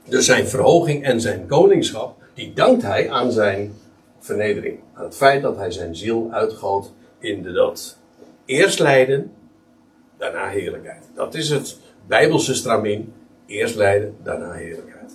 Dus 0.06 0.26
zijn 0.26 0.47
verhoging 0.47 1.04
en 1.04 1.22
zijn 1.22 1.47
koningschap, 1.47 2.22
die 2.34 2.54
dankt 2.54 2.82
hij 2.82 3.10
aan 3.10 3.32
zijn 3.32 3.74
vernedering. 4.20 4.80
Aan 4.93 5.04
het 5.04 5.16
feit 5.16 5.41
dat 5.41 5.58
hij 5.58 5.72
zijn 5.72 5.95
ziel 5.95 6.28
uitgoot 6.32 6.91
in 7.20 7.41
de 7.41 7.52
dood. 7.52 7.97
Eerst 8.45 8.80
lijden, 8.80 9.32
daarna 10.22 10.47
heerlijkheid. 10.47 11.09
Dat 11.13 11.34
is 11.34 11.49
het 11.49 11.78
Bijbelse 12.07 12.53
stramien. 12.53 13.13
Eerst 13.45 13.76
lijden, 13.76 14.15
daarna 14.24 14.51
heerlijkheid. 14.51 15.11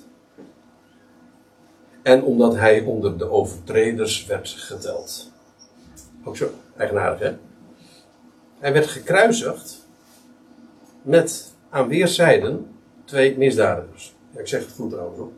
En 2.02 2.22
omdat 2.22 2.54
hij 2.54 2.80
onder 2.80 3.18
de 3.18 3.30
overtreders 3.30 4.26
werd 4.26 4.48
geteld. 4.48 5.32
Ook 6.24 6.36
zo 6.36 6.50
eigenaardig, 6.76 7.20
hè? 7.20 7.36
Hij 8.58 8.72
werd 8.72 8.86
gekruisigd 8.86 9.86
met 11.02 11.54
aan 11.70 11.88
weerszijden 11.88 12.66
twee 13.04 13.38
misdadigers. 13.38 14.14
Ja, 14.30 14.40
ik 14.40 14.46
zeg 14.46 14.60
het 14.60 14.74
goed 14.74 14.90
trouwens 14.90 15.18
hoor. 15.18 15.32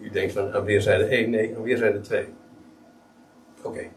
U 0.00 0.10
denkt 0.10 0.32
van 0.32 0.52
aan 0.52 0.64
weerszijde 0.64 1.04
1, 1.04 1.30
nee, 1.30 1.56
aan 1.56 1.62
weerszijde 1.62 2.00
2. 2.00 2.26
Oké. 3.62 3.88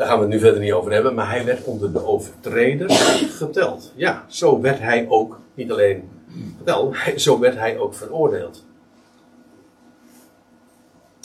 Daar 0.00 0.08
gaan 0.08 0.18
we 0.18 0.24
het 0.24 0.34
nu 0.34 0.40
verder 0.40 0.60
niet 0.60 0.72
over 0.72 0.92
hebben, 0.92 1.14
maar 1.14 1.30
hij 1.30 1.44
werd 1.44 1.64
onder 1.64 1.92
de 1.92 2.06
overtreders 2.06 3.00
geteld. 3.42 3.92
Ja, 3.96 4.24
zo 4.28 4.60
werd 4.60 4.78
hij 4.78 5.06
ook 5.08 5.40
niet 5.54 5.70
alleen 5.70 6.08
geteld, 6.58 6.96
zo 7.16 7.38
werd 7.38 7.54
hij 7.54 7.78
ook 7.78 7.94
veroordeeld. 7.94 8.64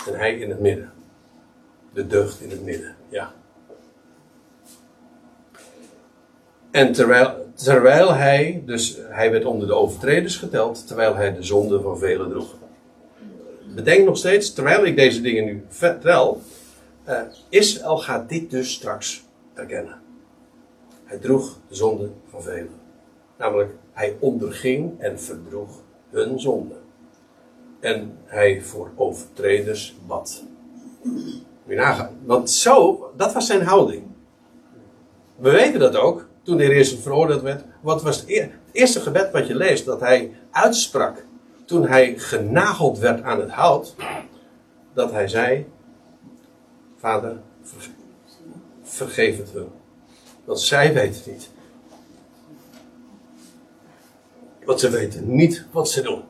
En 0.08 0.14
hij 0.14 0.36
in 0.36 0.50
het 0.50 0.60
midden. 0.60 0.92
De 1.94 2.08
deugd 2.08 2.42
in 2.42 2.50
het 2.50 2.64
midden, 2.64 2.96
ja. 3.10 3.34
En 6.72 6.92
terwijl, 6.92 7.52
terwijl 7.54 8.14
hij, 8.14 8.64
dus 8.66 8.98
hij 9.10 9.32
werd 9.32 9.46
onder 9.46 9.68
de 9.68 9.74
overtreders 9.74 10.38
geteld, 10.38 10.88
terwijl 10.88 11.16
hij 11.16 11.36
de 11.36 11.44
zonde 11.44 11.82
van 11.82 11.98
velen 11.98 12.30
droeg. 12.30 12.56
Bedenk 13.76 14.06
nog 14.06 14.18
steeds, 14.18 14.54
terwijl 14.54 14.86
ik 14.86 14.96
deze 14.96 15.22
dingen 15.22 15.46
nu 15.46 15.66
vertel, 15.70 16.42
uh, 17.10 17.22
Israël 17.50 17.98
gaat 17.98 18.30
dit 18.30 18.50
dus 18.50 18.74
straks 18.74 19.26
erkennen. 19.54 20.02
Hij 21.04 21.18
droeg 21.18 21.60
de 21.68 21.76
zonde 21.76 22.10
van 22.30 22.42
velen. 22.42 22.80
Namelijk, 23.38 23.74
hij 23.92 24.18
onderging 24.20 25.00
en 25.00 25.20
verdroeg 25.20 25.70
hun 26.10 26.40
zonde. 26.40 26.76
En 27.80 28.18
hij 28.26 28.62
voor 28.62 28.92
overtreders 28.96 29.96
bad. 30.08 30.44
Moet 31.64 31.76
nagaan. 31.76 32.18
Want 32.24 32.50
zo, 32.50 33.12
dat 33.18 33.34
was 33.34 33.46
zijn 33.46 33.62
houding. 33.62 34.04
We 35.36 35.52
weten 35.52 35.80
dat 35.80 35.96
ook, 35.96 36.28
toen 36.44 36.58
de 36.58 36.64
Jezus 36.64 37.00
veroordeeld 37.00 37.42
werd. 37.42 37.64
Wat 37.82 38.04
was 38.04 38.20
het 38.20 38.52
eerste 38.72 39.00
gebed 39.00 39.32
wat 39.32 39.48
je 39.48 39.56
leest, 39.56 39.86
dat 39.86 40.00
hij 40.00 40.32
uitsprak 40.52 41.26
toen 41.66 41.88
hij 41.88 42.14
genageld 42.18 43.00
werd 43.00 43.24
aan 43.24 43.40
het 43.40 43.50
hout? 43.50 43.96
Dat 44.94 45.12
hij 45.12 45.28
zei, 45.28 45.66
Vader, 47.06 47.38
vergeef 48.84 49.38
het 49.38 49.52
hun. 49.52 49.70
Want 50.46 50.60
zij 50.60 50.94
weten 50.94 51.32
niet 51.32 51.50
wat 54.66 54.80
ze 54.80 54.90
weten, 54.90 55.36
niet 55.36 55.66
wat 55.72 55.90
ze 55.90 56.02
doen. 56.02 56.24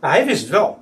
Hij 0.00 0.26
wist 0.26 0.40
het 0.40 0.50
wel. 0.50 0.78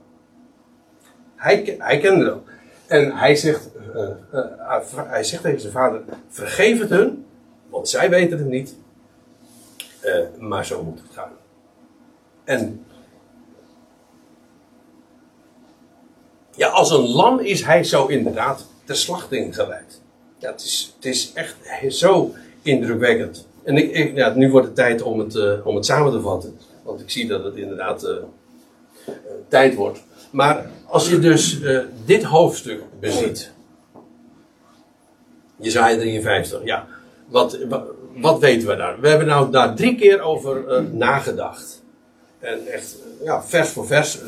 Hij, 1.36 1.76
hij 1.78 1.99
kende 1.99 2.24
het 2.24 2.32
wel. 2.34 2.45
En 2.86 3.16
hij 3.16 3.36
zegt, 3.36 3.68
eh, 3.74 4.11
eh, 4.30 4.78
eh, 4.93 5.11
hij 5.11 5.24
zegt 5.24 5.43
tegen 5.43 5.61
zijn 5.61 5.72
vader: 5.72 6.03
Vergeef 6.28 6.80
het 6.80 6.91
hun, 6.91 7.26
want 7.68 7.88
zij 7.88 8.11
weten 8.11 8.38
het 8.38 8.49
niet. 8.49 8.76
maar 10.38 10.66
zo 10.66 10.82
moet 10.82 11.01
het 11.01 11.12
gaan. 11.12 11.32
En 12.45 12.84
ja, 16.61 16.69
als 16.69 16.91
een 16.91 17.09
lam 17.09 17.39
is 17.39 17.63
hij 17.63 17.85
zo 17.85 18.07
inderdaad 18.07 18.67
ter 18.85 18.97
slachting 18.97 19.55
geleid. 19.55 20.01
Ja, 20.39 20.51
het 20.51 20.63
is, 20.63 20.93
het 20.97 21.05
is 21.05 21.33
echt 21.33 21.57
zo 21.89 22.35
indrukwekkend. 22.63 23.47
En 23.63 23.77
ik, 23.77 24.17
ja, 24.17 24.35
nu 24.35 24.51
wordt 24.51 24.67
het 24.67 24.77
tijd 24.77 25.03
om 25.03 25.19
het, 25.19 25.35
uh, 25.35 25.67
om 25.67 25.75
het 25.75 25.87
samen 25.87 26.13
te 26.13 26.21
vatten. 26.21 26.59
Want 26.83 27.01
ik 27.01 27.11
zie 27.11 27.27
dat 27.27 27.45
het 27.45 27.57
inderdaad 27.57 28.05
uh, 28.05 28.11
uh, 28.11 29.15
tijd 29.49 29.75
wordt. 29.75 30.03
Maar 30.31 30.71
als 30.87 31.09
je 31.09 31.19
dus 31.19 31.61
dit 32.05 32.23
hoofdstuk 32.23 32.83
beziet. 33.01 33.51
Jezaja 35.57 35.97
53, 35.97 36.61
ja. 36.65 36.87
Wat, 37.29 37.59
wat, 37.69 37.85
wat, 38.17 38.39
weten 38.39 38.69
we 38.69 38.77
daar? 38.77 39.01
We 39.01 39.09
hebben 39.09 39.27
nou 39.27 39.51
daar 39.51 39.75
drie 39.75 39.95
keer 39.95 40.21
over 40.21 40.85
nagedacht. 40.93 41.83
En 42.39 42.67
echt, 42.67 42.97
ja, 43.25 43.43
vers 43.43 43.69
voor 43.69 43.87
vers, 43.87 44.19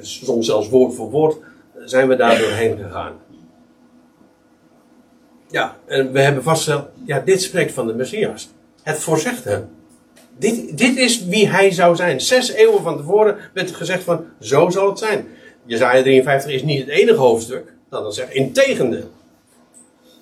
soms 0.00 0.46
zelfs 0.46 0.68
woord 0.68 0.94
voor 0.94 1.10
woord, 1.10 1.36
zijn 1.78 2.08
we 2.08 2.16
daar 2.16 2.38
doorheen 2.38 2.78
gegaan. 2.78 3.12
Ja, 5.50 5.76
en 5.86 6.12
we 6.12 6.20
hebben 6.20 6.42
vastgesteld, 6.42 6.88
ja, 7.04 7.20
dit 7.20 7.42
spreekt 7.42 7.72
van 7.72 7.86
de 7.86 7.94
Messias. 7.94 8.48
Het 8.82 8.98
voorzegt 8.98 9.44
hem. 9.44 9.68
Dit, 10.38 10.78
dit 10.78 10.96
is 10.96 11.24
wie 11.24 11.48
hij 11.48 11.70
zou 11.70 11.96
zijn. 11.96 12.20
Zes 12.20 12.50
eeuwen 12.50 12.82
van 12.82 12.96
tevoren 12.96 13.36
werd 13.52 13.70
gezegd 13.70 14.02
van, 14.02 14.26
zo 14.40 14.70
zal 14.70 14.88
het 14.88 14.98
zijn. 14.98 15.26
Jezaja 15.64 16.02
53 16.02 16.52
is 16.52 16.62
niet 16.62 16.80
het 16.80 16.88
enige 16.88 17.18
hoofdstuk, 17.18 17.72
dat 17.88 18.00
wil 18.02 18.12
zeggen, 18.12 18.34
integendeel. 18.34 19.10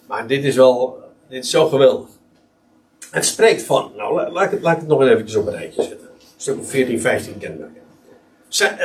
Maar 0.07 0.27
dit 0.27 0.45
is 0.45 0.57
wel, 0.57 0.99
dit 1.29 1.45
is 1.45 1.51
zo 1.51 1.69
geweldig. 1.69 2.09
Het 3.11 3.25
spreekt 3.25 3.63
van, 3.63 3.93
nou 3.97 4.31
laat 4.31 4.53
ik 4.53 4.63
laat 4.63 4.79
het 4.79 4.89
nog 4.89 5.03
even 5.03 5.41
op 5.41 5.47
een 5.47 5.53
rijtje 5.53 5.83
zetten. 5.83 6.09
Stuk 6.37 6.57
14, 6.63 7.01
15 7.01 7.39
kenmerken. 7.39 7.83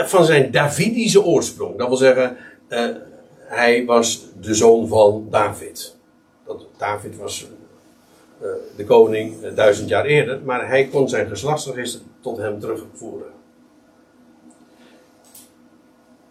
Van 0.09 0.25
zijn 0.25 0.51
Davidische 0.51 1.23
oorsprong, 1.23 1.77
dat 1.77 1.87
wil 1.87 1.97
zeggen, 1.97 2.37
uh, 2.69 2.95
hij 3.37 3.85
was 3.85 4.25
de 4.41 4.53
zoon 4.53 4.87
van 4.87 5.27
David. 5.29 5.95
Dat, 6.45 6.65
David 6.77 7.17
was 7.17 7.47
uh, 8.41 8.47
de 8.75 8.85
koning 8.85 9.43
uh, 9.43 9.55
duizend 9.55 9.89
jaar 9.89 10.05
eerder, 10.05 10.41
maar 10.41 10.67
hij 10.67 10.87
kon 10.87 11.09
zijn 11.09 11.27
geslachtsregister 11.27 12.01
tot 12.21 12.37
hem 12.37 12.59
terugvoeren. 12.59 13.31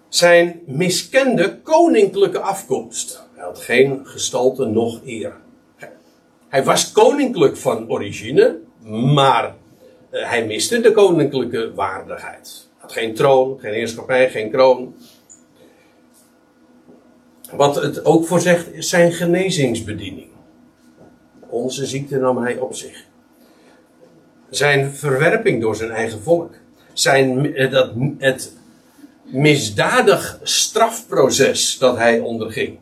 Zijn 0.09 0.63
miskende 0.67 1.59
koninklijke 1.63 2.41
afkomst. 2.41 3.25
Hij 3.35 3.45
had 3.45 3.59
geen 3.59 4.07
gestalte 4.07 4.65
noch 4.65 5.01
eer. 5.05 5.37
Hij 6.49 6.65
was 6.65 6.93
koninklijk 6.93 7.57
van 7.57 7.91
origine, 7.91 8.59
maar 9.15 9.55
hij 10.11 10.47
miste 10.47 10.81
de 10.81 10.93
koninklijke 10.93 11.75
waardigheid. 11.75 12.69
Had 12.77 12.93
geen 12.93 13.15
troon, 13.15 13.59
geen 13.61 13.73
heerschappij, 13.73 14.31
geen 14.31 14.51
kroon. 14.51 14.95
Wat 17.53 17.75
het 17.75 18.05
ook 18.05 18.27
voor 18.27 18.41
zegt, 18.41 18.73
is 18.73 18.89
zijn 18.89 19.13
genezingsbediening. 19.13 20.29
Onze 21.49 21.87
ziekte 21.87 22.19
nam 22.19 22.39
hij 22.39 22.59
op 22.59 22.75
zich. 22.75 23.05
Zijn 24.51 24.93
verwerping 24.93 25.61
door 25.61 25.77
zijn 25.77 25.91
eigen 25.91 26.23
volk. 26.23 26.55
Zijn, 26.93 27.55
dat, 27.71 27.93
het 28.19 28.53
misdadig 29.23 30.41
strafproces 30.43 31.79
dat 31.79 31.97
hij 31.97 32.21
onderging. 32.21 32.79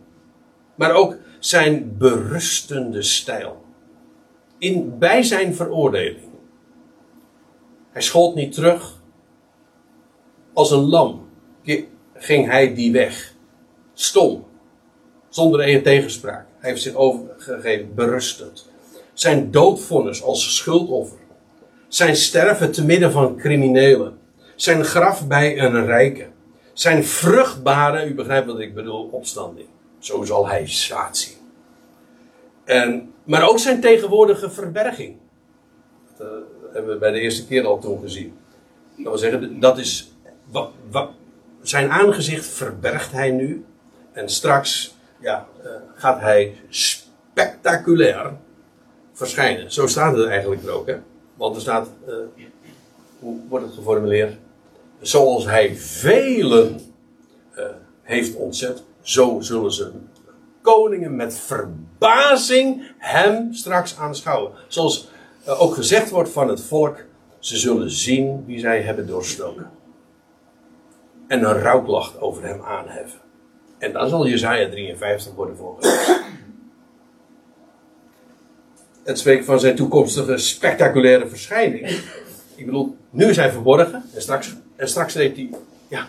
Maar 0.74 0.92
ook 0.92 1.16
zijn 1.38 1.96
berustende 1.98 3.02
stijl. 3.02 3.64
In, 4.58 4.98
bij 4.98 5.22
zijn 5.22 5.54
veroordeling. 5.54 6.32
Hij 7.90 8.02
schold 8.02 8.34
niet 8.34 8.52
terug. 8.52 9.02
Als 10.52 10.70
een 10.70 10.88
lam 10.88 11.28
ging 12.14 12.46
hij 12.46 12.74
die 12.74 12.92
weg. 12.92 13.34
Stom. 13.94 14.44
Zonder 15.34 15.60
enige 15.60 15.82
tegenspraak. 15.82 16.46
Hij 16.58 16.70
heeft 16.70 16.82
zich 16.82 16.94
overgegeven, 16.94 17.94
berustend. 17.94 18.70
Zijn 19.12 19.50
doodvonnis 19.50 20.22
als 20.22 20.56
schuldoffer. 20.56 21.18
Zijn 21.88 22.16
sterven 22.16 22.72
te 22.72 22.84
midden 22.84 23.12
van 23.12 23.36
criminelen. 23.36 24.18
Zijn 24.56 24.84
graf 24.84 25.26
bij 25.26 25.58
een 25.58 25.86
rijke. 25.86 26.26
Zijn 26.72 27.04
vruchtbare, 27.04 28.06
u 28.06 28.14
begrijpt 28.14 28.46
wat 28.46 28.60
ik 28.60 28.74
bedoel, 28.74 29.08
opstanding. 29.12 29.68
Zo 29.98 30.24
zal 30.24 30.48
hij 30.48 30.68
zaad 30.68 31.16
zien. 31.16 31.36
En, 32.64 33.12
maar 33.24 33.48
ook 33.48 33.58
zijn 33.58 33.80
tegenwoordige 33.80 34.50
verberging. 34.50 35.16
Dat 36.16 36.26
uh, 36.26 36.32
hebben 36.72 36.92
we 36.92 36.98
bij 36.98 37.10
de 37.10 37.20
eerste 37.20 37.46
keer 37.46 37.66
al 37.66 37.78
toen 37.78 38.00
gezien. 38.00 38.36
Zeggen, 39.14 39.60
dat 39.60 39.78
is. 39.78 40.12
Wat, 40.50 40.70
wat, 40.90 41.10
zijn 41.62 41.90
aangezicht 41.90 42.46
verbergt 42.46 43.12
hij 43.12 43.30
nu. 43.30 43.64
En 44.12 44.28
straks 44.28 44.93
ja, 45.24 45.46
uh, 45.64 45.70
gaat 45.94 46.20
hij 46.20 46.56
spectaculair 46.68 48.32
verschijnen. 49.12 49.72
Zo 49.72 49.86
staat 49.86 50.16
het 50.16 50.26
eigenlijk 50.26 50.62
er 50.62 50.70
ook. 50.70 50.86
Hè? 50.86 50.96
Want 51.34 51.54
er 51.54 51.60
staat, 51.60 51.88
uh, 52.08 52.14
hoe 53.18 53.40
wordt 53.48 53.64
het 53.64 53.74
geformuleerd? 53.74 54.36
Zoals 55.00 55.44
hij 55.44 55.76
velen 55.76 56.80
uh, 57.58 57.64
heeft 58.02 58.34
ontzet, 58.34 58.82
zo 59.00 59.40
zullen 59.40 59.72
ze 59.72 59.92
koningen 60.62 61.16
met 61.16 61.34
verbazing 61.38 62.92
hem 62.98 63.54
straks 63.54 63.98
aanschouwen. 63.98 64.52
Zoals 64.68 65.08
ook 65.46 65.74
gezegd 65.74 66.10
wordt 66.10 66.30
van 66.30 66.48
het 66.48 66.60
volk, 66.60 66.96
ze 67.38 67.56
zullen 67.56 67.90
zien 67.90 68.44
wie 68.46 68.58
zij 68.58 68.82
hebben 68.82 69.06
doorstoken. 69.06 69.70
En 71.26 71.44
een 71.44 71.58
rouwklacht 71.58 72.20
over 72.20 72.44
hem 72.46 72.62
aanheffen. 72.62 73.20
En 73.78 73.92
dan 73.92 74.08
zal 74.08 74.26
Jezaja 74.26 74.68
53 74.68 75.34
worden 75.34 75.56
voorgelezen. 75.56 76.22
Het 79.04 79.18
spreekt 79.18 79.44
van 79.44 79.60
zijn 79.60 79.76
toekomstige 79.76 80.38
spectaculaire 80.38 81.28
verschijning. 81.28 81.88
Ik 82.54 82.66
bedoel, 82.66 82.96
nu 83.10 83.24
is 83.24 83.36
hij 83.36 83.50
verborgen 83.50 84.04
en 84.14 84.22
straks, 84.22 84.54
en 84.76 84.88
straks 84.88 85.12
treedt 85.12 85.36
hij 85.36 85.50
ja, 85.88 86.06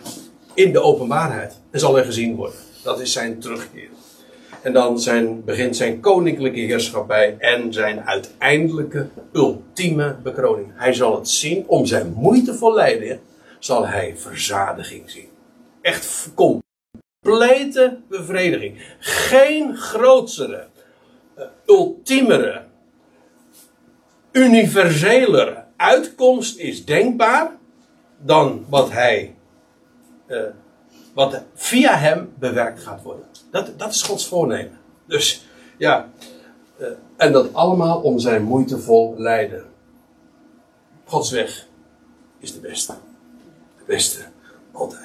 in 0.54 0.72
de 0.72 0.80
openbaarheid 0.80 1.60
en 1.70 1.80
zal 1.80 1.94
hij 1.94 2.04
gezien 2.04 2.34
worden. 2.34 2.58
Dat 2.82 3.00
is 3.00 3.12
zijn 3.12 3.38
terugkeer. 3.38 3.88
En 4.62 4.72
dan 4.72 5.00
zijn, 5.00 5.44
begint 5.44 5.76
zijn 5.76 6.00
koninklijke 6.00 6.60
heerschappij 6.60 7.36
en 7.38 7.72
zijn 7.72 8.00
uiteindelijke 8.00 9.08
ultieme 9.32 10.16
bekroning. 10.22 10.68
Hij 10.74 10.92
zal 10.92 11.16
het 11.16 11.28
zien, 11.28 11.64
om 11.66 11.86
zijn 11.86 12.12
moeitevol 12.12 12.74
lijden 12.74 13.20
zal 13.58 13.86
hij 13.86 14.14
verzadiging 14.16 15.10
zien. 15.10 15.28
Echt 15.80 16.06
complete 17.26 17.98
bevrediging. 18.08 18.96
Geen 18.98 19.76
grootsere, 19.76 20.66
uh, 21.38 21.44
ultiemere, 21.66 22.64
universeler 24.32 25.64
uitkomst 25.76 26.58
is 26.58 26.84
denkbaar 26.84 27.56
dan 28.18 28.64
wat 28.68 28.90
hij, 28.90 29.34
uh, 30.26 30.42
wat 31.14 31.42
via 31.54 31.96
hem 31.96 32.32
bewerkt 32.38 32.82
gaat 32.82 33.02
worden. 33.02 33.24
Dat, 33.50 33.78
dat 33.78 33.90
is 33.90 34.02
Gods 34.02 34.26
voornemen. 34.26 34.78
Dus 35.06 35.46
ja, 35.78 36.10
uh, 36.78 36.86
en 37.16 37.32
dat 37.32 37.54
allemaal 37.54 38.00
om 38.00 38.18
zijn 38.18 38.42
moeitevol 38.42 39.14
lijden. 39.16 39.64
Gods 41.04 41.30
weg 41.30 41.66
is 42.38 42.52
de 42.52 42.60
beste. 42.60 42.92
De 43.78 43.84
beste 43.86 44.20
altijd. 44.72 44.94